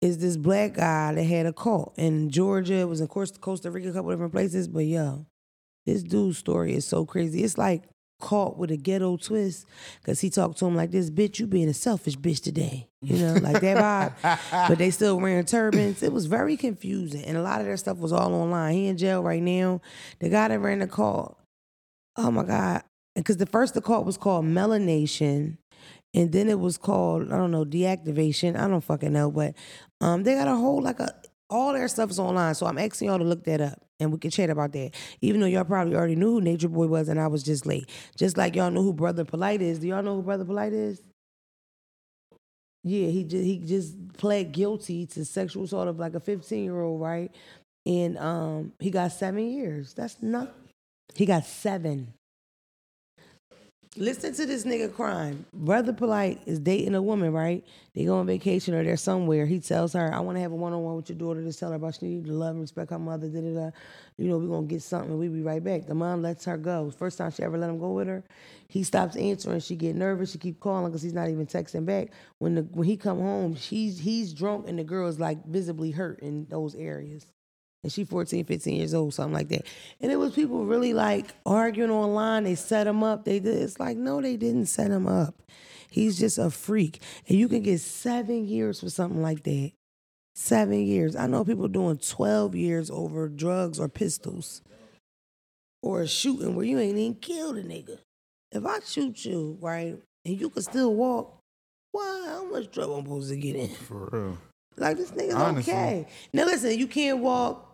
is 0.00 0.18
this 0.18 0.36
black 0.36 0.74
guy 0.74 1.14
that 1.14 1.22
had 1.24 1.46
a 1.46 1.52
cult 1.52 1.94
in 1.96 2.30
Georgia. 2.30 2.74
It 2.74 2.88
was 2.88 3.00
in 3.00 3.08
course 3.08 3.32
Costa 3.32 3.70
Rica, 3.70 3.88
a 3.88 3.92
couple 3.92 4.10
different 4.10 4.32
places. 4.32 4.68
But 4.68 4.84
yo, 4.84 5.26
this 5.84 6.02
dude's 6.02 6.38
story 6.38 6.74
is 6.74 6.84
so 6.84 7.04
crazy. 7.04 7.42
It's 7.42 7.58
like 7.58 7.84
caught 8.20 8.56
with 8.56 8.70
a 8.70 8.76
ghetto 8.76 9.16
twist 9.16 9.66
because 10.00 10.20
he 10.20 10.30
talked 10.30 10.58
to 10.58 10.66
him 10.66 10.74
like 10.74 10.90
this, 10.90 11.10
bitch, 11.10 11.38
you 11.38 11.46
being 11.46 11.68
a 11.68 11.74
selfish 11.74 12.16
bitch 12.16 12.42
today. 12.42 12.88
You 13.02 13.18
know, 13.18 13.34
like 13.34 13.60
that 13.60 14.14
vibe. 14.22 14.38
but 14.68 14.78
they 14.78 14.90
still 14.90 15.18
wearing 15.20 15.44
turbans. 15.44 16.02
It 16.02 16.12
was 16.12 16.26
very 16.26 16.56
confusing. 16.56 17.24
And 17.24 17.36
a 17.36 17.42
lot 17.42 17.60
of 17.60 17.66
their 17.66 17.76
stuff 17.76 17.98
was 17.98 18.12
all 18.12 18.34
online. 18.34 18.74
He 18.74 18.86
in 18.86 18.96
jail 18.96 19.22
right 19.22 19.42
now. 19.42 19.80
The 20.18 20.28
guy 20.28 20.48
that 20.48 20.58
ran 20.58 20.80
the 20.80 20.86
call 20.86 21.38
oh 22.16 22.30
my 22.30 22.44
God. 22.44 22.82
Because 23.14 23.38
the 23.38 23.46
first 23.46 23.74
the 23.74 23.80
cult 23.80 24.06
was 24.06 24.16
called 24.16 24.44
Melanation. 24.44 25.58
And 26.14 26.32
then 26.32 26.48
it 26.48 26.58
was 26.58 26.78
called, 26.78 27.32
I 27.32 27.36
don't 27.36 27.50
know, 27.50 27.64
deactivation. 27.64 28.58
I 28.58 28.68
don't 28.68 28.82
fucking 28.82 29.12
know. 29.12 29.30
But 29.30 29.54
um, 30.00 30.22
they 30.22 30.34
got 30.34 30.48
a 30.48 30.54
whole 30.54 30.82
like 30.82 31.00
a 31.00 31.14
all 31.48 31.72
their 31.72 31.88
stuff 31.88 32.10
is 32.10 32.18
online. 32.18 32.54
So 32.54 32.66
I'm 32.66 32.78
asking 32.78 33.08
y'all 33.08 33.18
to 33.18 33.24
look 33.24 33.44
that 33.44 33.60
up 33.60 33.80
and 34.00 34.12
we 34.12 34.18
can 34.18 34.30
chat 34.30 34.50
about 34.50 34.72
that. 34.72 34.92
Even 35.20 35.40
though 35.40 35.46
y'all 35.46 35.64
probably 35.64 35.94
already 35.94 36.16
knew 36.16 36.32
who 36.32 36.40
Nature 36.40 36.68
Boy 36.68 36.86
was 36.86 37.08
and 37.08 37.20
I 37.20 37.28
was 37.28 37.42
just 37.42 37.66
late. 37.66 37.88
Just 38.16 38.36
like 38.36 38.56
y'all 38.56 38.70
know 38.70 38.82
who 38.82 38.92
Brother 38.92 39.24
Polite 39.24 39.62
is. 39.62 39.78
Do 39.78 39.88
y'all 39.88 40.02
know 40.02 40.16
who 40.16 40.22
Brother 40.22 40.44
Polite 40.44 40.72
is? 40.72 41.02
Yeah, 42.82 43.08
he 43.08 43.24
just 43.24 43.44
he 43.44 43.58
just 43.58 44.12
pled 44.16 44.52
guilty 44.52 45.06
to 45.06 45.24
sexual 45.24 45.64
assault 45.64 45.88
of 45.88 45.98
like 45.98 46.14
a 46.14 46.20
15 46.20 46.62
year 46.62 46.80
old, 46.80 47.00
right? 47.00 47.34
And 47.84 48.16
um 48.18 48.72
he 48.78 48.90
got 48.90 49.12
seven 49.12 49.48
years. 49.48 49.94
That's 49.94 50.22
not 50.22 50.54
he 51.14 51.26
got 51.26 51.44
seven. 51.44 52.12
Listen 53.98 54.34
to 54.34 54.44
this 54.44 54.64
nigga 54.64 54.92
crime. 54.92 55.46
Brother 55.54 55.94
Polite 55.94 56.42
is 56.44 56.58
dating 56.58 56.94
a 56.94 57.00
woman, 57.00 57.32
right? 57.32 57.64
They 57.94 58.04
go 58.04 58.18
on 58.18 58.26
vacation 58.26 58.74
or 58.74 58.84
they're 58.84 58.98
somewhere. 58.98 59.46
He 59.46 59.58
tells 59.58 59.94
her, 59.94 60.12
I 60.12 60.20
want 60.20 60.36
to 60.36 60.42
have 60.42 60.52
a 60.52 60.54
one 60.54 60.74
on 60.74 60.82
one 60.82 60.96
with 60.96 61.08
your 61.08 61.16
daughter. 61.16 61.42
to 61.42 61.52
tell 61.52 61.70
her 61.70 61.76
about 61.76 61.94
she 61.94 62.06
need 62.06 62.26
to 62.26 62.32
love 62.32 62.50
and 62.50 62.60
respect 62.60 62.90
her 62.90 62.98
mother. 62.98 63.28
Da, 63.28 63.40
da, 63.40 63.54
da. 63.54 63.70
You 64.18 64.28
know, 64.28 64.36
we're 64.36 64.48
going 64.48 64.68
to 64.68 64.74
get 64.74 64.82
something. 64.82 65.18
We'll 65.18 65.30
be 65.30 65.40
right 65.40 65.64
back. 65.64 65.86
The 65.86 65.94
mom 65.94 66.20
lets 66.20 66.44
her 66.44 66.58
go. 66.58 66.90
First 66.90 67.16
time 67.16 67.30
she 67.30 67.42
ever 67.42 67.56
let 67.56 67.70
him 67.70 67.78
go 67.78 67.92
with 67.92 68.08
her. 68.08 68.22
He 68.68 68.82
stops 68.82 69.16
answering. 69.16 69.60
She 69.60 69.76
get 69.76 69.96
nervous. 69.96 70.32
She 70.32 70.38
keep 70.38 70.60
calling 70.60 70.90
because 70.90 71.00
he's 71.02 71.14
not 71.14 71.30
even 71.30 71.46
texting 71.46 71.86
back. 71.86 72.08
When 72.38 72.56
the 72.56 72.62
when 72.62 72.86
he 72.86 72.98
come 72.98 73.20
home, 73.20 73.54
she's 73.54 73.98
he's 73.98 74.34
drunk 74.34 74.68
and 74.68 74.78
the 74.78 74.84
girl 74.84 75.08
is 75.08 75.18
like 75.18 75.46
visibly 75.46 75.90
hurt 75.90 76.20
in 76.20 76.46
those 76.50 76.74
areas 76.74 77.26
and 77.86 77.92
she 77.92 78.04
14 78.04 78.44
15 78.44 78.76
years 78.76 78.94
old 78.94 79.14
something 79.14 79.32
like 79.32 79.48
that 79.48 79.64
and 80.00 80.10
it 80.10 80.16
was 80.16 80.34
people 80.34 80.66
really 80.66 80.92
like 80.92 81.34
arguing 81.46 81.90
online 81.90 82.44
they 82.44 82.54
set 82.54 82.86
him 82.86 83.02
up 83.02 83.24
they 83.24 83.38
did 83.38 83.62
it's 83.62 83.78
like 83.78 83.96
no 83.96 84.20
they 84.20 84.36
didn't 84.36 84.66
set 84.66 84.90
him 84.90 85.06
up 85.06 85.42
he's 85.88 86.18
just 86.18 86.36
a 86.36 86.50
freak 86.50 87.00
and 87.28 87.38
you 87.38 87.48
can 87.48 87.62
get 87.62 87.80
seven 87.80 88.46
years 88.46 88.80
for 88.80 88.90
something 88.90 89.22
like 89.22 89.44
that 89.44 89.70
seven 90.34 90.84
years 90.84 91.14
i 91.14 91.26
know 91.26 91.44
people 91.44 91.68
doing 91.68 91.96
12 91.96 92.54
years 92.54 92.90
over 92.90 93.28
drugs 93.28 93.78
or 93.78 93.88
pistols 93.88 94.62
or 95.82 96.02
a 96.02 96.08
shooting 96.08 96.56
where 96.56 96.66
you 96.66 96.78
ain't 96.78 96.98
even 96.98 97.14
killed 97.14 97.56
a 97.56 97.62
nigga 97.62 97.98
if 98.52 98.64
I 98.64 98.80
shoot 98.80 99.24
you, 99.24 99.58
right, 99.60 99.96
and 100.24 100.40
you 100.40 100.50
can 100.50 100.62
still 100.62 100.94
walk, 100.94 101.38
why? 101.92 102.24
How 102.28 102.44
much 102.44 102.70
trouble 102.70 102.96
I'm 102.96 103.04
supposed 103.04 103.30
to 103.30 103.36
get 103.36 103.56
in? 103.56 103.68
For 103.68 104.08
real. 104.12 104.38
Like 104.76 104.96
this 104.96 105.10
nigga's 105.10 105.34
Honestly. 105.34 105.72
okay. 105.72 106.06
Now 106.32 106.44
listen, 106.44 106.78
you 106.78 106.86
can't 106.86 107.18
walk, 107.18 107.65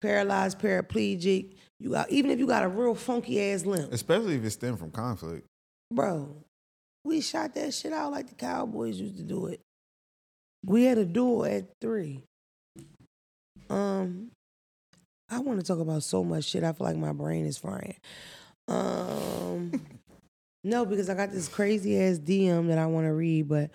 paralyzed, 0.00 0.58
paraplegic. 0.58 1.54
You 1.78 1.90
got 1.90 2.10
even 2.10 2.30
if 2.30 2.38
you 2.38 2.46
got 2.46 2.62
a 2.64 2.68
real 2.68 2.94
funky 2.94 3.42
ass 3.42 3.64
limp, 3.64 3.92
Especially 3.92 4.34
if 4.36 4.44
it 4.44 4.50
stemmed 4.50 4.78
from 4.78 4.90
conflict. 4.90 5.46
bro. 5.92 6.36
We 7.02 7.22
shot 7.22 7.54
that 7.54 7.72
shit 7.72 7.94
out 7.94 8.12
like 8.12 8.28
the 8.28 8.34
Cowboys 8.34 9.00
used 9.00 9.16
to 9.16 9.22
do 9.22 9.46
it. 9.46 9.60
We 10.66 10.84
had 10.84 10.98
a 10.98 11.06
duel 11.06 11.46
at 11.46 11.64
three. 11.80 12.22
Um, 13.70 14.30
I 15.30 15.38
want 15.38 15.60
to 15.60 15.66
talk 15.66 15.78
about 15.78 16.02
so 16.02 16.22
much 16.22 16.44
shit. 16.44 16.62
I 16.64 16.72
feel 16.72 16.86
like 16.86 16.96
my 16.96 17.12
brain 17.12 17.46
is 17.46 17.56
frying. 17.56 17.96
Um, 18.68 19.80
no, 20.64 20.84
because 20.84 21.08
I 21.08 21.14
got 21.14 21.32
this 21.32 21.48
crazy 21.48 21.98
ass 21.98 22.18
DM 22.18 22.68
that 22.68 22.78
I 22.78 22.86
want 22.86 23.06
to 23.06 23.12
read, 23.14 23.48
but 23.48 23.70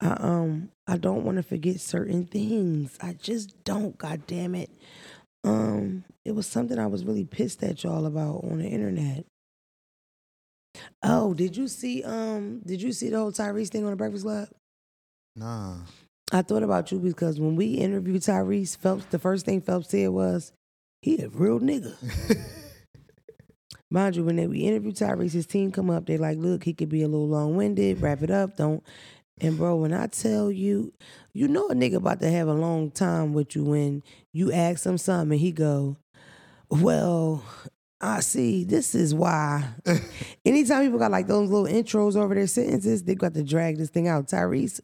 I 0.00 0.10
um 0.20 0.68
I 0.86 0.96
don't 0.96 1.24
want 1.24 1.38
to 1.38 1.42
forget 1.42 1.80
certain 1.80 2.26
things. 2.26 2.96
I 3.00 3.14
just 3.14 3.64
don't. 3.64 3.98
God 3.98 4.22
damn 4.28 4.54
it. 4.54 4.70
Um, 5.48 6.04
it 6.24 6.34
was 6.34 6.46
something 6.46 6.78
I 6.78 6.86
was 6.86 7.04
really 7.04 7.24
pissed 7.24 7.62
at 7.62 7.82
y'all 7.82 8.06
about 8.06 8.44
on 8.44 8.58
the 8.58 8.66
internet. 8.68 9.24
Oh, 11.02 11.34
did 11.34 11.56
you 11.56 11.68
see 11.68 12.04
um 12.04 12.60
did 12.64 12.82
you 12.82 12.92
see 12.92 13.08
the 13.08 13.18
whole 13.18 13.32
Tyrese 13.32 13.68
thing 13.68 13.84
on 13.84 13.90
the 13.90 13.96
Breakfast 13.96 14.24
Club? 14.24 14.48
Nah. 15.34 15.78
I 16.30 16.42
thought 16.42 16.62
about 16.62 16.92
you 16.92 16.98
because 16.98 17.40
when 17.40 17.56
we 17.56 17.74
interviewed 17.74 18.22
Tyrese, 18.22 18.76
Phelps, 18.76 19.06
the 19.06 19.18
first 19.18 19.46
thing 19.46 19.62
Phelps 19.62 19.88
said 19.88 20.10
was, 20.10 20.52
he 21.00 21.22
a 21.22 21.28
real 21.28 21.58
nigga. 21.58 21.94
Mind 23.90 24.16
you, 24.16 24.24
when 24.24 24.36
they, 24.36 24.46
we 24.46 24.60
interviewed 24.60 24.96
Tyrese, 24.96 25.32
his 25.32 25.46
team 25.46 25.72
come 25.72 25.88
up, 25.88 26.04
they 26.04 26.18
like, 26.18 26.36
look, 26.36 26.64
he 26.64 26.74
could 26.74 26.90
be 26.90 27.02
a 27.02 27.08
little 27.08 27.28
long 27.28 27.56
winded, 27.56 28.02
wrap 28.02 28.22
it 28.22 28.30
up, 28.30 28.58
don't. 28.58 28.84
And 29.40 29.56
bro, 29.56 29.76
when 29.76 29.92
I 29.92 30.06
tell 30.08 30.50
you, 30.50 30.92
you 31.32 31.48
know 31.48 31.68
a 31.68 31.74
nigga 31.74 31.96
about 31.96 32.20
to 32.20 32.30
have 32.30 32.48
a 32.48 32.54
long 32.54 32.90
time 32.90 33.32
with 33.32 33.54
you 33.54 33.64
when 33.64 34.02
you 34.32 34.52
ask 34.52 34.84
him 34.84 34.98
something 34.98 35.32
and 35.32 35.40
he 35.40 35.52
go, 35.52 35.96
well, 36.70 37.44
I 38.00 38.20
see, 38.20 38.64
this 38.64 38.94
is 38.94 39.14
why. 39.14 39.64
Anytime 40.44 40.84
people 40.84 40.98
got 40.98 41.10
like 41.10 41.26
those 41.26 41.50
little 41.50 41.66
intros 41.66 42.16
over 42.16 42.34
their 42.34 42.46
sentences, 42.46 43.02
they 43.02 43.14
got 43.14 43.34
to 43.34 43.42
drag 43.42 43.78
this 43.78 43.90
thing 43.90 44.08
out. 44.08 44.28
Tyrese, 44.28 44.80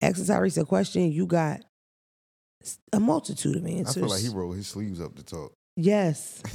asking 0.00 0.24
Tyrese 0.24 0.62
a 0.62 0.64
question, 0.64 1.12
you 1.12 1.26
got 1.26 1.60
a 2.92 3.00
multitude 3.00 3.56
of 3.56 3.66
answers. 3.66 3.96
I 3.96 4.00
feel 4.00 4.08
like 4.08 4.22
he 4.22 4.28
rolled 4.28 4.56
his 4.56 4.66
sleeves 4.66 5.00
up 5.00 5.14
to 5.16 5.24
talk. 5.24 5.52
Yes. 5.76 6.42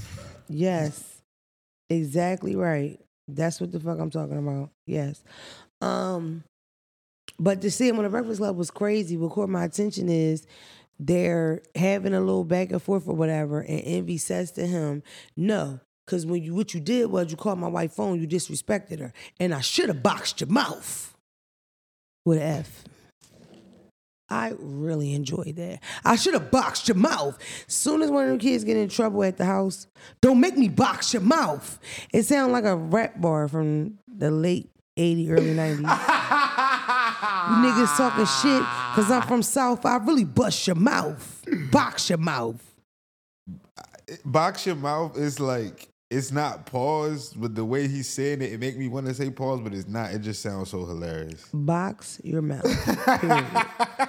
Yes. 0.49 1.21
exactly 1.89 2.55
right. 2.55 2.99
That's 3.29 3.61
what 3.61 3.71
the 3.71 3.79
fuck 3.79 3.97
I'm 3.97 4.09
talking 4.09 4.37
about. 4.37 4.71
Yes. 4.85 5.23
Um 5.79 6.43
but 7.39 7.61
to 7.61 7.71
see 7.71 7.87
him 7.87 7.97
on 7.97 8.03
the 8.03 8.09
Breakfast 8.09 8.39
Club 8.39 8.55
was 8.57 8.71
crazy. 8.71 9.17
What 9.17 9.31
caught 9.31 9.49
my 9.49 9.65
attention 9.65 10.09
is 10.09 10.45
they're 10.99 11.61
having 11.75 12.13
a 12.13 12.19
little 12.19 12.43
back 12.43 12.71
and 12.71 12.81
forth 12.81 13.07
or 13.07 13.15
whatever, 13.15 13.61
and 13.61 13.81
Envy 13.81 14.17
says 14.17 14.51
to 14.53 14.65
him, 14.65 15.03
No, 15.35 15.79
because 16.05 16.25
when 16.25 16.43
you 16.43 16.53
what 16.53 16.73
you 16.73 16.79
did 16.79 17.07
was 17.07 17.31
you 17.31 17.37
called 17.37 17.59
my 17.59 17.67
wife 17.67 17.93
phone, 17.93 18.19
you 18.19 18.27
disrespected 18.27 18.99
her. 18.99 19.13
And 19.39 19.53
I 19.53 19.61
should 19.61 19.89
have 19.89 20.03
boxed 20.03 20.41
your 20.41 20.49
mouth. 20.49 21.09
With 22.25 22.37
an 22.37 22.43
F. 22.43 22.85
I 24.29 24.53
really 24.57 25.13
enjoyed 25.13 25.57
that. 25.57 25.79
I 26.05 26.15
should 26.15 26.33
have 26.33 26.49
boxed 26.49 26.87
your 26.87 26.95
mouth. 26.95 27.37
Soon 27.67 28.01
as 28.01 28.09
one 28.09 28.23
of 28.23 28.29
them 28.29 28.39
kids 28.39 28.63
get 28.63 28.77
in 28.77 28.87
trouble 28.87 29.23
at 29.23 29.37
the 29.37 29.45
house, 29.45 29.87
don't 30.21 30.39
make 30.39 30.57
me 30.57 30.69
box 30.69 31.13
your 31.13 31.21
mouth. 31.21 31.79
It 32.13 32.23
sounds 32.23 32.51
like 32.51 32.63
a 32.63 32.75
rap 32.75 33.19
bar 33.19 33.47
from 33.47 33.99
the 34.07 34.31
late 34.31 34.69
80s, 34.97 35.29
early 35.29 35.53
90s. 35.53 36.69
you 37.23 37.55
niggas 37.71 37.97
talking 37.97 38.25
shit 38.25 38.59
because 38.91 39.11
I'm 39.11 39.21
from 39.23 39.43
South. 39.43 39.85
I 39.85 39.97
really 39.97 40.25
bust 40.25 40.67
your 40.67 40.75
mouth. 40.75 41.43
Box 41.71 42.09
your 42.09 42.17
mouth. 42.17 42.61
Box 44.25 44.65
your 44.65 44.75
mouth 44.75 45.17
is 45.17 45.39
like 45.39 45.87
it's 46.09 46.31
not 46.31 46.65
pause, 46.65 47.33
but 47.33 47.55
the 47.55 47.65
way 47.65 47.87
he's 47.87 48.09
saying 48.09 48.41
it, 48.41 48.53
it 48.53 48.59
make 48.59 48.77
me 48.77 48.87
want 48.87 49.07
to 49.07 49.13
say 49.13 49.29
pause, 49.29 49.61
but 49.61 49.73
it's 49.73 49.87
not. 49.87 50.11
It 50.13 50.19
just 50.19 50.41
sounds 50.41 50.69
so 50.69 50.85
hilarious. 50.85 51.47
Box 51.53 52.21
your 52.23 52.41
mouth. 52.41 52.63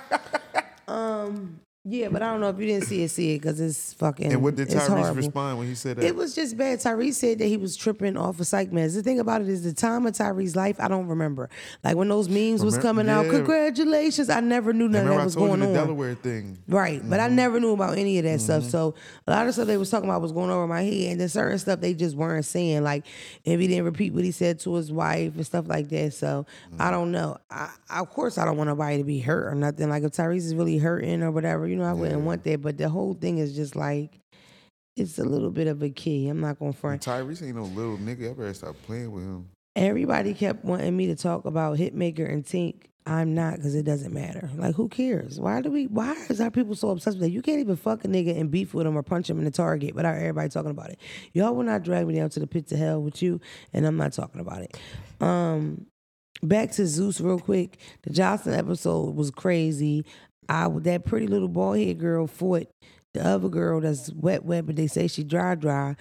Um, 0.87 1.61
yeah, 1.87 2.09
but 2.09 2.23
I 2.23 2.31
don't 2.33 2.41
know 2.41 2.49
if 2.49 2.59
you 2.59 2.67
didn't 2.67 2.85
see 2.87 3.03
it, 3.03 3.11
see 3.11 3.35
it 3.35 3.43
because 3.43 3.61
it's 3.61 3.93
fucking. 3.95 4.33
And 4.33 4.43
what 4.43 4.57
did 4.57 4.69
Tyrese 4.69 5.15
respond 5.15 5.59
when 5.59 5.67
he 5.67 5.75
said 5.75 5.97
that? 5.97 6.05
It 6.05 6.17
was 6.17 6.35
just 6.35 6.57
bad. 6.57 6.79
Tyrese 6.79 7.15
said 7.15 7.39
that 7.41 7.47
he 7.47 7.59
was 7.59 7.77
tripping 7.77 8.17
off 8.17 8.41
of 8.41 8.47
psych 8.47 8.71
meds. 8.71 8.95
The 8.95 9.03
thing 9.03 9.21
about 9.21 9.43
it 9.43 9.49
is 9.49 9.65
the 9.65 9.75
time 9.75 10.07
of 10.07 10.15
Tyrese's 10.15 10.57
life, 10.57 10.77
I 10.81 10.89
don't 10.89 11.07
remember. 11.09 11.51
Like 11.83 11.97
when 11.97 12.09
those 12.09 12.29
memes 12.29 12.65
was 12.65 12.79
Remem- 12.79 12.83
coming 12.83 13.09
out, 13.11 13.29
congratulations. 13.29 14.31
I 14.31 14.41
never 14.41 14.73
knew 14.73 14.89
none 14.89 15.03
of 15.03 15.09
Remember 15.09 15.17
that 15.17 15.21
I 15.21 15.25
was 15.27 15.35
told 15.35 15.49
going 15.49 15.61
you 15.61 15.67
the 15.67 15.79
on. 15.81 15.87
Delaware 15.87 16.15
thing. 16.15 16.59
Right, 16.69 17.03
but 17.09 17.21
I 17.21 17.27
Mm-hmm. 17.27 17.37
never 17.37 17.61
knew 17.61 17.73
about 17.73 17.99
any 17.99 18.19
of 18.19 18.25
that 18.25 18.41
stuff. 18.41 18.65
So 18.65 18.95
a 19.27 19.31
lot 19.33 19.47
of 19.47 19.53
stuff 19.55 19.67
they 19.67 19.77
was 19.77 19.91
talking 19.91 20.09
about 20.09 20.23
was 20.23 20.33
going 20.33 20.51
over 20.51 20.67
my 20.67 20.83
head, 20.83 21.13
and 21.13 21.21
then 21.21 21.29
certain 21.29 21.59
stuff 21.59 21.81
they 21.81 21.95
just 21.95 22.17
weren't 22.17 22.45
saying. 22.45 22.83
Like 22.83 23.05
if 23.45 23.61
he 23.61 23.67
didn't 23.67 23.85
repeat 23.85 24.13
what 24.15 24.25
he 24.25 24.31
said 24.31 24.59
to 24.61 24.75
his 24.75 24.91
wife 24.91 25.35
and 25.37 25.45
stuff 25.47 25.69
like 25.69 25.89
that. 25.91 26.15
So 26.15 26.47
Mm-hmm. 26.71 26.83
I 26.83 26.91
don't 26.91 27.13
know. 27.13 27.37
I, 27.51 27.71
of 27.91 28.11
course, 28.11 28.39
I 28.39 28.45
don't 28.45 28.57
want 28.57 28.69
nobody 28.69 28.99
to 28.99 29.05
be 29.05 29.19
hurt 29.21 29.47
or 29.53 29.55
nothing. 29.55 29.89
Like 29.91 30.03
if 30.03 30.13
Tyrese 30.13 30.39
is 30.39 30.55
really 30.55 30.79
hurting 30.79 31.23
or 31.23 31.31
whatever, 31.31 31.67
you 31.67 31.74
know, 31.77 31.85
I 31.85 31.93
wouldn't 31.93 32.23
want 32.23 32.45
that. 32.45 32.63
But 32.63 32.79
the 32.79 32.89
whole 32.89 33.15
thing 33.15 33.39
is 33.39 33.55
just 33.55 33.77
like 33.77 34.19
it's 34.97 35.19
a 35.19 35.25
little 35.25 35.51
bit 35.51 35.67
of 35.67 35.83
a 35.83 35.91
key. 35.91 36.29
I'm 36.29 36.41
not 36.41 36.59
gonna 36.59 36.73
front. 36.73 37.07
And 37.07 37.29
Tyrese 37.29 37.47
ain't 37.47 37.57
no 37.57 37.65
little 37.65 37.99
nigga. 37.99 38.31
I 38.31 38.35
better 38.35 38.55
stop 38.55 38.77
playing 38.87 39.11
with 39.11 39.25
him. 39.25 39.49
Everybody 39.77 40.35
kept 40.35 40.65
wanting 40.65 40.97
me 40.97 41.07
to 41.09 41.17
talk 41.17 41.45
about 41.47 41.79
Hitmaka 41.79 42.31
and 42.31 42.45
Tink. 42.45 42.85
I'm 43.07 43.35
not 43.35 43.57
because 43.57 43.75
it 43.75 43.83
doesn't 43.83 44.15
matter. 44.15 44.49
Like, 44.57 44.75
who 44.77 44.89
cares? 44.89 45.39
Why 45.39 45.61
do 45.61 45.71
we? 45.71 45.89
Why 45.89 46.13
is 46.31 46.41
our 46.41 46.51
people 46.51 46.75
so 46.75 46.91
obsessed 46.91 47.19
with 47.19 47.23
that? 47.23 47.31
You 47.31 47.43
can't 47.43 47.59
even 47.59 47.77
fuck 47.77 48.05
a 48.05 48.09
nigga 48.09 48.39
and 48.39 48.51
beef 48.51 48.73
with 48.73 48.87
him 48.87 48.97
or 48.97 49.03
punch 49.03 49.29
him 49.29 49.39
in 49.39 49.45
the 49.45 49.51
target 49.51 49.95
without 49.95 50.17
everybody 50.17 50.49
talking 50.49 50.71
about 50.71 50.91
it. 50.91 50.99
Y'all 51.33 51.55
will 51.55 51.65
not 51.65 51.83
drag 51.83 52.07
me 52.07 52.15
down 52.15 52.31
to 52.31 52.41
the 52.41 52.47
pits 52.47 52.73
of 52.73 52.79
hell 52.79 53.03
with 53.03 53.21
you, 53.21 53.41
and 53.75 53.85
I'm 53.85 53.97
not 53.97 54.15
talking 54.15 54.41
about 54.41 54.63
it. 54.63 54.79
Um, 55.21 55.87
back 56.43 56.73
to 56.73 56.87
Zeus 56.87 57.21
real 57.21 57.39
quick. 57.39 57.79
The 58.03 58.11
Johnson 58.11 58.55
episode 58.55 59.15
was 59.15 59.31
crazy. 59.31 60.07
I 60.49 60.69
that 60.69 61.05
pretty 61.05 61.27
little 61.27 61.49
bald 61.49 61.79
head 61.79 61.99
girl 61.99 62.27
fought 62.27 62.69
the 63.13 63.27
other 63.27 63.49
girl 63.49 63.81
that's 63.81 64.13
wet 64.13 64.45
wet, 64.45 64.67
but 64.67 64.77
they 64.77 64.87
say 64.87 65.07
she 65.09 65.25
dry 65.25 65.55
dry. 65.55 65.97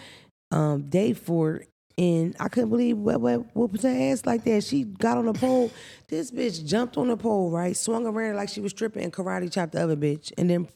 Um, 0.51 0.89
they 0.89 1.13
fought 1.13 1.63
and 1.97 2.35
I 2.39 2.47
couldn't 2.47 2.69
believe 2.69 2.97
Wet 2.97 3.21
Wet 3.21 3.55
whooped 3.55 3.83
her 3.83 3.89
ass 3.89 4.25
like 4.25 4.43
that. 4.45 4.63
She 4.63 4.83
got 4.83 5.17
on 5.17 5.25
the 5.25 5.33
pole. 5.33 5.71
This 6.07 6.29
bitch 6.29 6.63
jumped 6.63 6.95
on 6.97 7.07
the 7.07 7.17
pole, 7.17 7.49
right? 7.49 7.75
Swung 7.75 8.05
around 8.05 8.35
like 8.35 8.47
she 8.47 8.61
was 8.61 8.69
stripping 8.69 9.03
and 9.03 9.11
karate 9.11 9.51
chopped 9.51 9.71
the 9.71 9.81
other 9.81 9.95
bitch, 9.95 10.31
and 10.37 10.47
then 10.47 10.67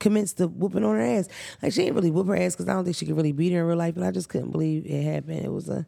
commenced 0.00 0.38
the 0.38 0.48
whooping 0.48 0.84
on 0.84 0.94
her 0.96 1.02
ass. 1.02 1.28
Like 1.62 1.74
she 1.74 1.82
didn't 1.82 1.96
really 1.96 2.10
whoop 2.10 2.28
her 2.28 2.36
ass 2.36 2.54
because 2.54 2.66
I 2.66 2.72
don't 2.72 2.84
think 2.84 2.96
she 2.96 3.04
could 3.04 3.16
really 3.16 3.32
beat 3.32 3.52
her 3.52 3.60
in 3.60 3.66
real 3.66 3.76
life. 3.76 3.94
But 3.94 4.04
I 4.04 4.10
just 4.10 4.30
couldn't 4.30 4.52
believe 4.52 4.86
it 4.86 5.02
happened. 5.02 5.44
It 5.44 5.52
was 5.52 5.68
a, 5.68 5.86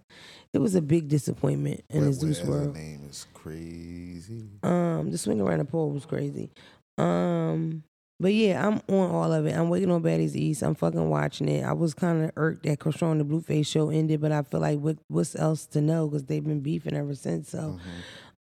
it 0.53 0.59
was 0.59 0.74
a 0.74 0.82
big 0.82 1.09
disappointment 1.09 1.84
in 1.89 2.03
the 2.03 2.11
Wet 2.11 2.16
Zeus 2.16 2.39
Wet 2.41 2.43
as 2.43 2.49
world. 2.49 2.74
name 2.74 3.07
is 3.09 3.26
crazy. 3.32 4.51
Um, 4.62 5.11
the 5.11 5.16
swing 5.16 5.41
around 5.41 5.61
the 5.61 5.64
pole 5.64 5.91
was 5.91 6.05
crazy. 6.05 6.51
Um, 6.99 7.84
but 8.20 8.34
yeah, 8.34 8.66
I'm 8.66 8.82
on 8.88 9.11
all 9.11 9.32
of 9.32 9.46
it. 9.46 9.57
I'm 9.57 9.68
waiting 9.68 9.92
on 9.92 10.03
Baddies 10.03 10.34
East. 10.34 10.62
I'm 10.62 10.74
fucking 10.74 11.09
watching 11.09 11.49
it. 11.49 11.64
I 11.64 11.72
was 11.72 11.94
kind 11.94 12.24
of 12.24 12.32
irked 12.36 12.64
that 12.64 12.80
Chrisean 12.80 13.18
the 13.18 13.24
Blueface 13.24 13.66
show 13.66 13.90
ended, 13.90 14.20
but 14.20 14.32
I 14.32 14.42
feel 14.42 14.61
like 14.61 14.80
what 14.80 14.99
what's 15.07 15.36
else 15.36 15.66
to 15.66 15.80
know 15.80 16.09
because 16.09 16.24
they've 16.24 16.44
been 16.44 16.61
beefing 16.61 16.94
ever 16.94 17.14
since. 17.14 17.51
So, 17.51 17.78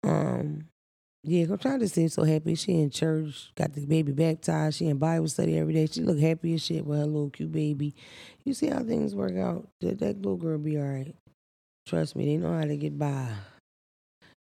um, 0.03 0.65
yeah, 1.23 1.45
I'm 1.49 1.57
trying 1.57 1.79
to 1.79 1.89
seem 1.89 2.07
so 2.07 2.23
happy. 2.23 2.55
She 2.55 2.73
in 2.73 2.89
church, 2.89 3.51
got 3.55 3.73
the 3.73 3.85
baby 3.85 4.13
baptized. 4.13 4.77
She 4.77 4.87
in 4.87 4.97
Bible 4.97 5.27
study 5.27 5.57
every 5.57 5.73
day. 5.73 5.87
She 5.87 6.01
look 6.01 6.19
happy 6.19 6.53
as 6.53 6.63
shit 6.63 6.85
with 6.85 6.99
her 6.99 7.05
little 7.05 7.29
cute 7.29 7.51
baby. 7.51 7.95
You 8.45 8.53
see 8.53 8.67
how 8.67 8.79
things 8.79 9.13
work 9.13 9.35
out. 9.35 9.67
That, 9.81 9.99
that 9.99 10.17
little 10.17 10.37
girl 10.37 10.57
be 10.57 10.77
all 10.77 10.85
right. 10.85 11.15
Trust 11.85 12.15
me, 12.15 12.25
they 12.25 12.37
know 12.37 12.57
how 12.57 12.65
to 12.65 12.77
get 12.77 12.97
by. 12.97 13.27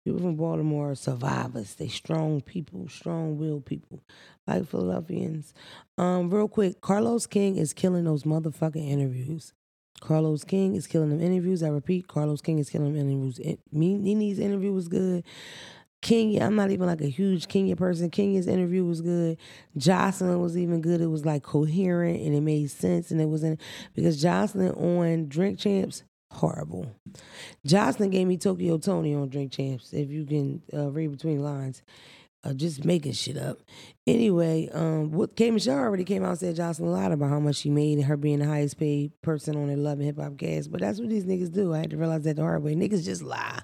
People 0.04 0.20
from 0.20 0.36
Baltimore 0.36 0.90
are 0.90 0.94
survivors. 0.96 1.74
They 1.76 1.88
strong 1.88 2.40
people, 2.40 2.88
strong 2.88 3.38
willed 3.38 3.64
people, 3.64 4.02
like 4.46 4.66
Philadelphians. 4.66 5.54
Um, 5.96 6.28
real 6.28 6.48
quick, 6.48 6.80
Carlos 6.80 7.26
King 7.26 7.56
is 7.56 7.72
killing 7.72 8.04
those 8.04 8.24
motherfucking 8.24 8.88
interviews. 8.88 9.52
Carlos 10.00 10.42
King 10.42 10.74
is 10.74 10.88
killing 10.88 11.10
them 11.10 11.20
interviews. 11.20 11.62
I 11.62 11.68
repeat, 11.68 12.08
Carlos 12.08 12.40
King 12.40 12.58
is 12.58 12.68
killing 12.68 12.92
them 12.92 13.08
interviews. 13.08 13.38
Me, 13.70 13.96
Nene's 13.96 14.40
interview 14.40 14.72
was 14.72 14.88
good. 14.88 15.24
Kenya, 16.02 16.42
I'm 16.42 16.56
not 16.56 16.72
even 16.72 16.88
like 16.88 17.00
a 17.00 17.08
huge 17.08 17.46
Kenya 17.46 17.76
person. 17.76 18.10
Kenya's 18.10 18.48
interview 18.48 18.84
was 18.84 19.00
good. 19.00 19.38
Joseline 19.78 20.42
was 20.42 20.58
even 20.58 20.80
good. 20.80 21.00
It 21.00 21.06
was 21.06 21.24
like 21.24 21.44
coherent 21.44 22.20
and 22.20 22.34
it 22.34 22.40
made 22.40 22.72
sense 22.72 23.12
and 23.12 23.20
it 23.20 23.28
was 23.28 23.44
in 23.44 23.56
because 23.94 24.20
Joseline 24.20 24.76
on 24.76 25.28
Drink 25.28 25.60
Champs, 25.60 26.02
horrible. 26.32 26.94
Joseline 27.66 28.10
gave 28.10 28.26
me 28.26 28.36
Tokyo 28.36 28.78
Toni 28.78 29.14
on 29.14 29.28
Drink 29.28 29.52
Champs, 29.52 29.92
if 29.92 30.10
you 30.10 30.24
can 30.24 30.62
uh, 30.72 30.90
read 30.90 31.10
between 31.12 31.42
lines. 31.42 31.82
Uh, 32.44 32.52
just 32.52 32.84
making 32.84 33.12
shit 33.12 33.36
up. 33.36 33.60
Anyway, 34.04 34.68
um, 34.72 35.12
what 35.12 35.36
K 35.36 35.52
Michelle 35.52 35.78
already 35.78 36.02
came 36.02 36.24
out 36.24 36.30
and 36.30 36.38
said 36.40 36.56
Joseline 36.56 36.92
lied 36.92 37.12
about 37.12 37.28
how 37.28 37.38
much 37.38 37.56
she 37.56 37.70
made 37.70 37.98
and 37.98 38.06
her 38.06 38.16
being 38.16 38.40
the 38.40 38.46
highest 38.46 38.78
paid 38.78 39.12
person 39.22 39.54
on 39.56 39.68
the 39.68 39.76
Love 39.76 39.98
and 39.98 40.06
Hip 40.06 40.18
Hop 40.18 40.36
cast. 40.38 40.72
But 40.72 40.80
that's 40.80 40.98
what 40.98 41.08
these 41.08 41.24
niggas 41.24 41.52
do. 41.52 41.72
I 41.72 41.78
had 41.78 41.90
to 41.90 41.96
realize 41.96 42.24
that 42.24 42.34
the 42.34 42.42
hard 42.42 42.64
way. 42.64 42.74
Niggas 42.74 43.04
just 43.04 43.22
lie. 43.22 43.60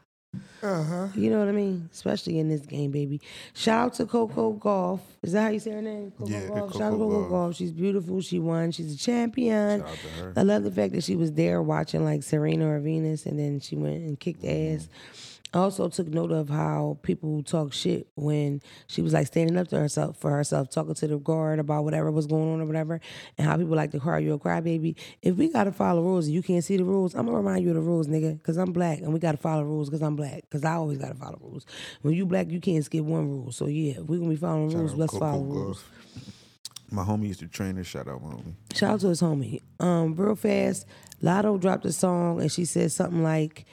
You 0.63 1.31
know 1.31 1.39
what 1.39 1.49
I 1.49 1.53
mean? 1.53 1.89
Especially 1.93 2.39
in 2.39 2.49
this 2.49 2.63
game, 2.63 2.91
baby. 2.91 3.21
Shout 3.55 3.87
out 3.87 3.95
to 3.95 4.07
Coco 4.07 4.53
Golf. 4.53 5.01
Is 5.23 5.33
that 5.33 5.43
how 5.43 5.49
you 5.51 5.61
say 5.61 5.71
her 5.73 5.83
name? 5.83 6.13
Coco 6.19 6.31
Yeah, 6.31 6.47
Golf. 6.49 6.61
Coco 6.61 6.79
Shout 6.79 6.83
out 6.83 6.91
to 6.91 6.97
Coco 6.97 7.23
Gauff. 7.25 7.29
Golf. 7.31 7.55
She's 7.57 7.73
beautiful. 7.73 8.21
She 8.21 8.39
won. 8.39 8.73
She's 8.73 8.95
a 8.95 8.99
champion. 8.99 9.81
Shout 9.81 9.89
out 9.89 9.95
to 9.97 10.09
her. 10.23 10.33
I 10.37 10.43
love 10.43 10.65
the 10.65 10.71
fact 10.73 10.93
that 10.95 11.05
she 11.05 11.17
was 11.17 11.33
there 11.33 11.63
watching 11.63 12.05
like 12.05 12.23
Serena 12.23 12.69
or 12.69 12.79
Venus, 12.81 13.27
and 13.27 13.39
then 13.39 13.61
she 13.61 13.77
went 13.77 14.03
and 14.03 14.19
kicked 14.19 14.43
Mm-hmm. 14.43 14.77
ass. 14.77 14.89
I 15.55 15.59
also 15.61 15.89
took 15.89 16.09
note 16.09 16.31
of 16.31 16.51
how 16.51 16.99
people 17.03 17.43
talk 17.43 17.73
shit 17.73 18.09
when 18.17 18.61
she 18.87 19.01
was 19.01 19.15
like 19.15 19.29
standing 19.29 19.57
up 19.57 19.69
to 19.69 19.79
herself 19.79 20.19
for 20.19 20.31
herself, 20.31 20.69
talking 20.69 20.95
to 20.95 21.07
the 21.07 21.19
guard 21.19 21.59
about 21.59 21.85
whatever 21.85 22.11
was 22.11 22.27
going 22.27 22.53
on 22.53 22.61
or 22.61 22.67
whatever, 22.67 23.01
and 23.39 23.47
how 23.47 23.57
people 23.57 23.75
like 23.75 23.91
to 23.93 24.01
cry 24.01 24.19
you 24.19 24.35
a 24.35 24.39
crybaby. 24.39 24.97
If 25.23 25.37
we 25.37 25.49
gotta 25.49 25.73
follow 25.73 26.03
rules 26.03 26.27
and 26.27 26.35
you 26.35 26.43
can't 26.43 26.63
see 26.63 26.77
the 26.77 26.85
rules, 26.85 27.15
I'm 27.15 27.25
gonna 27.25 27.39
remind 27.39 27.65
you 27.65 27.71
of 27.71 27.77
the 27.77 27.81
rules, 27.81 28.09
nigga, 28.09 28.37
because 28.37 28.59
I'm 28.59 28.73
black 28.73 28.99
and 28.99 29.13
we 29.13 29.19
gotta 29.19 29.39
follow 29.39 29.63
rules 29.65 29.89
because 29.89 30.03
I'm 30.03 30.17
black. 30.17 30.43
Because 30.43 30.65
I 30.65 30.75
always 30.75 30.99
gotta 30.99 31.15
follow 31.15 31.39
rules. 31.41 31.65
When 32.03 32.13
you 32.15 32.27
black, 32.27 32.51
you 32.51 32.61
can't 32.61 32.85
skip 32.85 33.05
one 33.05 33.29
rule. 33.31 33.51
So 33.51 33.67
yeah, 33.67 34.01
if 34.01 34.03
we 34.07 34.19
gonna 34.19 34.31
be 34.31 34.37
following 34.37 34.69
rules, 34.77 34.95
let's 34.95 35.13
Coco 35.13 35.25
follow 35.25 35.45
rules. 35.45 35.85
My 36.91 37.05
homie 37.05 37.29
used 37.29 37.41
to 37.41 37.49
train 37.49 37.77
her. 37.77 37.85
Shout 37.85 38.09
out, 38.09 38.23
my 38.23 38.31
homie. 38.31 38.55
Shout 38.75 38.91
out 38.93 39.01
to 39.01 39.09
his 39.09 39.21
homie. 39.23 39.61
Um, 39.81 40.15
real 40.15 40.35
fast, 40.35 40.87
Latto 41.23 41.59
dropped 41.61 41.85
a 41.87 41.93
song 41.93 42.41
and 42.41 42.51
she 42.53 42.65
said 42.65 42.93
something 42.93 43.23
like, 43.23 43.67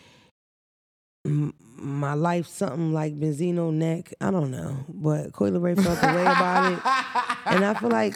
"M- 1.26 1.54
"My 1.86 2.14
life, 2.14 2.48
something 2.48 2.94
like 2.94 3.20
Benzino 3.20 3.72
neck." 3.74 4.14
I 4.20 4.32
don't 4.32 4.52
know, 4.52 4.78
but 4.90 5.32
Coi 5.34 5.50
Leray 5.52 5.76
felt 5.82 6.00
the 6.02 6.08
way 6.08 6.22
about 6.24 6.74
it, 6.74 6.80
and 7.46 7.64
I 7.66 7.74
feel 7.76 7.90
like 7.90 8.16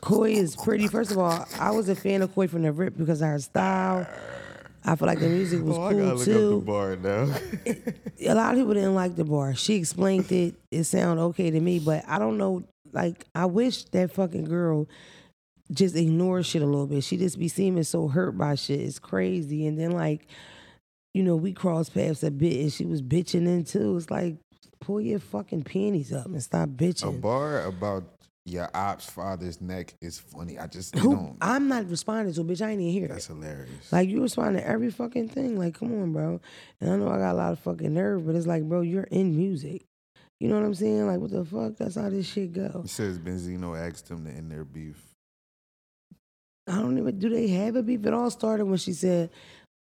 Coi 0.00 0.32
is 0.32 0.56
pretty. 0.56 0.86
First 0.88 1.10
of 1.10 1.18
all, 1.18 1.46
I 1.60 1.70
was 1.70 1.88
a 1.88 1.94
fan 1.94 2.22
of 2.22 2.34
Coi 2.34 2.46
from 2.46 2.62
the 2.62 2.72
rip 2.72 2.96
because 2.96 3.20
of 3.22 3.28
her 3.28 3.38
style. 3.38 4.06
I 4.84 4.96
feel 4.96 5.06
like 5.06 5.18
the 5.20 5.28
music 5.28 5.62
was 5.62 5.76
Oh, 5.76 5.90
cool 5.90 6.24
too 6.24 6.54
up 6.58 6.60
the 6.60 6.66
bar 6.66 6.96
now. 6.96 8.30
a 8.32 8.34
lot 8.34 8.52
of 8.54 8.58
people 8.58 8.74
didn't 8.74 8.94
like 8.94 9.16
the 9.16 9.24
bar. 9.24 9.54
She 9.54 9.74
explained 9.74 10.30
it. 10.32 10.54
It 10.70 10.84
sounded 10.84 11.22
okay 11.24 11.50
to 11.50 11.60
me, 11.60 11.78
but 11.78 12.04
I 12.08 12.18
don't 12.18 12.38
know. 12.38 12.62
Like, 12.92 13.26
I 13.34 13.44
wish 13.46 13.84
that 13.86 14.12
fucking 14.12 14.44
girl 14.44 14.88
just 15.70 15.94
ignore 15.94 16.42
shit 16.42 16.62
a 16.62 16.66
little 16.66 16.86
bit. 16.86 17.04
She 17.04 17.18
just 17.18 17.38
be 17.38 17.48
seeming 17.48 17.82
so 17.82 18.08
hurt 18.08 18.38
by 18.38 18.54
shit. 18.54 18.80
It's 18.80 18.98
crazy. 18.98 19.66
And 19.66 19.78
then 19.78 19.90
like, 19.90 20.26
you 21.14 21.22
know, 21.22 21.36
we 21.36 21.52
crossed 21.52 21.94
paths 21.94 22.22
a 22.22 22.30
bit, 22.30 22.60
and 22.60 22.72
she 22.72 22.84
was 22.84 23.02
bitching 23.02 23.46
in 23.46 23.64
too. 23.64 23.96
It's 23.96 24.10
like, 24.10 24.36
pull 24.80 25.00
your 25.00 25.18
fucking 25.18 25.64
panties 25.64 26.12
up 26.12 26.26
and 26.26 26.42
stop 26.42 26.68
bitching. 26.70 27.08
a 27.08 27.20
bar 27.20 27.64
about 27.64 28.04
your 28.44 28.68
ops 28.72 29.08
father's 29.10 29.60
neck 29.60 29.94
is 30.00 30.18
funny. 30.18 30.58
I 30.58 30.66
just 30.66 30.96
Who? 30.96 31.14
don't. 31.14 31.36
I'm 31.40 31.68
not 31.68 31.88
responding 31.90 32.32
to, 32.34 32.44
bitch. 32.44 32.64
I 32.64 32.70
ain't 32.70 32.80
even 32.80 32.92
hear 32.92 33.08
That's 33.08 33.26
that. 33.26 33.34
hilarious. 33.34 33.92
Like 33.92 34.08
you 34.08 34.22
respond 34.22 34.56
to 34.56 34.66
every 34.66 34.90
fucking 34.90 35.28
thing. 35.28 35.58
Like, 35.58 35.78
come 35.78 35.92
on, 36.00 36.12
bro. 36.12 36.40
And 36.80 36.90
I 36.90 36.96
know 36.96 37.08
I 37.08 37.18
got 37.18 37.32
a 37.32 37.36
lot 37.36 37.52
of 37.52 37.58
fucking 37.58 37.92
nerve, 37.92 38.24
but 38.26 38.34
it's 38.34 38.46
like, 38.46 38.62
bro, 38.62 38.80
you're 38.80 39.02
in 39.04 39.36
music. 39.36 39.84
You 40.40 40.48
know 40.48 40.54
what 40.54 40.64
I'm 40.64 40.74
saying? 40.74 41.06
Like, 41.06 41.18
what 41.18 41.30
the 41.32 41.44
fuck? 41.44 41.76
That's 41.76 41.96
how 41.96 42.08
this 42.08 42.26
shit 42.26 42.52
go. 42.52 42.80
He 42.82 42.88
says 42.88 43.18
Benzino 43.18 43.76
asked 43.78 44.08
him 44.10 44.24
to 44.24 44.30
end 44.30 44.50
their 44.50 44.64
beef. 44.64 45.02
I 46.68 46.76
don't 46.76 46.98
even. 46.98 47.18
Do 47.18 47.28
they 47.28 47.48
have 47.48 47.76
a 47.76 47.82
beef? 47.82 48.04
It 48.06 48.12
all 48.14 48.30
started 48.30 48.66
when 48.66 48.78
she 48.78 48.92
said 48.92 49.30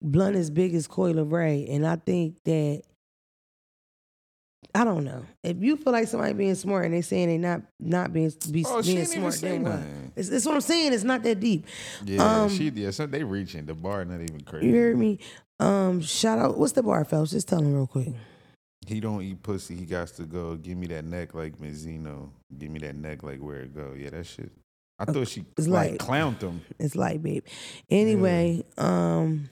Blunt 0.02 0.36
is 0.36 0.50
big 0.50 0.74
as 0.74 0.86
Coi 0.86 1.12
Leray, 1.12 1.72
and 1.74 1.86
I 1.86 1.96
think 1.96 2.42
that. 2.44 2.82
I 4.74 4.84
don't 4.84 5.04
know. 5.04 5.26
If 5.42 5.58
you 5.62 5.76
feel 5.76 5.92
like 5.92 6.08
somebody 6.08 6.32
being 6.32 6.54
smart 6.54 6.86
and 6.86 6.94
they 6.94 7.02
saying 7.02 7.28
they 7.28 7.36
not 7.36 7.60
not 7.78 8.12
being 8.12 8.32
be, 8.50 8.64
Oh, 8.66 8.82
being 8.82 9.04
smart, 9.04 9.34
then 9.34 9.62
what? 9.64 9.80
It's, 10.16 10.30
it's 10.30 10.46
what 10.46 10.54
I'm 10.54 10.60
saying. 10.62 10.94
It's 10.94 11.04
not 11.04 11.22
that 11.24 11.40
deep. 11.40 11.66
Yeah, 12.04 12.42
Um, 12.44 12.48
she 12.48 12.70
yeah. 12.70 12.90
So 12.90 13.04
they 13.06 13.22
reaching 13.22 13.66
the 13.66 13.74
bar, 13.74 14.02
not 14.06 14.22
even 14.22 14.40
crazy. 14.40 14.68
You 14.68 14.74
heard 14.76 14.98
me? 14.98 15.18
Um, 15.60 16.00
shout 16.00 16.38
out. 16.38 16.56
What's 16.56 16.72
the 16.72 16.82
bar, 16.82 17.04
fellas? 17.04 17.32
Just 17.32 17.48
tell 17.48 17.58
them 17.60 17.74
real 17.74 17.86
quick. 17.86 18.14
He 18.86 18.98
don't 18.98 19.20
eat 19.22 19.42
pussy. 19.42 19.76
He 19.76 19.84
got 19.84 20.08
to 20.08 20.22
go. 20.24 20.56
Give 20.56 20.78
me 20.78 20.86
that 20.86 21.04
neck 21.04 21.34
like 21.34 21.58
Benzino. 21.58 22.30
Give 22.56 22.70
me 22.70 22.78
that 22.80 22.96
neck 22.96 23.22
like 23.22 23.40
where 23.40 23.60
it 23.60 23.74
go. 23.74 23.92
Yeah, 23.96 24.10
that 24.10 24.24
shit. 24.26 24.50
I 24.98 25.04
thought 25.04 25.28
she 25.28 25.44
It's 25.58 25.68
like 25.68 25.92
like- 25.92 26.00
clowned 26.00 26.40
him. 26.40 26.62
It's 26.78 26.96
light, 26.96 27.22
babe. 27.22 27.44
Anyway, 27.90 28.64
um, 28.78 29.50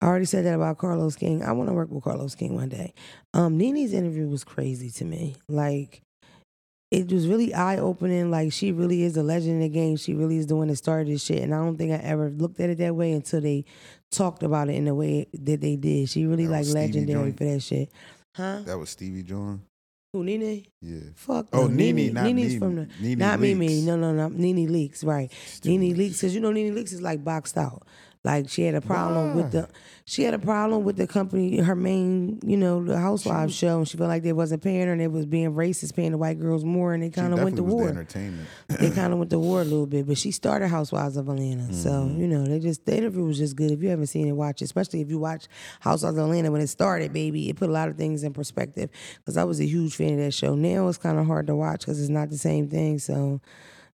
I 0.00 0.06
already 0.06 0.26
said 0.26 0.44
that 0.44 0.54
about 0.54 0.78
Carlos 0.78 1.16
King. 1.16 1.42
I 1.42 1.52
want 1.52 1.68
to 1.68 1.74
work 1.74 1.90
with 1.90 2.04
Carlos 2.04 2.34
King 2.34 2.54
one 2.54 2.68
day. 2.68 2.94
Um, 3.34 3.58
Nene's 3.58 3.92
interview 3.92 4.28
was 4.28 4.44
crazy 4.44 4.90
to 4.92 5.04
me. 5.04 5.36
Like, 5.48 6.02
it 6.90 7.10
was 7.10 7.26
really 7.26 7.52
eye 7.52 7.78
opening. 7.78 8.30
Like, 8.30 8.52
she 8.52 8.70
really 8.70 9.02
is 9.02 9.16
a 9.16 9.22
legend 9.22 9.54
in 9.54 9.60
the 9.60 9.68
game. 9.68 9.96
She 9.96 10.14
really 10.14 10.36
is 10.38 10.46
the 10.46 10.56
one 10.56 10.68
that 10.68 10.76
started 10.76 11.08
this 11.08 11.24
shit. 11.24 11.42
And 11.42 11.52
I 11.52 11.58
don't 11.58 11.76
think 11.76 11.90
I 11.92 11.96
ever 11.96 12.30
looked 12.30 12.60
at 12.60 12.70
it 12.70 12.78
that 12.78 12.94
way 12.94 13.12
until 13.12 13.40
they 13.40 13.64
talked 14.12 14.42
about 14.42 14.68
it 14.68 14.76
in 14.76 14.84
the 14.84 14.94
way 14.94 15.26
that 15.32 15.60
they 15.60 15.74
did. 15.76 16.08
She 16.08 16.26
really 16.26 16.46
That 16.46 16.64
like 16.64 16.66
legendary 16.68 17.32
for 17.32 17.44
that 17.44 17.60
shit. 17.60 17.90
Huh? 18.36 18.60
That 18.64 18.78
was 18.78 18.90
Stevie 18.90 19.24
John. 19.24 19.62
Who 20.12 20.24
Nene? 20.24 20.64
Yeah. 20.80 21.00
Fuck. 21.16 21.48
Oh, 21.52 21.66
no. 21.66 21.66
Nene, 21.66 22.14
not 22.14 22.24
Nene's 22.24 22.52
Nene. 22.52 22.60
from 22.60 22.76
the 22.76 22.88
Nene 23.00 23.18
not 23.18 23.40
Mimi. 23.40 23.68
Leakes. 23.68 23.84
No, 23.84 23.96
no, 23.96 24.12
no. 24.12 24.28
Nene 24.28 24.66
Leakes, 24.68 25.04
right? 25.04 25.30
Stupid. 25.46 25.80
Nene 25.80 25.94
Leakes, 25.94 26.14
because 26.14 26.34
you 26.34 26.40
know 26.40 26.52
Nene 26.52 26.74
Leakes 26.74 26.92
is 26.92 27.02
like 27.02 27.22
boxed 27.22 27.58
out. 27.58 27.82
Like 28.28 28.48
she 28.48 28.62
had 28.62 28.74
a 28.74 28.80
problem 28.80 29.34
with 29.36 29.52
the 29.52 29.68
she 30.04 30.22
had 30.22 30.32
a 30.32 30.38
problem 30.38 30.84
with 30.84 30.96
the 30.96 31.06
company, 31.06 31.58
her 31.58 31.74
main, 31.74 32.40
you 32.42 32.56
know, 32.56 32.82
the 32.82 32.98
housewives 32.98 33.54
show, 33.54 33.76
and 33.78 33.86
she 33.88 33.98
felt 33.98 34.08
like 34.08 34.22
they 34.22 34.32
wasn't 34.32 34.62
paying 34.62 34.86
her 34.86 34.92
and 34.94 35.02
it 35.02 35.12
was 35.12 35.26
being 35.26 35.52
racist, 35.52 35.94
paying 35.94 36.12
the 36.12 36.18
white 36.18 36.38
girls 36.40 36.64
more, 36.64 36.94
and 36.94 37.02
they 37.02 37.10
kind 37.10 37.34
of 37.34 37.40
went 37.42 37.56
to 37.56 37.62
was 37.62 37.70
the 37.72 37.76
war. 37.76 37.88
entertainment. 37.88 38.48
they 38.68 38.90
kind 39.00 39.12
of 39.12 39.18
went 39.18 39.30
to 39.32 39.38
war 39.38 39.60
a 39.60 39.64
little 39.64 39.86
bit, 39.86 40.06
but 40.06 40.16
she 40.16 40.30
started 40.30 40.68
Housewives 40.68 41.16
of 41.18 41.28
Atlanta, 41.28 41.72
so 41.74 41.90
Mm-hmm. 41.90 42.20
you 42.20 42.26
know 42.28 42.44
they 42.46 42.58
just 42.58 42.86
the 42.86 42.96
interview 42.96 43.24
was 43.24 43.36
just 43.38 43.54
good. 43.56 43.70
If 43.70 43.82
you 43.82 43.88
haven't 43.90 44.06
seen 44.06 44.28
it, 44.28 44.32
watch 44.32 44.62
it. 44.62 44.66
Especially 44.66 45.00
if 45.02 45.10
you 45.10 45.18
watch 45.18 45.46
Housewives 45.80 46.16
of 46.16 46.24
Atlanta 46.24 46.50
when 46.50 46.60
it 46.62 46.68
started, 46.68 47.12
baby, 47.12 47.48
it 47.50 47.56
put 47.56 47.68
a 47.68 47.72
lot 47.72 47.88
of 47.88 47.96
things 47.96 48.22
in 48.22 48.32
perspective. 48.32 48.88
Because 49.16 49.36
I 49.36 49.44
was 49.44 49.60
a 49.60 49.66
huge 49.66 49.94
fan 49.94 50.12
of 50.14 50.18
that 50.20 50.32
show. 50.34 50.54
Now 50.54 50.88
it's 50.88 50.96
kind 50.98 51.18
of 51.18 51.26
hard 51.26 51.46
to 51.48 51.56
watch 51.56 51.80
because 51.80 52.00
it's 52.00 52.08
not 52.10 52.30
the 52.30 52.38
same 52.38 52.68
thing. 52.68 52.98
So. 52.98 53.40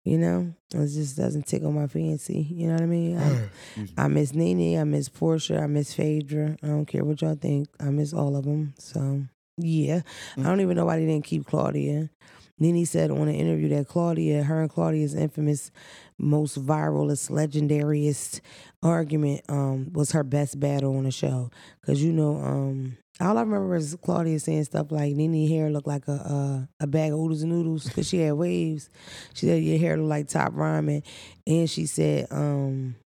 You 0.05 0.19
know, 0.19 0.55
it 0.75 0.87
just 0.89 1.17
doesn't 1.17 1.47
tickle 1.47 1.73
my 1.73 1.87
fancy. 1.87 2.47
You 2.51 2.67
know 2.67 2.75
what 2.75 2.83
I 2.83 2.87
mean? 2.87 3.19
I, 3.97 4.05
I 4.05 4.09
miss 4.09 4.35
Nene. 4.35 4.79
I 4.79 4.85
miss 4.85 5.09
Porsha. 5.09 5.63
I 5.63 5.67
miss 5.67 5.95
Phaedra. 5.95 6.59
I 6.63 6.67
don't 6.67 6.85
care 6.85 7.05
what 7.05 7.23
y'all 7.23 7.37
think. 7.37 7.69
I 7.81 7.85
miss 7.85 8.13
all 8.13 8.37
of 8.37 8.45
them. 8.45 8.75
So, 8.79 9.23
yeah. 9.57 10.03
I 10.37 10.41
mm. 10.41 10.45
don't 10.45 10.61
even 10.61 10.77
know 10.77 10.85
why 10.85 10.99
they 10.99 11.07
didn't 11.07 11.25
keep 11.25 11.47
Claudia. 11.47 12.11
Nene 12.59 12.87
said 12.87 13.11
on 13.11 13.29
an 13.29 13.35
interview 13.35 13.69
that 13.71 13.89
Claudia, 13.89 14.45
her 14.45 14.61
and 14.61 14.71
Claudia's 14.71 15.15
infamous, 15.15 15.73
most 16.19 16.65
viralest, 16.65 17.31
legendariest 17.31 18.41
argument 18.83 19.43
um, 19.49 19.93
was 19.93 20.12
her 20.12 20.25
best 20.25 20.61
battle 20.61 20.97
on 20.97 21.05
the 21.05 21.11
show. 21.11 21.51
Because, 21.81 22.03
you 22.03 22.12
know, 22.12 22.37
um, 22.37 22.97
all 23.21 23.39
I 23.39 23.43
remember 23.43 23.77
is 23.77 23.97
Claudia 24.03 24.39
saying 24.41 24.65
stuff 24.65 24.91
like 24.91 25.15
Nene 25.15 25.49
hair 25.49 25.71
looked 25.71 25.87
like 25.87 26.09
a 26.09 26.12
a, 26.12 26.69
a 26.81 26.87
bag 26.87 27.12
of 27.12 27.19
oodles 27.19 27.43
and 27.43 27.53
noodles 27.53 27.85
because 27.85 28.09
she 28.09 28.19
had 28.19 28.35
waves. 28.35 28.91
She 29.35 29.47
said 29.47 29.62
your 29.62 29.79
hair 29.79 29.97
looked 29.97 30.09
like 30.09 30.29
top 30.29 30.53
ramen. 30.53 31.03
And 31.47 31.69
she 31.69 31.87
said, 31.87 32.27
um, 32.31 32.97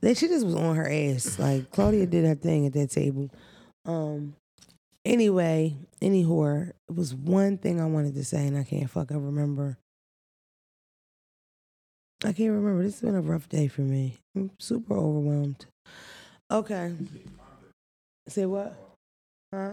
that 0.00 0.16
she 0.18 0.28
just 0.28 0.44
was 0.44 0.54
on 0.54 0.76
her 0.76 0.90
ass. 0.90 1.38
Like 1.38 1.70
Claudia 1.70 2.06
did 2.06 2.24
her 2.24 2.34
thing 2.34 2.66
at 2.66 2.72
that 2.74 2.90
table. 2.90 3.30
Um. 3.84 4.36
Anyway, 5.04 5.76
any 6.00 6.24
whore. 6.24 6.70
It 6.88 6.94
was 6.94 7.14
one 7.14 7.58
thing 7.58 7.80
I 7.80 7.84
wanted 7.84 8.14
to 8.14 8.24
say, 8.24 8.46
and 8.46 8.56
I 8.56 8.64
can't 8.64 8.88
fucking 8.88 9.22
remember. 9.22 9.76
I 12.24 12.32
can't 12.32 12.52
remember. 12.52 12.82
This 12.82 13.00
has 13.00 13.02
been 13.02 13.14
a 13.14 13.20
rough 13.20 13.48
day 13.48 13.68
for 13.68 13.82
me. 13.82 14.16
I'm 14.34 14.50
super 14.58 14.94
overwhelmed. 14.96 15.66
Okay. 16.50 16.94
Say 18.28 18.46
what? 18.46 18.74
Huh? 19.52 19.72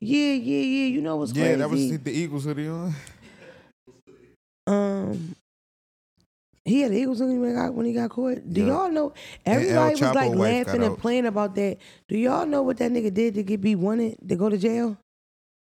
Yeah, 0.00 0.32
yeah, 0.32 0.60
yeah. 0.60 0.86
You 0.86 1.00
know 1.00 1.16
what's 1.16 1.32
yeah, 1.32 1.42
crazy? 1.42 1.50
Yeah, 1.50 1.56
that 1.56 1.70
was 1.70 1.98
the 1.98 2.12
Eagles 2.12 2.44
hoodie 2.44 2.68
on. 2.68 2.94
Um, 4.66 5.34
he 6.64 6.80
had 6.80 6.92
the 6.92 6.96
Eagles 6.96 7.20
when 7.20 7.44
he 7.44 7.52
got 7.52 7.74
when 7.74 7.86
he 7.86 7.92
got 7.92 8.10
caught. 8.10 8.52
Do 8.52 8.60
Yeah. 8.60 8.66
y'all 8.68 8.90
know? 8.90 9.12
Everybody 9.44 9.92
was 9.92 10.14
like 10.14 10.34
laughing 10.34 10.82
and 10.82 10.92
out. 10.92 10.98
playing 10.98 11.26
about 11.26 11.54
that. 11.56 11.78
Do 12.08 12.16
y'all 12.16 12.46
know 12.46 12.62
what 12.62 12.78
that 12.78 12.90
nigga 12.92 13.12
did 13.12 13.34
to 13.34 13.42
get 13.42 13.60
be 13.60 13.74
wanted 13.74 14.16
to 14.28 14.36
go 14.36 14.48
to 14.48 14.56
jail? 14.56 14.96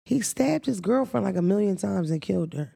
He 0.07 0.21
stabbed 0.21 0.67
his 0.67 0.81
girlfriend 0.81 1.27
like 1.27 1.37
a 1.37 1.43
million 1.43 1.77
times 1.77 2.11
and 2.11 2.23
killed 2.23 2.55
her. 2.55 2.73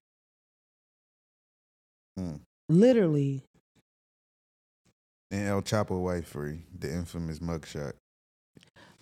Hmm. 2.16 2.34
Literally. 2.68 3.42
And 5.30 5.48
El 5.48 5.62
Chapo 5.62 6.02
wife 6.02 6.28
free, 6.28 6.60
the 6.78 6.92
infamous 6.92 7.38
mugshot. 7.38 7.92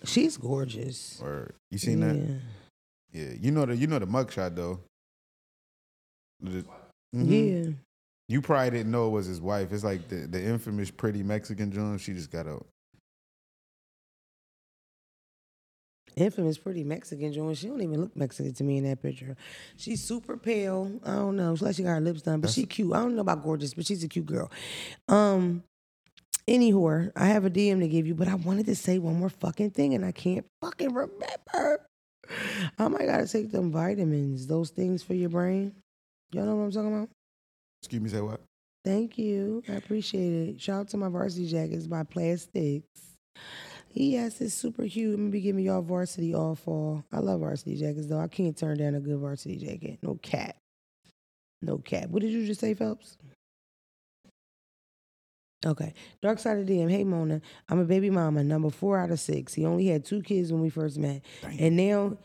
She's 0.05 0.37
gorgeous. 0.37 1.19
Or 1.21 1.51
you 1.69 1.77
seen 1.77 1.99
that? 1.99 2.15
yeah. 2.15 2.35
Yeah, 3.13 3.33
you 3.39 3.51
know 3.51 3.65
the 3.65 3.75
you 3.75 3.87
know 3.87 3.99
the 3.99 4.07
mugshot 4.07 4.55
though. 4.55 4.79
The- 6.39 6.65
Mhm. 7.13 7.65
Yeah. 7.67 7.73
You 8.29 8.41
probably 8.41 8.69
didn't 8.69 8.91
know 8.91 9.07
it 9.07 9.11
was 9.11 9.25
his 9.25 9.41
wife. 9.41 9.73
It's 9.73 9.83
like 9.83 10.07
the, 10.07 10.25
the 10.27 10.41
infamous 10.41 10.89
pretty 10.89 11.21
Mexican 11.23 11.69
John. 11.73 11.97
She 11.97 12.13
just 12.13 12.31
got 12.31 12.47
out. 12.47 12.65
Infamous 16.15 16.57
pretty 16.57 16.83
Mexican 16.83 17.31
joint. 17.31 17.57
She 17.57 17.67
don't 17.67 17.81
even 17.81 18.01
look 18.01 18.15
Mexican 18.15 18.53
to 18.53 18.63
me 18.63 18.77
in 18.77 18.83
that 18.85 19.01
picture. 19.01 19.35
She's 19.77 20.03
super 20.03 20.37
pale. 20.37 20.99
I 21.05 21.15
don't 21.15 21.35
know. 21.35 21.53
It's 21.53 21.61
like 21.61 21.75
she 21.75 21.83
got 21.83 21.91
her 21.91 22.01
lips 22.01 22.21
done, 22.21 22.41
but 22.41 22.47
That's- 22.47 22.55
she 22.55 22.65
cute. 22.65 22.93
I 22.93 22.99
don't 22.99 23.15
know 23.15 23.21
about 23.21 23.43
gorgeous, 23.43 23.73
but 23.73 23.85
she's 23.85 24.03
a 24.03 24.07
cute 24.07 24.25
girl. 24.25 24.51
Um, 25.07 25.63
Anyhow, 26.47 27.09
I 27.15 27.27
have 27.27 27.45
a 27.45 27.49
DM 27.49 27.79
to 27.81 27.87
give 27.87 28.07
you, 28.07 28.15
but 28.15 28.27
I 28.27 28.33
wanted 28.35 28.65
to 28.65 28.75
say 28.75 28.97
one 28.97 29.15
more 29.15 29.29
fucking 29.29 29.69
thing 29.71 29.93
and 29.93 30.03
I 30.03 30.11
can't 30.11 30.45
fucking 30.61 30.91
remember. 30.91 31.85
I 32.79 32.87
might 32.87 33.05
gotta 33.05 33.27
take 33.27 33.51
them 33.51 33.71
vitamins, 33.71 34.47
those 34.47 34.71
things 34.71 35.03
for 35.03 35.13
your 35.13 35.29
brain. 35.29 35.73
Y'all 36.33 36.45
know 36.45 36.55
what 36.55 36.63
I'm 36.63 36.71
talking 36.71 36.93
about? 36.93 37.09
Excuse 37.83 38.01
me, 38.01 38.09
say 38.09 38.21
what? 38.21 38.41
Thank 38.83 39.17
you. 39.17 39.61
I 39.69 39.73
appreciate 39.73 40.49
it. 40.49 40.61
Shout 40.61 40.79
out 40.81 40.87
to 40.89 40.97
my 40.97 41.09
varsity 41.09 41.47
jackets 41.47 41.87
by 41.87 42.03
Plastics. 42.03 42.87
Yes, 43.93 44.39
it's 44.39 44.53
super 44.53 44.87
cute. 44.87 45.13
I'm 45.13 45.21
gonna 45.21 45.31
be 45.31 45.41
giving 45.41 45.65
y'all 45.65 45.81
varsity 45.81 46.33
all 46.33 46.55
fall. 46.55 47.03
I 47.11 47.19
love 47.19 47.41
varsity 47.41 47.75
jackets 47.75 48.07
though. 48.07 48.19
I 48.19 48.27
can't 48.27 48.57
turn 48.57 48.77
down 48.77 48.95
a 48.95 48.99
good 48.99 49.19
varsity 49.19 49.57
jacket. 49.57 49.99
No 50.01 50.15
cap. 50.21 50.55
No 51.61 51.77
cap. 51.77 52.09
What 52.09 52.21
did 52.21 52.31
you 52.31 52.45
just 52.45 52.61
say, 52.61 52.73
Phelps? 52.73 53.17
Okay. 55.65 55.93
Dark 56.21 56.39
side 56.39 56.57
of 56.57 56.65
DM. 56.65 56.89
Hey 56.89 57.03
Mona, 57.03 57.41
I'm 57.69 57.79
a 57.79 57.85
baby 57.85 58.09
mama, 58.09 58.43
number 58.43 58.69
four 58.69 58.97
out 58.97 59.11
of 59.11 59.19
six. 59.19 59.53
He 59.53 59.65
only 59.65 59.87
had 59.87 60.05
two 60.05 60.21
kids 60.21 60.51
when 60.51 60.61
we 60.61 60.69
first 60.69 60.97
met. 60.97 61.21
And 61.59 61.75
now 61.75 62.17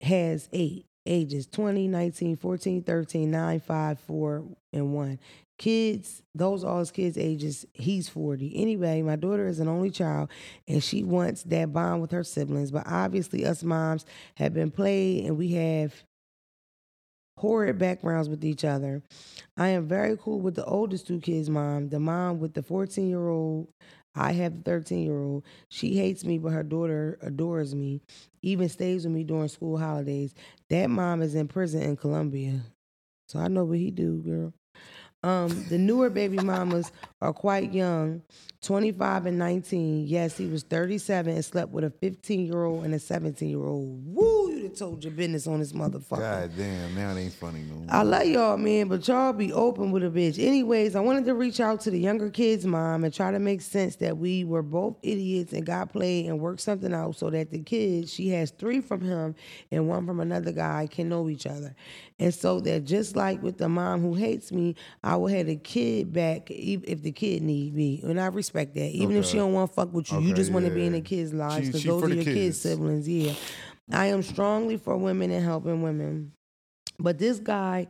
has 0.00 0.48
eight 0.52 0.86
ages 1.08 1.46
20, 1.46 1.88
19, 1.88 2.36
14, 2.36 2.82
13, 2.82 3.30
9, 3.30 3.60
5, 3.60 4.00
4, 4.00 4.44
and 4.72 4.94
1. 4.94 5.18
Kids, 5.58 6.22
those 6.36 6.62
are 6.62 6.70
all 6.70 6.78
his 6.78 6.92
kids' 6.92 7.18
ages. 7.18 7.66
He's 7.72 8.08
40. 8.08 8.52
Anyway, 8.56 9.02
my 9.02 9.16
daughter 9.16 9.48
is 9.48 9.58
an 9.58 9.66
only 9.66 9.90
child 9.90 10.30
and 10.68 10.82
she 10.82 11.02
wants 11.02 11.42
that 11.44 11.72
bond 11.72 12.00
with 12.00 12.12
her 12.12 12.22
siblings. 12.22 12.70
But 12.70 12.86
obviously, 12.86 13.44
us 13.44 13.64
moms 13.64 14.04
have 14.36 14.54
been 14.54 14.70
played 14.70 15.24
and 15.24 15.36
we 15.36 15.52
have 15.52 16.04
horrid 17.38 17.78
backgrounds 17.78 18.28
with 18.28 18.44
each 18.44 18.64
other. 18.64 19.02
I 19.56 19.68
am 19.68 19.88
very 19.88 20.16
cool 20.16 20.40
with 20.40 20.54
the 20.54 20.64
oldest 20.64 21.06
two 21.06 21.20
kids' 21.20 21.50
mom, 21.50 21.88
the 21.88 22.00
mom 22.00 22.38
with 22.38 22.54
the 22.54 22.62
14 22.62 23.08
year 23.08 23.28
old. 23.28 23.68
I 24.18 24.32
have 24.32 24.56
the 24.56 24.62
13 24.62 25.04
year 25.04 25.20
old. 25.22 25.44
She 25.68 25.96
hates 25.96 26.24
me, 26.24 26.38
but 26.38 26.52
her 26.52 26.62
daughter 26.64 27.18
adores 27.22 27.74
me, 27.74 28.02
even 28.42 28.68
stays 28.68 29.04
with 29.04 29.14
me 29.14 29.24
during 29.24 29.48
school 29.48 29.78
holidays. 29.78 30.34
That 30.70 30.90
mom 30.90 31.22
is 31.22 31.34
in 31.34 31.48
prison 31.48 31.82
in 31.82 31.96
Colombia. 31.96 32.62
So 33.28 33.38
I 33.40 33.48
know 33.48 33.64
what 33.64 33.78
he 33.78 33.90
do, 33.90 34.22
girl. 34.22 34.54
Um, 35.24 35.64
the 35.68 35.78
newer 35.78 36.10
baby 36.10 36.38
mamas 36.38 36.92
are 37.20 37.32
quite 37.32 37.72
young, 37.72 38.22
25 38.62 39.26
and 39.26 39.38
19. 39.38 40.06
Yes, 40.06 40.36
he 40.36 40.46
was 40.46 40.62
37 40.62 41.34
and 41.34 41.44
slept 41.44 41.72
with 41.72 41.82
a 41.82 41.90
15 41.90 42.46
year 42.46 42.64
old 42.64 42.84
and 42.84 42.94
a 42.94 43.00
17 43.00 43.48
year 43.48 43.64
old. 43.64 44.00
Woo, 44.06 44.50
you 44.50 44.62
done 44.68 44.76
told 44.76 45.02
your 45.02 45.12
business 45.12 45.48
on 45.48 45.58
this 45.58 45.72
motherfucker. 45.72 46.20
God 46.20 46.50
damn, 46.56 46.94
now 46.94 47.16
it 47.16 47.20
ain't 47.20 47.32
funny 47.32 47.62
no 47.62 47.74
more. 47.74 47.86
I 47.88 48.02
love 48.02 48.26
y'all, 48.26 48.56
man, 48.56 48.86
but 48.86 49.06
y'all 49.08 49.32
be 49.32 49.52
open 49.52 49.90
with 49.90 50.04
a 50.04 50.08
bitch. 50.08 50.38
Anyways, 50.44 50.94
I 50.94 51.00
wanted 51.00 51.24
to 51.24 51.34
reach 51.34 51.58
out 51.58 51.80
to 51.82 51.90
the 51.90 51.98
younger 51.98 52.30
kids' 52.30 52.64
mom 52.64 53.02
and 53.02 53.12
try 53.12 53.32
to 53.32 53.40
make 53.40 53.60
sense 53.60 53.96
that 53.96 54.18
we 54.18 54.44
were 54.44 54.62
both 54.62 54.96
idiots 55.02 55.52
and 55.52 55.66
got 55.66 55.92
played 55.92 56.26
and 56.26 56.38
work 56.38 56.60
something 56.60 56.94
out 56.94 57.16
so 57.16 57.30
that 57.30 57.50
the 57.50 57.60
kids, 57.60 58.12
she 58.12 58.28
has 58.30 58.52
three 58.52 58.80
from 58.80 59.00
him 59.00 59.34
and 59.72 59.88
one 59.88 60.06
from 60.06 60.20
another 60.20 60.52
guy, 60.52 60.86
can 60.88 61.08
know 61.08 61.28
each 61.28 61.46
other. 61.46 61.74
And 62.20 62.34
so 62.34 62.60
that 62.60 62.84
just 62.84 63.14
like 63.14 63.42
with 63.42 63.58
the 63.58 63.68
mom 63.68 64.00
who 64.00 64.14
hates 64.14 64.50
me, 64.50 64.74
I 65.04 65.07
will 65.16 65.28
have 65.28 65.46
the 65.46 65.56
kid 65.56 66.12
back 66.12 66.50
if 66.50 67.02
the 67.02 67.12
kid 67.12 67.42
need 67.42 67.74
me. 67.74 68.00
And 68.02 68.20
I 68.20 68.26
respect 68.26 68.74
that. 68.74 68.90
Even 68.90 69.16
if 69.16 69.26
she 69.26 69.36
don't 69.36 69.52
want 69.52 69.70
to 69.70 69.74
fuck 69.74 69.92
with 69.92 70.10
you, 70.12 70.20
you 70.20 70.34
just 70.34 70.52
want 70.52 70.66
to 70.66 70.72
be 70.72 70.86
in 70.86 70.92
the 70.92 71.00
kids' 71.00 71.32
lives 71.32 71.68
because 71.68 71.84
those 71.84 72.02
are 72.02 72.08
your 72.08 72.24
kids' 72.24 72.34
kids. 72.34 72.60
siblings. 72.60 73.08
Yeah. 73.08 73.34
I 73.90 74.06
am 74.06 74.22
strongly 74.22 74.76
for 74.76 74.96
women 74.96 75.30
and 75.30 75.44
helping 75.44 75.82
women. 75.82 76.32
But 77.00 77.18
this 77.18 77.38
guy 77.38 77.86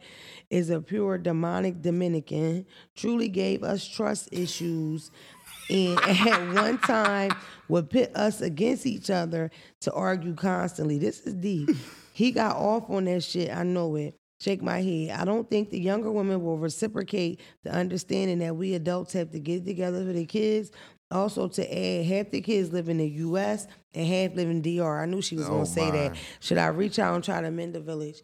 is 0.50 0.68
a 0.70 0.80
pure 0.80 1.16
demonic 1.16 1.80
Dominican, 1.80 2.66
truly 2.94 3.28
gave 3.28 3.62
us 3.62 3.86
trust 3.88 4.28
issues, 4.32 5.10
and 5.70 5.98
at 6.02 6.54
one 6.54 6.78
time 6.78 7.30
would 7.68 7.88
pit 7.88 8.12
us 8.14 8.40
against 8.40 8.86
each 8.86 9.08
other 9.10 9.50
to 9.80 9.92
argue 9.92 10.34
constantly. 10.34 10.98
This 10.98 11.20
is 11.20 11.34
deep. 11.34 11.70
He 12.12 12.32
got 12.32 12.56
off 12.56 12.90
on 12.90 13.04
that 13.04 13.22
shit. 13.22 13.50
I 13.50 13.62
know 13.62 13.96
it. 13.96 14.17
Shake 14.40 14.62
my 14.62 14.80
head. 14.82 15.18
I 15.18 15.24
don't 15.24 15.48
think 15.50 15.70
the 15.70 15.80
younger 15.80 16.10
women 16.12 16.42
will 16.42 16.58
reciprocate 16.58 17.40
the 17.64 17.72
understanding 17.72 18.38
that 18.38 18.54
we 18.56 18.74
adults 18.74 19.12
have 19.14 19.30
to 19.32 19.40
get 19.40 19.64
together 19.66 20.04
for 20.04 20.12
the 20.12 20.24
kids. 20.26 20.70
Also, 21.10 21.48
to 21.48 21.62
add, 21.76 22.04
half 22.04 22.30
the 22.30 22.40
kids 22.40 22.70
live 22.72 22.88
in 22.88 22.98
the 22.98 23.08
U.S. 23.08 23.66
and 23.94 24.06
half 24.06 24.34
live 24.36 24.48
in 24.50 24.60
DR. 24.62 25.00
I 25.02 25.06
knew 25.06 25.22
she 25.22 25.36
was 25.36 25.46
Oh, 25.46 25.50
going 25.50 25.64
to 25.64 25.70
say 25.70 25.90
that. 25.90 26.16
Should 26.40 26.58
I 26.58 26.66
reach 26.66 26.98
out 26.98 27.14
and 27.14 27.24
try 27.24 27.40
to 27.40 27.50
mend 27.50 27.74
the 27.74 27.80
village? 27.80 28.20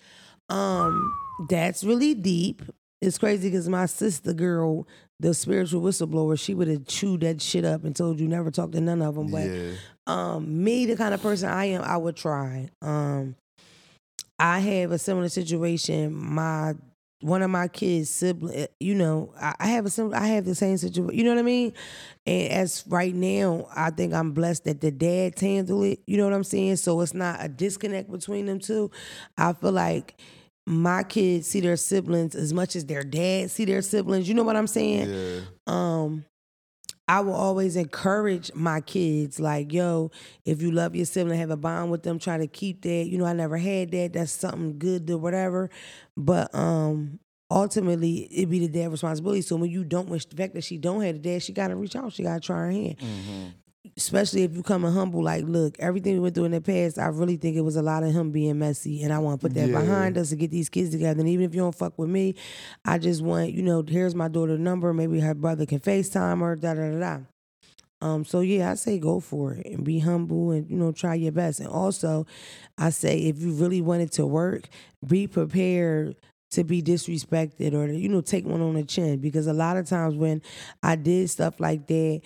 Um, 0.50 1.12
that's 1.48 1.82
really 1.82 2.14
deep. 2.14 2.62
It's 3.00 3.18
crazy 3.18 3.48
because 3.50 3.68
my 3.68 3.86
sister 3.86 4.32
girl, 4.32 4.86
the 5.18 5.34
spiritual 5.34 5.82
whistleblower, 5.82 6.38
she 6.38 6.54
would 6.54 6.68
have 6.68 6.86
chewed 6.86 7.22
that 7.22 7.40
shit 7.40 7.64
up 7.64 7.84
and 7.84 7.96
told 7.96 8.20
you 8.20 8.28
never 8.28 8.50
talk 8.50 8.72
to 8.72 8.80
none 8.80 9.02
of 9.02 9.14
them. 9.14 9.30
But 9.30 9.48
yeah. 9.48 9.72
um, 10.06 10.62
me, 10.62 10.86
the 10.86 10.96
kind 10.96 11.14
of 11.14 11.22
person 11.22 11.48
I 11.48 11.66
am, 11.66 11.82
I 11.82 11.96
would 11.96 12.16
try. 12.16 12.68
Um, 12.82 13.34
I 14.38 14.60
have 14.60 14.92
a 14.92 14.98
similar 14.98 15.28
situation. 15.28 16.14
My 16.14 16.74
one 17.20 17.40
of 17.40 17.50
my 17.50 17.68
kids' 17.68 18.10
sibling, 18.10 18.66
you 18.80 18.94
know, 18.94 19.32
I, 19.40 19.54
I 19.58 19.66
have 19.68 19.86
a 19.86 19.90
similar, 19.90 20.16
I 20.16 20.26
have 20.26 20.44
the 20.44 20.54
same 20.54 20.76
situation. 20.76 21.16
You 21.16 21.24
know 21.24 21.30
what 21.30 21.38
I 21.38 21.42
mean? 21.42 21.72
And 22.26 22.52
as 22.52 22.84
right 22.86 23.14
now, 23.14 23.66
I 23.74 23.90
think 23.90 24.12
I'm 24.12 24.32
blessed 24.32 24.64
that 24.64 24.82
the 24.82 24.90
dads 24.90 25.40
handle 25.40 25.82
it. 25.84 26.00
You 26.06 26.18
know 26.18 26.24
what 26.24 26.34
I'm 26.34 26.44
saying? 26.44 26.76
So 26.76 27.00
it's 27.00 27.14
not 27.14 27.42
a 27.42 27.48
disconnect 27.48 28.10
between 28.10 28.44
them 28.46 28.58
two. 28.58 28.90
I 29.38 29.54
feel 29.54 29.72
like 29.72 30.20
my 30.66 31.02
kids 31.02 31.46
see 31.46 31.60
their 31.60 31.76
siblings 31.76 32.34
as 32.34 32.52
much 32.52 32.76
as 32.76 32.86
their 32.86 33.04
dads 33.04 33.52
see 33.52 33.64
their 33.64 33.82
siblings. 33.82 34.28
You 34.28 34.34
know 34.34 34.42
what 34.44 34.56
I'm 34.56 34.66
saying? 34.66 35.08
Yeah. 35.10 35.40
um 35.66 36.24
I 37.06 37.20
will 37.20 37.34
always 37.34 37.76
encourage 37.76 38.50
my 38.54 38.80
kids, 38.80 39.38
like, 39.38 39.72
yo, 39.72 40.10
if 40.44 40.62
you 40.62 40.70
love 40.70 40.94
your 40.96 41.04
sibling, 41.04 41.38
have 41.38 41.50
a 41.50 41.56
bond 41.56 41.90
with 41.90 42.02
them, 42.02 42.18
try 42.18 42.38
to 42.38 42.46
keep 42.46 42.82
that. 42.82 43.06
You 43.08 43.18
know, 43.18 43.26
I 43.26 43.34
never 43.34 43.58
had 43.58 43.90
that. 43.90 44.14
That's 44.14 44.32
something 44.32 44.78
good 44.78 45.06
to 45.08 45.18
whatever. 45.18 45.68
But 46.16 46.54
um 46.54 47.18
ultimately 47.50 48.20
it 48.32 48.48
be 48.48 48.58
the 48.58 48.68
dad's 48.68 48.90
responsibility. 48.92 49.42
So 49.42 49.56
when 49.56 49.70
you 49.70 49.84
don't 49.84 50.08
fact 50.34 50.54
that 50.54 50.64
she 50.64 50.78
don't 50.78 51.02
have 51.02 51.16
a 51.16 51.18
dad, 51.18 51.42
she 51.42 51.52
gotta 51.52 51.76
reach 51.76 51.94
out. 51.94 52.12
She 52.12 52.22
gotta 52.22 52.40
try 52.40 52.56
her 52.56 52.70
hand. 52.70 52.96
Especially 53.96 54.42
if 54.44 54.56
you 54.56 54.62
come 54.62 54.84
and 54.86 54.94
humble, 54.94 55.22
like, 55.22 55.44
look, 55.44 55.76
everything 55.78 56.14
we 56.14 56.20
went 56.20 56.34
through 56.34 56.46
in 56.46 56.52
the 56.52 56.60
past, 56.60 56.98
I 56.98 57.06
really 57.08 57.36
think 57.36 57.56
it 57.56 57.60
was 57.60 57.76
a 57.76 57.82
lot 57.82 58.02
of 58.02 58.12
him 58.12 58.30
being 58.32 58.58
messy. 58.58 59.02
And 59.02 59.12
I 59.12 59.18
want 59.18 59.40
to 59.40 59.46
put 59.46 59.54
that 59.54 59.68
Yeah. 59.68 59.78
behind 59.80 60.16
us 60.16 60.30
to 60.30 60.36
get 60.36 60.50
these 60.50 60.70
kids 60.70 60.90
together. 60.90 61.20
And 61.20 61.28
even 61.28 61.44
if 61.44 61.54
you 61.54 61.60
don't 61.60 61.74
fuck 61.74 61.98
with 61.98 62.08
me, 62.08 62.34
I 62.84 62.98
just 62.98 63.20
want, 63.22 63.52
you 63.52 63.62
know, 63.62 63.84
here's 63.86 64.14
my 64.14 64.28
daughter's 64.28 64.58
number. 64.58 64.92
Maybe 64.94 65.20
her 65.20 65.34
brother 65.34 65.66
can 65.66 65.80
FaceTime 65.80 66.40
her, 66.40 66.56
da 66.56 66.74
da 66.74 66.90
da 66.92 66.98
da. 66.98 67.18
Um, 68.00 68.24
so 68.24 68.40
yeah, 68.40 68.70
I 68.70 68.74
say 68.74 68.98
go 68.98 69.20
for 69.20 69.54
it 69.54 69.66
and 69.66 69.84
be 69.84 69.98
humble 70.00 70.50
and 70.50 70.68
you 70.70 70.76
know 70.76 70.92
try 70.92 71.14
your 71.14 71.32
best. 71.32 71.60
And 71.60 71.68
also, 71.68 72.26
I 72.76 72.90
say 72.90 73.18
if 73.18 73.38
you 73.40 73.52
really 73.52 73.80
want 73.80 74.02
it 74.02 74.12
to 74.12 74.26
work, 74.26 74.68
be 75.06 75.26
prepared 75.26 76.16
to 76.50 76.64
be 76.64 76.82
disrespected 76.82 77.72
or 77.72 77.86
to, 77.86 77.96
you 77.96 78.08
know 78.08 78.20
take 78.20 78.44
one 78.44 78.60
on 78.60 78.74
the 78.74 78.84
chin 78.84 79.20
because 79.20 79.46
a 79.46 79.52
lot 79.54 79.76
of 79.78 79.86
times 79.88 80.16
when 80.16 80.42
I 80.82 80.96
did 80.96 81.30
stuff 81.30 81.60
like 81.60 81.86
that. 81.86 82.20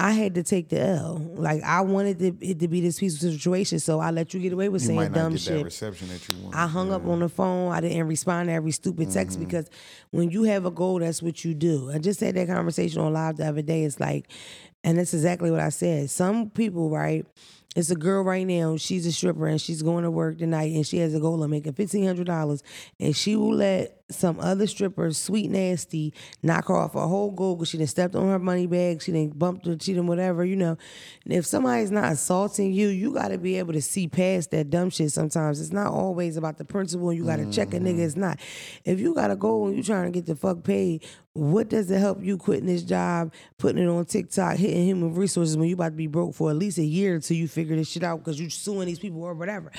I 0.00 0.12
had 0.12 0.36
to 0.36 0.44
take 0.44 0.68
the 0.68 0.80
L. 0.80 1.18
Like 1.34 1.62
I 1.64 1.80
wanted 1.80 2.18
to, 2.20 2.26
it 2.40 2.60
to 2.60 2.68
be 2.68 2.80
this 2.80 3.00
peaceful 3.00 3.30
situation, 3.30 3.80
so 3.80 3.98
I 3.98 4.12
let 4.12 4.32
you 4.32 4.38
get 4.40 4.52
away 4.52 4.68
with 4.68 4.82
You 4.82 4.88
saying 4.88 5.12
dumb 5.12 5.36
shit. 5.36 5.58
that 5.58 5.64
reception 5.64 6.08
that 6.08 6.28
you 6.28 6.36
want. 6.42 6.54
I 6.54 6.66
hung 6.68 6.92
up 6.92 7.04
on 7.06 7.18
the 7.18 7.28
phone. 7.28 7.72
I 7.72 7.80
didn't 7.80 8.06
respond 8.06 8.48
to 8.48 8.52
every 8.52 8.70
stupid 8.70 9.10
text 9.10 9.36
Mm-hmm. 9.38 9.44
because 9.46 9.68
when 10.10 10.30
you 10.30 10.44
have 10.44 10.64
a 10.66 10.70
goal, 10.70 11.00
that's 11.00 11.20
what 11.22 11.44
you 11.44 11.52
do. 11.52 11.90
I 11.92 11.98
just 11.98 12.20
had 12.20 12.36
that 12.36 12.46
conversation 12.46 13.00
on 13.00 13.12
live 13.12 13.38
the 13.38 13.48
other 13.48 13.62
day. 13.62 13.82
It's 13.84 13.98
like, 13.98 14.30
and 14.84 14.96
that's 14.98 15.12
exactly 15.14 15.50
what 15.50 15.60
I 15.60 15.70
said. 15.70 16.10
Some 16.10 16.50
people, 16.50 16.90
right? 16.90 17.26
It's 17.76 17.90
a 17.90 17.96
girl 17.96 18.22
right 18.22 18.46
now. 18.46 18.76
She's 18.76 19.04
a 19.06 19.12
stripper 19.12 19.46
and 19.46 19.60
she's 19.60 19.82
going 19.82 20.04
to 20.04 20.10
work 20.10 20.38
tonight, 20.38 20.72
and 20.74 20.86
she 20.86 20.98
has 20.98 21.14
a 21.14 21.20
goal 21.20 21.42
of 21.42 21.50
making 21.50 21.72
fifteen 21.72 22.06
hundred 22.06 22.26
dollars, 22.28 22.62
and 23.00 23.14
she 23.16 23.34
will 23.36 23.54
let 23.56 23.97
some 24.10 24.40
other 24.40 24.66
stripper, 24.66 25.12
sweet 25.12 25.50
nasty, 25.50 26.12
knock 26.42 26.68
her 26.68 26.74
off 26.74 26.94
her 26.94 27.00
whole 27.00 27.30
goal 27.30 27.54
because 27.54 27.68
she 27.68 27.78
done 27.78 27.86
stepped 27.86 28.16
on 28.16 28.26
her 28.26 28.38
money 28.38 28.66
bag, 28.66 29.00
she 29.00 29.12
didn't 29.12 29.38
bumped 29.38 29.66
her, 29.66 29.76
she 29.80 29.94
done 29.94 30.06
whatever, 30.06 30.44
you 30.44 30.56
know. 30.56 30.76
And 31.24 31.34
if 31.34 31.46
somebody's 31.46 31.90
not 31.90 32.12
assaulting 32.12 32.72
you, 32.72 32.88
you 32.88 33.12
got 33.12 33.28
to 33.28 33.38
be 33.38 33.58
able 33.58 33.74
to 33.74 33.82
see 33.82 34.08
past 34.08 34.50
that 34.50 34.70
dumb 34.70 34.90
shit. 34.90 35.12
Sometimes 35.12 35.60
it's 35.60 35.72
not 35.72 35.92
always 35.92 36.36
about 36.36 36.58
the 36.58 36.64
principle. 36.64 37.10
and 37.10 37.18
You 37.18 37.24
got 37.24 37.36
to 37.36 37.50
check 37.52 37.72
a 37.74 37.78
nigga. 37.78 38.00
It's 38.00 38.14
mm-hmm. 38.14 38.22
not. 38.22 38.40
If 38.84 38.98
you 38.98 39.14
got 39.14 39.30
a 39.30 39.36
goal 39.36 39.68
and 39.68 39.76
you 39.76 39.82
trying 39.82 40.04
to 40.04 40.10
get 40.10 40.26
the 40.26 40.34
fuck 40.34 40.64
paid, 40.64 41.06
what 41.34 41.68
does 41.68 41.88
it 41.88 42.00
help 42.00 42.24
you 42.24 42.36
quitting 42.36 42.66
this 42.66 42.82
job, 42.82 43.32
putting 43.58 43.80
it 43.80 43.86
on 43.86 44.04
TikTok, 44.06 44.56
hitting 44.56 44.84
human 44.84 45.14
resources 45.14 45.56
when 45.56 45.68
you 45.68 45.74
about 45.74 45.90
to 45.90 45.96
be 45.96 46.08
broke 46.08 46.34
for 46.34 46.50
at 46.50 46.56
least 46.56 46.78
a 46.78 46.84
year 46.84 47.14
until 47.14 47.36
you 47.36 47.46
figure 47.46 47.68
figure 47.68 47.76
this 47.76 47.90
shit 47.90 48.02
out 48.02 48.18
because 48.18 48.40
you 48.40 48.48
suing 48.48 48.86
these 48.86 48.98
people 48.98 49.22
or 49.22 49.34
whatever. 49.34 49.70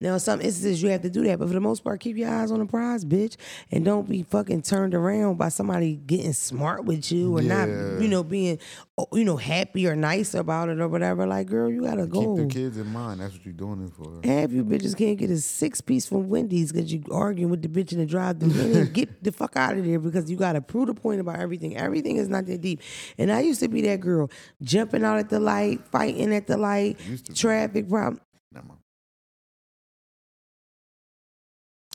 Now, 0.00 0.18
some 0.18 0.40
instances 0.40 0.82
you 0.82 0.90
have 0.90 1.02
to 1.02 1.10
do 1.10 1.24
that, 1.24 1.38
but 1.38 1.48
for 1.48 1.54
the 1.54 1.60
most 1.60 1.82
part, 1.82 2.00
keep 2.00 2.16
your 2.16 2.30
eyes 2.30 2.50
on 2.50 2.58
the 2.58 2.66
prize, 2.66 3.04
bitch, 3.04 3.36
and 3.70 3.77
don't 3.84 4.08
be 4.08 4.22
fucking 4.22 4.62
turned 4.62 4.94
around 4.94 5.36
by 5.38 5.48
somebody 5.48 5.96
getting 5.96 6.32
smart 6.32 6.84
with 6.84 7.10
you 7.12 7.36
or 7.36 7.42
Yeah. 7.42 7.64
not, 7.66 8.00
you 8.02 8.08
know, 8.08 8.22
being, 8.22 8.58
oh, 8.96 9.06
you 9.12 9.24
know, 9.24 9.36
happy 9.36 9.86
or 9.86 9.94
nice 9.96 10.34
about 10.34 10.68
it 10.68 10.80
or 10.80 10.88
whatever. 10.88 11.26
Like, 11.26 11.46
girl, 11.48 11.70
you 11.70 11.82
gotta 11.82 12.06
go. 12.06 12.36
Keep 12.36 12.48
the 12.48 12.54
kids 12.54 12.76
in 12.78 12.86
mind. 12.92 13.20
That's 13.20 13.34
what 13.34 13.44
you're 13.44 13.52
doing 13.54 13.84
it 13.86 13.92
for. 13.92 14.20
Half 14.26 14.52
you 14.52 14.64
bitches 14.64 14.96
can't 14.96 15.18
get 15.18 15.30
a 15.30 15.38
six 15.38 15.80
piece 15.80 16.06
from 16.06 16.28
Wendy's 16.28 16.72
because 16.72 16.92
you 16.92 17.02
arguing 17.10 17.50
with 17.50 17.62
the 17.62 17.68
bitch 17.68 17.92
in 17.92 17.98
the 17.98 18.06
drive 18.06 18.38
thru 18.40 18.84
Get 18.92 19.22
the 19.24 19.32
fuck 19.32 19.56
out 19.56 19.76
of 19.76 19.84
there 19.84 19.98
because 19.98 20.30
you 20.30 20.36
got 20.36 20.52
to 20.54 20.60
prove 20.60 20.86
the 20.86 20.94
point 20.94 21.20
about 21.20 21.38
everything. 21.38 21.76
Everything 21.76 22.16
is 22.16 22.28
not 22.28 22.46
that 22.46 22.60
deep. 22.60 22.80
And 23.18 23.30
I 23.32 23.40
used 23.40 23.60
to 23.60 23.68
be 23.68 23.82
that 23.82 24.00
girl 24.00 24.30
jumping 24.62 25.04
out 25.04 25.18
at 25.18 25.28
the 25.28 25.40
light, 25.40 25.80
fighting 25.90 26.34
at 26.34 26.46
the 26.46 26.56
light, 26.56 26.98
Used 27.08 27.26
to 27.26 27.32
be. 27.32 27.36
traffic 27.38 27.88
problem. 27.88 28.20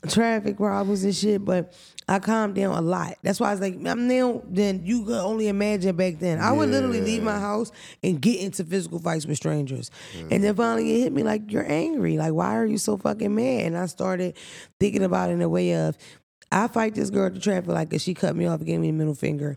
Traffic 0.08 0.56
problems 0.56 1.04
and 1.04 1.14
shit, 1.14 1.44
but 1.44 1.74
I 2.08 2.18
calmed 2.18 2.54
down 2.54 2.76
a 2.76 2.80
lot. 2.80 3.16
That's 3.22 3.40
why 3.40 3.48
I 3.48 3.52
was 3.52 3.60
like, 3.60 3.74
I'm 3.86 4.06
now, 4.08 4.42
then 4.46 4.82
you 4.84 5.04
could 5.04 5.20
only 5.20 5.48
imagine 5.48 5.96
back 5.96 6.18
then. 6.18 6.40
I 6.40 6.52
would 6.52 6.68
literally 6.68 7.00
leave 7.00 7.22
my 7.22 7.38
house 7.38 7.72
and 8.02 8.20
get 8.20 8.40
into 8.40 8.64
physical 8.64 8.98
fights 8.98 9.26
with 9.26 9.36
strangers. 9.36 9.90
And 10.30 10.44
then 10.44 10.54
finally 10.54 10.96
it 10.96 11.00
hit 11.04 11.12
me 11.12 11.22
like, 11.22 11.50
you're 11.50 11.70
angry. 11.70 12.18
Like, 12.18 12.32
why 12.32 12.56
are 12.56 12.66
you 12.66 12.78
so 12.78 12.96
fucking 12.96 13.34
mad? 13.34 13.66
And 13.66 13.78
I 13.78 13.86
started 13.86 14.36
thinking 14.78 15.02
about 15.02 15.30
it 15.30 15.34
in 15.34 15.42
a 15.42 15.48
way 15.48 15.74
of, 15.74 15.96
I 16.52 16.68
fight 16.68 16.94
this 16.94 17.10
girl 17.10 17.30
the 17.30 17.40
traffic 17.40 17.68
like 17.68 17.88
because 17.88 18.02
she 18.02 18.14
cut 18.14 18.36
me 18.36 18.46
off 18.46 18.60
and 18.60 18.66
gave 18.66 18.80
me 18.80 18.90
a 18.90 18.92
middle 18.92 19.14
finger. 19.14 19.56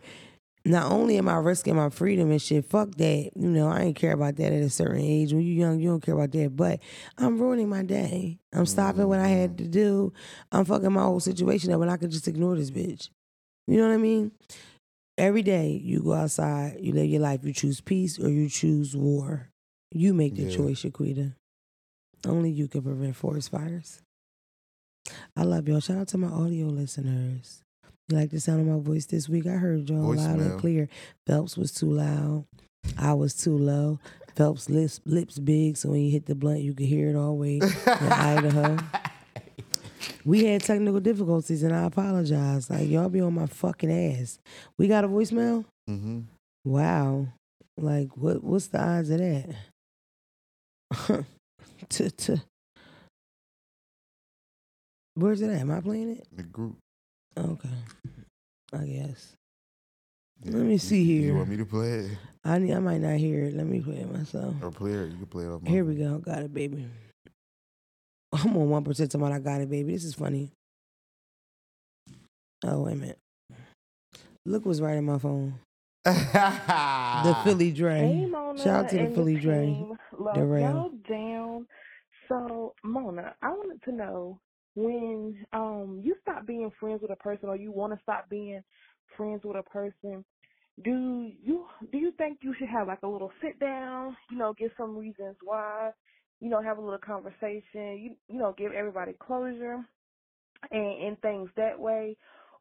Not 0.67 0.91
only 0.91 1.17
am 1.17 1.29
I 1.29 1.35
risking 1.35 1.77
my 1.77 1.89
freedom 1.89 2.29
and 2.29 2.41
shit, 2.41 2.65
fuck 2.65 2.93
that. 2.95 3.31
You 3.35 3.49
know, 3.49 3.69
I 3.69 3.83
ain't 3.83 3.95
care 3.95 4.11
about 4.11 4.35
that 4.35 4.51
at 4.51 4.61
a 4.61 4.69
certain 4.69 4.99
age. 4.99 5.31
When 5.31 5.41
you're 5.41 5.67
young, 5.67 5.79
you 5.79 5.87
don't 5.89 6.01
care 6.01 6.13
about 6.13 6.31
that. 6.33 6.57
But 6.57 6.81
I'm 7.17 7.39
ruining 7.39 7.69
my 7.69 7.83
day. 7.83 8.39
I'm 8.51 8.65
stopping 8.65 9.07
what 9.07 9.19
I 9.19 9.29
had 9.29 9.51
mm-hmm. 9.51 9.63
to 9.63 9.69
do. 9.69 10.13
I'm 10.51 10.65
fucking 10.65 10.91
my 10.91 11.03
whole 11.03 11.21
situation 11.21 11.71
up 11.71 11.79
when 11.79 11.87
I 11.87 11.95
could 11.95 12.11
just 12.11 12.27
ignore 12.27 12.57
this 12.57 12.69
bitch. 12.69 13.09
You 13.65 13.77
know 13.77 13.87
what 13.87 13.93
I 13.93 13.97
mean? 13.97 14.33
Every 15.17 15.41
day 15.41 15.79
you 15.81 16.01
go 16.01 16.13
outside, 16.13 16.79
you 16.81 16.91
live 16.91 17.05
your 17.05 17.21
life, 17.21 17.45
you 17.45 17.53
choose 17.53 17.79
peace 17.79 18.19
or 18.19 18.29
you 18.29 18.49
choose 18.49 18.93
war. 18.93 19.47
You 19.91 20.13
make 20.13 20.35
the 20.35 20.43
Yeah. 20.43 20.57
choice, 20.57 20.83
Shaquita. 20.83 21.33
Only 22.25 22.51
you 22.51 22.67
can 22.67 22.81
prevent 22.81 23.15
forest 23.15 23.51
fires. 23.51 24.01
I 25.33 25.43
love 25.43 25.65
y'all. 25.69 25.79
Shout 25.79 25.97
out 25.97 26.07
to 26.09 26.17
my 26.17 26.27
audio 26.27 26.67
listeners. 26.67 27.63
You 28.09 28.17
like 28.17 28.29
the 28.29 28.39
sound 28.39 28.61
of 28.61 28.67
my 28.67 28.81
voice 28.81 29.05
this 29.05 29.27
week? 29.27 29.45
I 29.47 29.51
heard 29.51 29.89
y'all 29.89 30.15
loud 30.15 30.39
and 30.39 30.59
clear. 30.59 30.87
Phelps 31.25 31.57
was 31.57 31.73
too 31.73 31.91
loud. 31.91 32.45
I 32.97 33.13
was 33.13 33.33
too 33.33 33.57
low. 33.57 33.99
Phelps 34.35 34.69
lips 34.69 35.01
lips 35.05 35.39
big, 35.39 35.75
so 35.77 35.89
when 35.89 36.01
you 36.01 36.11
hit 36.11 36.25
the 36.25 36.35
blunt, 36.35 36.61
you 36.61 36.73
could 36.73 36.85
hear 36.85 37.09
it 37.09 37.15
all 37.15 37.29
the 37.29 37.33
way 37.33 37.55
in 37.59 38.11
Idaho. 38.11 38.77
We 40.23 40.45
had 40.45 40.61
technical 40.61 40.99
difficulties, 41.01 41.63
and 41.63 41.75
I 41.75 41.83
apologize. 41.83 42.69
Like 42.69 42.87
y'all 42.87 43.09
be 43.09 43.19
on 43.19 43.33
my 43.33 43.47
fucking 43.47 43.91
ass. 43.91 44.39
We 44.77 44.87
got 44.87 45.03
a 45.03 45.07
voicemail. 45.09 45.65
Mm-hmm. 45.89 46.21
Wow. 46.63 47.27
Like 47.77 48.15
what? 48.15 48.41
What's 48.43 48.67
the 48.67 48.81
odds 48.81 49.09
of 49.09 49.19
that? 49.19 49.55
to, 51.89 52.11
to. 52.11 52.41
Where's 55.15 55.41
it 55.41 55.49
at? 55.49 55.59
Am 55.61 55.71
I 55.71 55.81
playing 55.81 56.11
it? 56.11 56.27
The 56.31 56.43
group. 56.43 56.77
Okay. 57.37 57.69
I 58.73 58.85
guess. 58.85 59.33
Yeah. 60.43 60.51
Let 60.53 60.63
me 60.65 60.71
You- 60.73 60.77
see 60.79 61.01
You 61.03 61.21
here. 61.21 61.31
You 61.31 61.37
want 61.37 61.49
me 61.49 61.57
to 61.57 61.65
play 61.65 61.89
it 61.99 62.17
I 62.43 62.59
need, 62.59 62.73
I 62.73 62.79
might 62.79 63.01
not 63.01 63.17
hear 63.17 63.43
it. 63.45 63.53
Let 63.55 63.65
me 63.65 63.81
play 63.81 63.97
it 63.97 64.11
myself. 64.11 64.55
or 64.61 64.71
play 64.71 64.91
it? 64.93 65.09
You 65.11 65.17
can 65.17 65.25
play 65.27 65.43
it 65.45 65.49
off. 65.49 65.61
my 65.61 65.69
Here 65.69 65.83
we 65.83 65.95
go. 65.95 66.17
Got 66.19 66.43
it, 66.43 66.53
baby. 66.53 66.87
I'm 68.33 68.55
on 68.57 68.69
one 68.69 68.83
percent 68.83 69.11
talking 69.11 69.25
about 69.25 69.35
I 69.35 69.39
got 69.39 69.61
it, 69.61 69.69
baby. 69.69 69.93
This 69.93 70.03
is 70.05 70.13
funny. 70.13 70.51
Oh 72.65 72.83
wait 72.83 72.93
a 72.93 72.95
minute. 72.95 73.19
Look 74.45 74.65
what's 74.65 74.79
right 74.81 74.97
in 74.97 75.05
my 75.05 75.17
phone. 75.17 75.55
The 76.05 77.37
Philly 77.43 77.71
Dre. 77.71 77.99
Hey, 77.99 78.25
Mona. 78.25 78.57
Shout 78.61 78.85
out 78.85 78.89
to 78.91 78.95
the 78.95 79.01
and 79.03 79.15
Philly 79.15 79.35
the 79.35 79.41
Dre. 79.41 79.65
team. 79.65 79.93
Love 80.17 80.37
y'all 80.37 80.91
down. 81.09 81.67
So, 82.29 82.73
Mona, 82.83 83.35
I 83.41 83.49
wanted 83.49 83.81
to 83.83 83.91
know 83.91 84.39
when 84.77 85.45
um 85.53 86.01
you 86.05 86.15
stop 86.21 86.47
being 86.47 86.71
friends 86.79 87.01
with 87.03 87.11
a 87.11 87.17
person 87.17 87.49
or 87.49 87.57
you 87.57 87.71
want 87.73 87.93
to 87.93 87.99
stop 88.03 88.29
being 88.29 88.63
friends 89.17 89.41
with 89.43 89.57
a 89.57 89.63
person, 89.63 90.23
do 90.85 91.31
you 91.43 91.65
do 91.91 91.97
you 91.99 92.13
think 92.17 92.39
you 92.43 92.55
should 92.59 92.69
have 92.69 92.87
like 92.87 93.03
a 93.03 93.07
little 93.07 93.31
sit 93.43 93.59
down, 93.59 94.17
you 94.31 94.37
know, 94.37 94.53
give 94.53 94.71
some 94.77 94.97
reasons 94.97 95.37
why, 95.43 95.91
you 96.41 96.49
know, 96.49 96.63
have 96.63 96.77
a 96.77 96.81
little 96.81 96.99
conversation, 96.99 97.63
you 97.99 98.17
you 98.29 98.39
know, 98.39 98.55
give 98.57 98.73
everybody 98.73 99.13
closure 99.19 99.83
and, 100.71 101.03
and 101.03 101.21
things 101.21 101.49
that 101.57 101.79
way? 101.79 102.17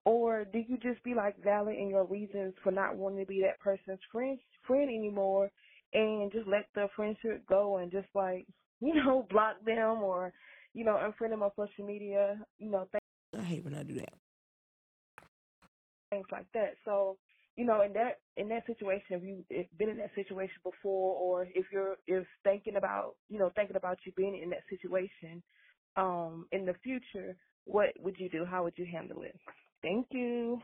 Or 0.07 0.47
do 0.47 0.59
you 0.59 0.79
just 0.79 1.05
be 1.05 1.15
like 1.15 1.43
valid 1.45 1.77
in 1.79 1.91
your 1.91 2.07
reasons 2.07 2.55
for 2.65 2.73
not 2.73 2.97
wanting 2.97 3.21
to 3.21 3.27
be 3.27 3.43
that 3.43 3.61
person's 3.61 4.01
friend 4.13 4.39
friend 4.67 4.89
anymore 4.91 5.51
and 5.93 6.33
just 6.33 6.49
let 6.49 6.67
the 6.75 6.89
friendship 6.97 7.47
go 7.49 7.79
and 7.79 7.93
just 7.93 8.09
like, 8.15 8.47
you 8.81 8.95
know, 8.95 9.27
block 9.31 9.57
them 9.67 10.03
or, 10.03 10.33
you 10.77 10.85
know, 10.85 10.93
unfriend 10.97 11.31
them 11.31 11.43
on 11.43 11.51
social 11.57 11.87
media, 11.87 12.39
you 12.59 12.71
know, 12.71 12.87
things. 12.93 13.03
I 13.37 13.43
hate 13.43 13.65
when 13.65 13.75
I 13.75 13.83
do 13.83 13.95
that. 13.95 14.13
things 16.11 16.27
like 16.33 16.47
that. 16.55 16.75
So, 16.85 17.19
you 17.57 17.65
know, 17.65 17.83
in 17.83 17.93
that 17.95 18.21
in 18.37 18.49
that 18.51 18.67
situation, 18.67 19.07
if 19.11 19.23
you 19.23 19.45
if 19.51 19.67
been 19.79 19.89
in 19.89 19.97
that 19.99 20.15
situation 20.15 20.57
before, 20.63 21.17
or 21.17 21.49
if 21.55 21.67
you're 21.73 21.97
if 22.07 22.27
thinking 22.45 22.77
about 22.77 23.17
you 23.29 23.39
know 23.39 23.51
thinking 23.57 23.77
about 23.77 23.99
you 24.05 24.13
being 24.17 24.39
in 24.43 24.51
that 24.51 24.63
situation, 24.69 25.43
um, 25.97 26.47
in 26.53 26.67
the 26.67 26.75
future, 26.83 27.37
what 27.65 27.89
would 27.99 28.17
you 28.19 28.29
do? 28.29 28.45
How 28.45 28.65
would 28.65 28.75
you 28.77 28.87
handle 28.87 29.23
it? 29.23 29.37
Thank 29.83 30.09
you. 30.11 30.61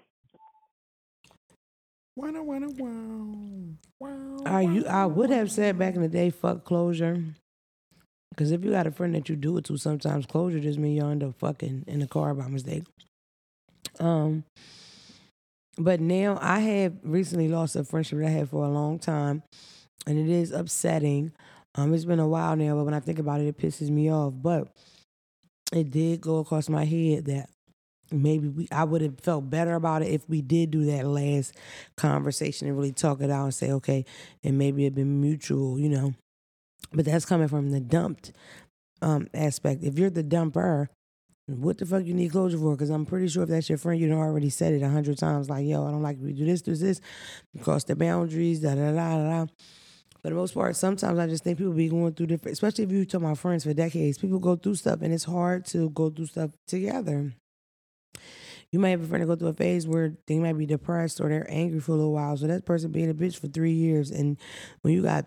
Wanna, 2.14 2.42
wanna, 2.42 2.68
wow. 2.70 3.76
Wow. 3.98 4.36
I 4.44 4.60
you 4.60 4.86
I 4.86 5.06
would 5.06 5.30
have 5.30 5.50
said 5.50 5.78
back 5.78 5.94
in 5.94 6.02
the 6.02 6.08
day, 6.08 6.30
fuck 6.30 6.64
closure. 6.64 7.24
Because 8.32 8.50
if 8.50 8.64
you 8.64 8.70
got 8.70 8.86
a 8.86 8.90
friend 8.90 9.14
that 9.14 9.28
you 9.28 9.36
do 9.36 9.56
it 9.58 9.64
to, 9.66 9.76
sometimes 9.76 10.26
closure 10.26 10.58
just 10.58 10.78
mean 10.78 10.96
you 10.96 11.06
end 11.06 11.22
up 11.22 11.34
fucking 11.38 11.84
in 11.86 12.00
the 12.00 12.06
car 12.06 12.34
by 12.34 12.48
mistake. 12.48 12.84
Um, 14.00 14.44
but 15.76 16.00
now 16.00 16.38
I 16.40 16.60
have 16.60 16.94
recently 17.02 17.48
lost 17.48 17.76
a 17.76 17.84
friendship 17.84 18.18
that 18.18 18.26
I 18.26 18.30
had 18.30 18.48
for 18.48 18.64
a 18.64 18.70
long 18.70 18.98
time, 18.98 19.42
and 20.06 20.18
it 20.18 20.28
is 20.28 20.50
upsetting. 20.50 21.32
Um, 21.74 21.92
it's 21.94 22.04
been 22.04 22.20
a 22.20 22.28
while 22.28 22.56
now, 22.56 22.74
but 22.76 22.84
when 22.84 22.94
I 22.94 23.00
think 23.00 23.18
about 23.18 23.40
it, 23.40 23.46
it 23.46 23.58
pisses 23.58 23.90
me 23.90 24.10
off. 24.10 24.34
But 24.36 24.68
it 25.72 25.90
did 25.90 26.20
go 26.20 26.38
across 26.38 26.68
my 26.68 26.84
head 26.84 27.26
that 27.26 27.48
maybe 28.10 28.48
we 28.48 28.68
I 28.70 28.84
would 28.84 29.00
have 29.02 29.20
felt 29.20 29.48
better 29.48 29.74
about 29.74 30.02
it 30.02 30.08
if 30.08 30.28
we 30.28 30.42
did 30.42 30.70
do 30.70 30.84
that 30.86 31.06
last 31.06 31.54
conversation 31.96 32.68
and 32.68 32.76
really 32.76 32.92
talk 32.92 33.20
it 33.20 33.30
out 33.30 33.44
and 33.44 33.54
say, 33.54 33.72
okay, 33.72 34.04
and 34.44 34.58
maybe 34.58 34.84
it'd 34.84 34.94
been 34.94 35.20
mutual, 35.20 35.78
you 35.78 35.88
know. 35.88 36.14
But 36.92 37.04
that's 37.04 37.24
coming 37.24 37.48
from 37.48 37.70
the 37.70 37.80
dumped 37.80 38.32
um 39.00 39.28
aspect. 39.34 39.82
If 39.82 39.98
you're 39.98 40.10
the 40.10 40.24
dumper, 40.24 40.88
what 41.46 41.78
the 41.78 41.86
fuck 41.86 42.04
you 42.04 42.14
need 42.14 42.32
closure 42.32 42.58
for? 42.58 42.72
Because 42.72 42.90
I'm 42.90 43.04
pretty 43.06 43.28
sure 43.28 43.42
if 43.42 43.48
that's 43.48 43.68
your 43.68 43.78
friend, 43.78 44.00
you 44.00 44.08
done 44.08 44.18
already 44.18 44.50
said 44.50 44.74
it 44.74 44.82
a 44.82 44.88
hundred 44.88 45.18
times. 45.18 45.50
Like, 45.50 45.66
yo, 45.66 45.86
I 45.86 45.90
don't 45.90 46.02
like 46.02 46.18
we 46.20 46.32
do 46.32 46.44
this, 46.44 46.62
do 46.62 46.74
this, 46.74 47.00
cross 47.62 47.84
the 47.84 47.96
boundaries, 47.96 48.60
da 48.60 48.74
da 48.74 48.92
da 48.92 49.16
da. 49.16 49.46
For 50.22 50.28
the 50.28 50.36
most 50.36 50.54
part, 50.54 50.76
sometimes 50.76 51.18
I 51.18 51.26
just 51.26 51.42
think 51.42 51.58
people 51.58 51.72
be 51.72 51.88
going 51.88 52.14
through 52.14 52.26
different, 52.26 52.52
especially 52.52 52.84
if 52.84 52.92
you 52.92 53.04
talk 53.04 53.22
my 53.22 53.34
friends 53.34 53.64
for 53.64 53.74
decades. 53.74 54.18
People 54.18 54.38
go 54.38 54.54
through 54.54 54.76
stuff, 54.76 55.02
and 55.02 55.12
it's 55.12 55.24
hard 55.24 55.66
to 55.66 55.90
go 55.90 56.10
through 56.10 56.26
stuff 56.26 56.52
together. 56.68 57.32
You 58.70 58.78
might 58.78 58.90
have 58.90 59.02
a 59.02 59.06
friend 59.06 59.22
that 59.22 59.26
go 59.26 59.34
through 59.34 59.48
a 59.48 59.52
phase 59.52 59.86
where 59.86 60.14
they 60.28 60.38
might 60.38 60.56
be 60.56 60.64
depressed 60.64 61.20
or 61.20 61.28
they're 61.28 61.50
angry 61.50 61.80
for 61.80 61.92
a 61.92 61.96
little 61.96 62.12
while. 62.12 62.36
So 62.36 62.46
that 62.46 62.64
person 62.64 62.92
being 62.92 63.10
a 63.10 63.14
bitch 63.14 63.36
for 63.36 63.48
three 63.48 63.72
years, 63.72 64.12
and 64.12 64.38
when 64.82 64.94
you 64.94 65.02
got 65.02 65.26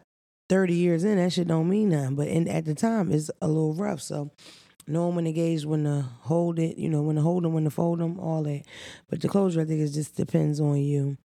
thirty 0.50 0.76
years 0.76 1.04
in, 1.04 1.18
that 1.18 1.34
shit 1.34 1.48
don't 1.48 1.70
mean 1.70 1.90
nothing. 1.90 2.16
But 2.16 2.28
in, 2.28 2.48
at 2.48 2.66
the 2.66 2.76
time, 2.76 3.12
it's 3.12 3.32
a 3.42 3.48
little 3.48 3.74
rough. 3.74 4.02
So 4.02 4.32
knowing 4.88 5.16
when 5.16 5.26
to 5.26 5.32
gauge, 5.32 5.66
when 5.66 5.84
to 5.84 6.06
hold 6.22 6.60
it, 6.60 6.78
you 6.78 6.90
know, 6.90 7.02
when 7.02 7.16
to 7.16 7.22
hold 7.22 7.44
them, 7.44 7.54
when 7.54 7.64
to 7.64 7.70
fold 7.70 8.00
them, 8.00 8.20
all 8.20 8.44
that. 8.44 8.64
But 9.10 9.22
the 9.22 9.28
closure, 9.28 9.62
I 9.62 9.66
think, 9.66 9.82
it 9.82 9.90
just 9.90 10.16
depends 10.16 10.60
on 10.60 10.78
you. 10.78 11.18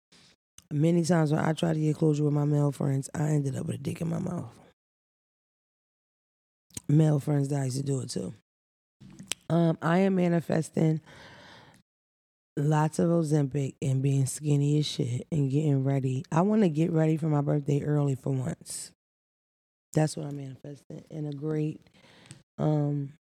Many 0.71 1.03
times 1.05 1.33
when 1.33 1.41
I 1.41 1.55
try 1.55 1.73
to 1.73 1.81
get 1.81 1.97
closure 1.97 2.25
with 2.25 2.35
my 2.35 2.45
male 2.45 2.73
friends, 2.73 3.09
I 3.14 3.29
ended 3.29 3.57
up 3.57 3.66
with 3.66 3.77
a 3.77 3.79
dick 3.79 4.01
in 4.01 4.11
my 4.11 4.19
mouth. 4.19 4.53
Male 6.89 7.21
friends 7.21 7.49
that 7.49 7.61
I 7.61 7.64
used 7.64 7.79
to 7.79 7.83
do 7.83 8.01
it 8.01 8.11
too. 8.11 8.35
Um, 9.51 9.79
I 9.81 9.99
am 9.99 10.16
manifesting 10.16 11.01
lots 12.57 12.99
of 12.99 13.09
Ozempic 13.09 13.77
and 13.81 14.03
being 14.03 14.27
skinny 14.27 14.79
as 14.79 14.87
shit 14.87 15.27
and 15.33 15.51
getting 15.51 15.85
ready. 15.85 16.25
I 16.31 16.43
want 16.43 16.62
to 16.62 16.69
get 16.69 16.93
ready 16.93 17.16
for 17.16 17.29
my 17.29 17.41
birthday 17.41 17.83
early 17.83 18.14
for 18.14 18.31
once. 18.31 18.93
That's 19.93 20.16
what 20.16 20.26
I'm 20.26 20.36
manifesting. 20.36 21.05
And 21.11 21.26
a 21.26 21.36
great 21.36 21.80
um 22.59 23.12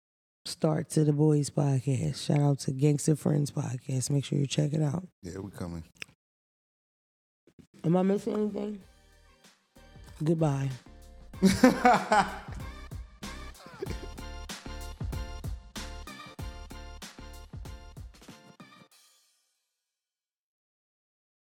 start 0.45 0.89
to 0.91 1.05
the 1.05 1.13
boys 1.13 1.51
podcast. 1.51 2.25
Shout 2.25 2.41
out 2.41 2.59
to 2.61 2.73
Gangster 2.73 3.17
Friends 3.17 3.51
podcast. 3.51 4.11
Make 4.11 4.25
sure 4.25 4.39
you 4.39 4.47
check 4.47 4.73
it 4.73 4.83
out. 4.83 5.07
Yeah, 5.23 5.39
we're 5.39 5.51
coming. 5.51 5.85
Am 7.85 7.97
I 7.97 8.03
missing 8.03 8.35
anything? 8.35 8.81
Goodbye. 10.23 10.71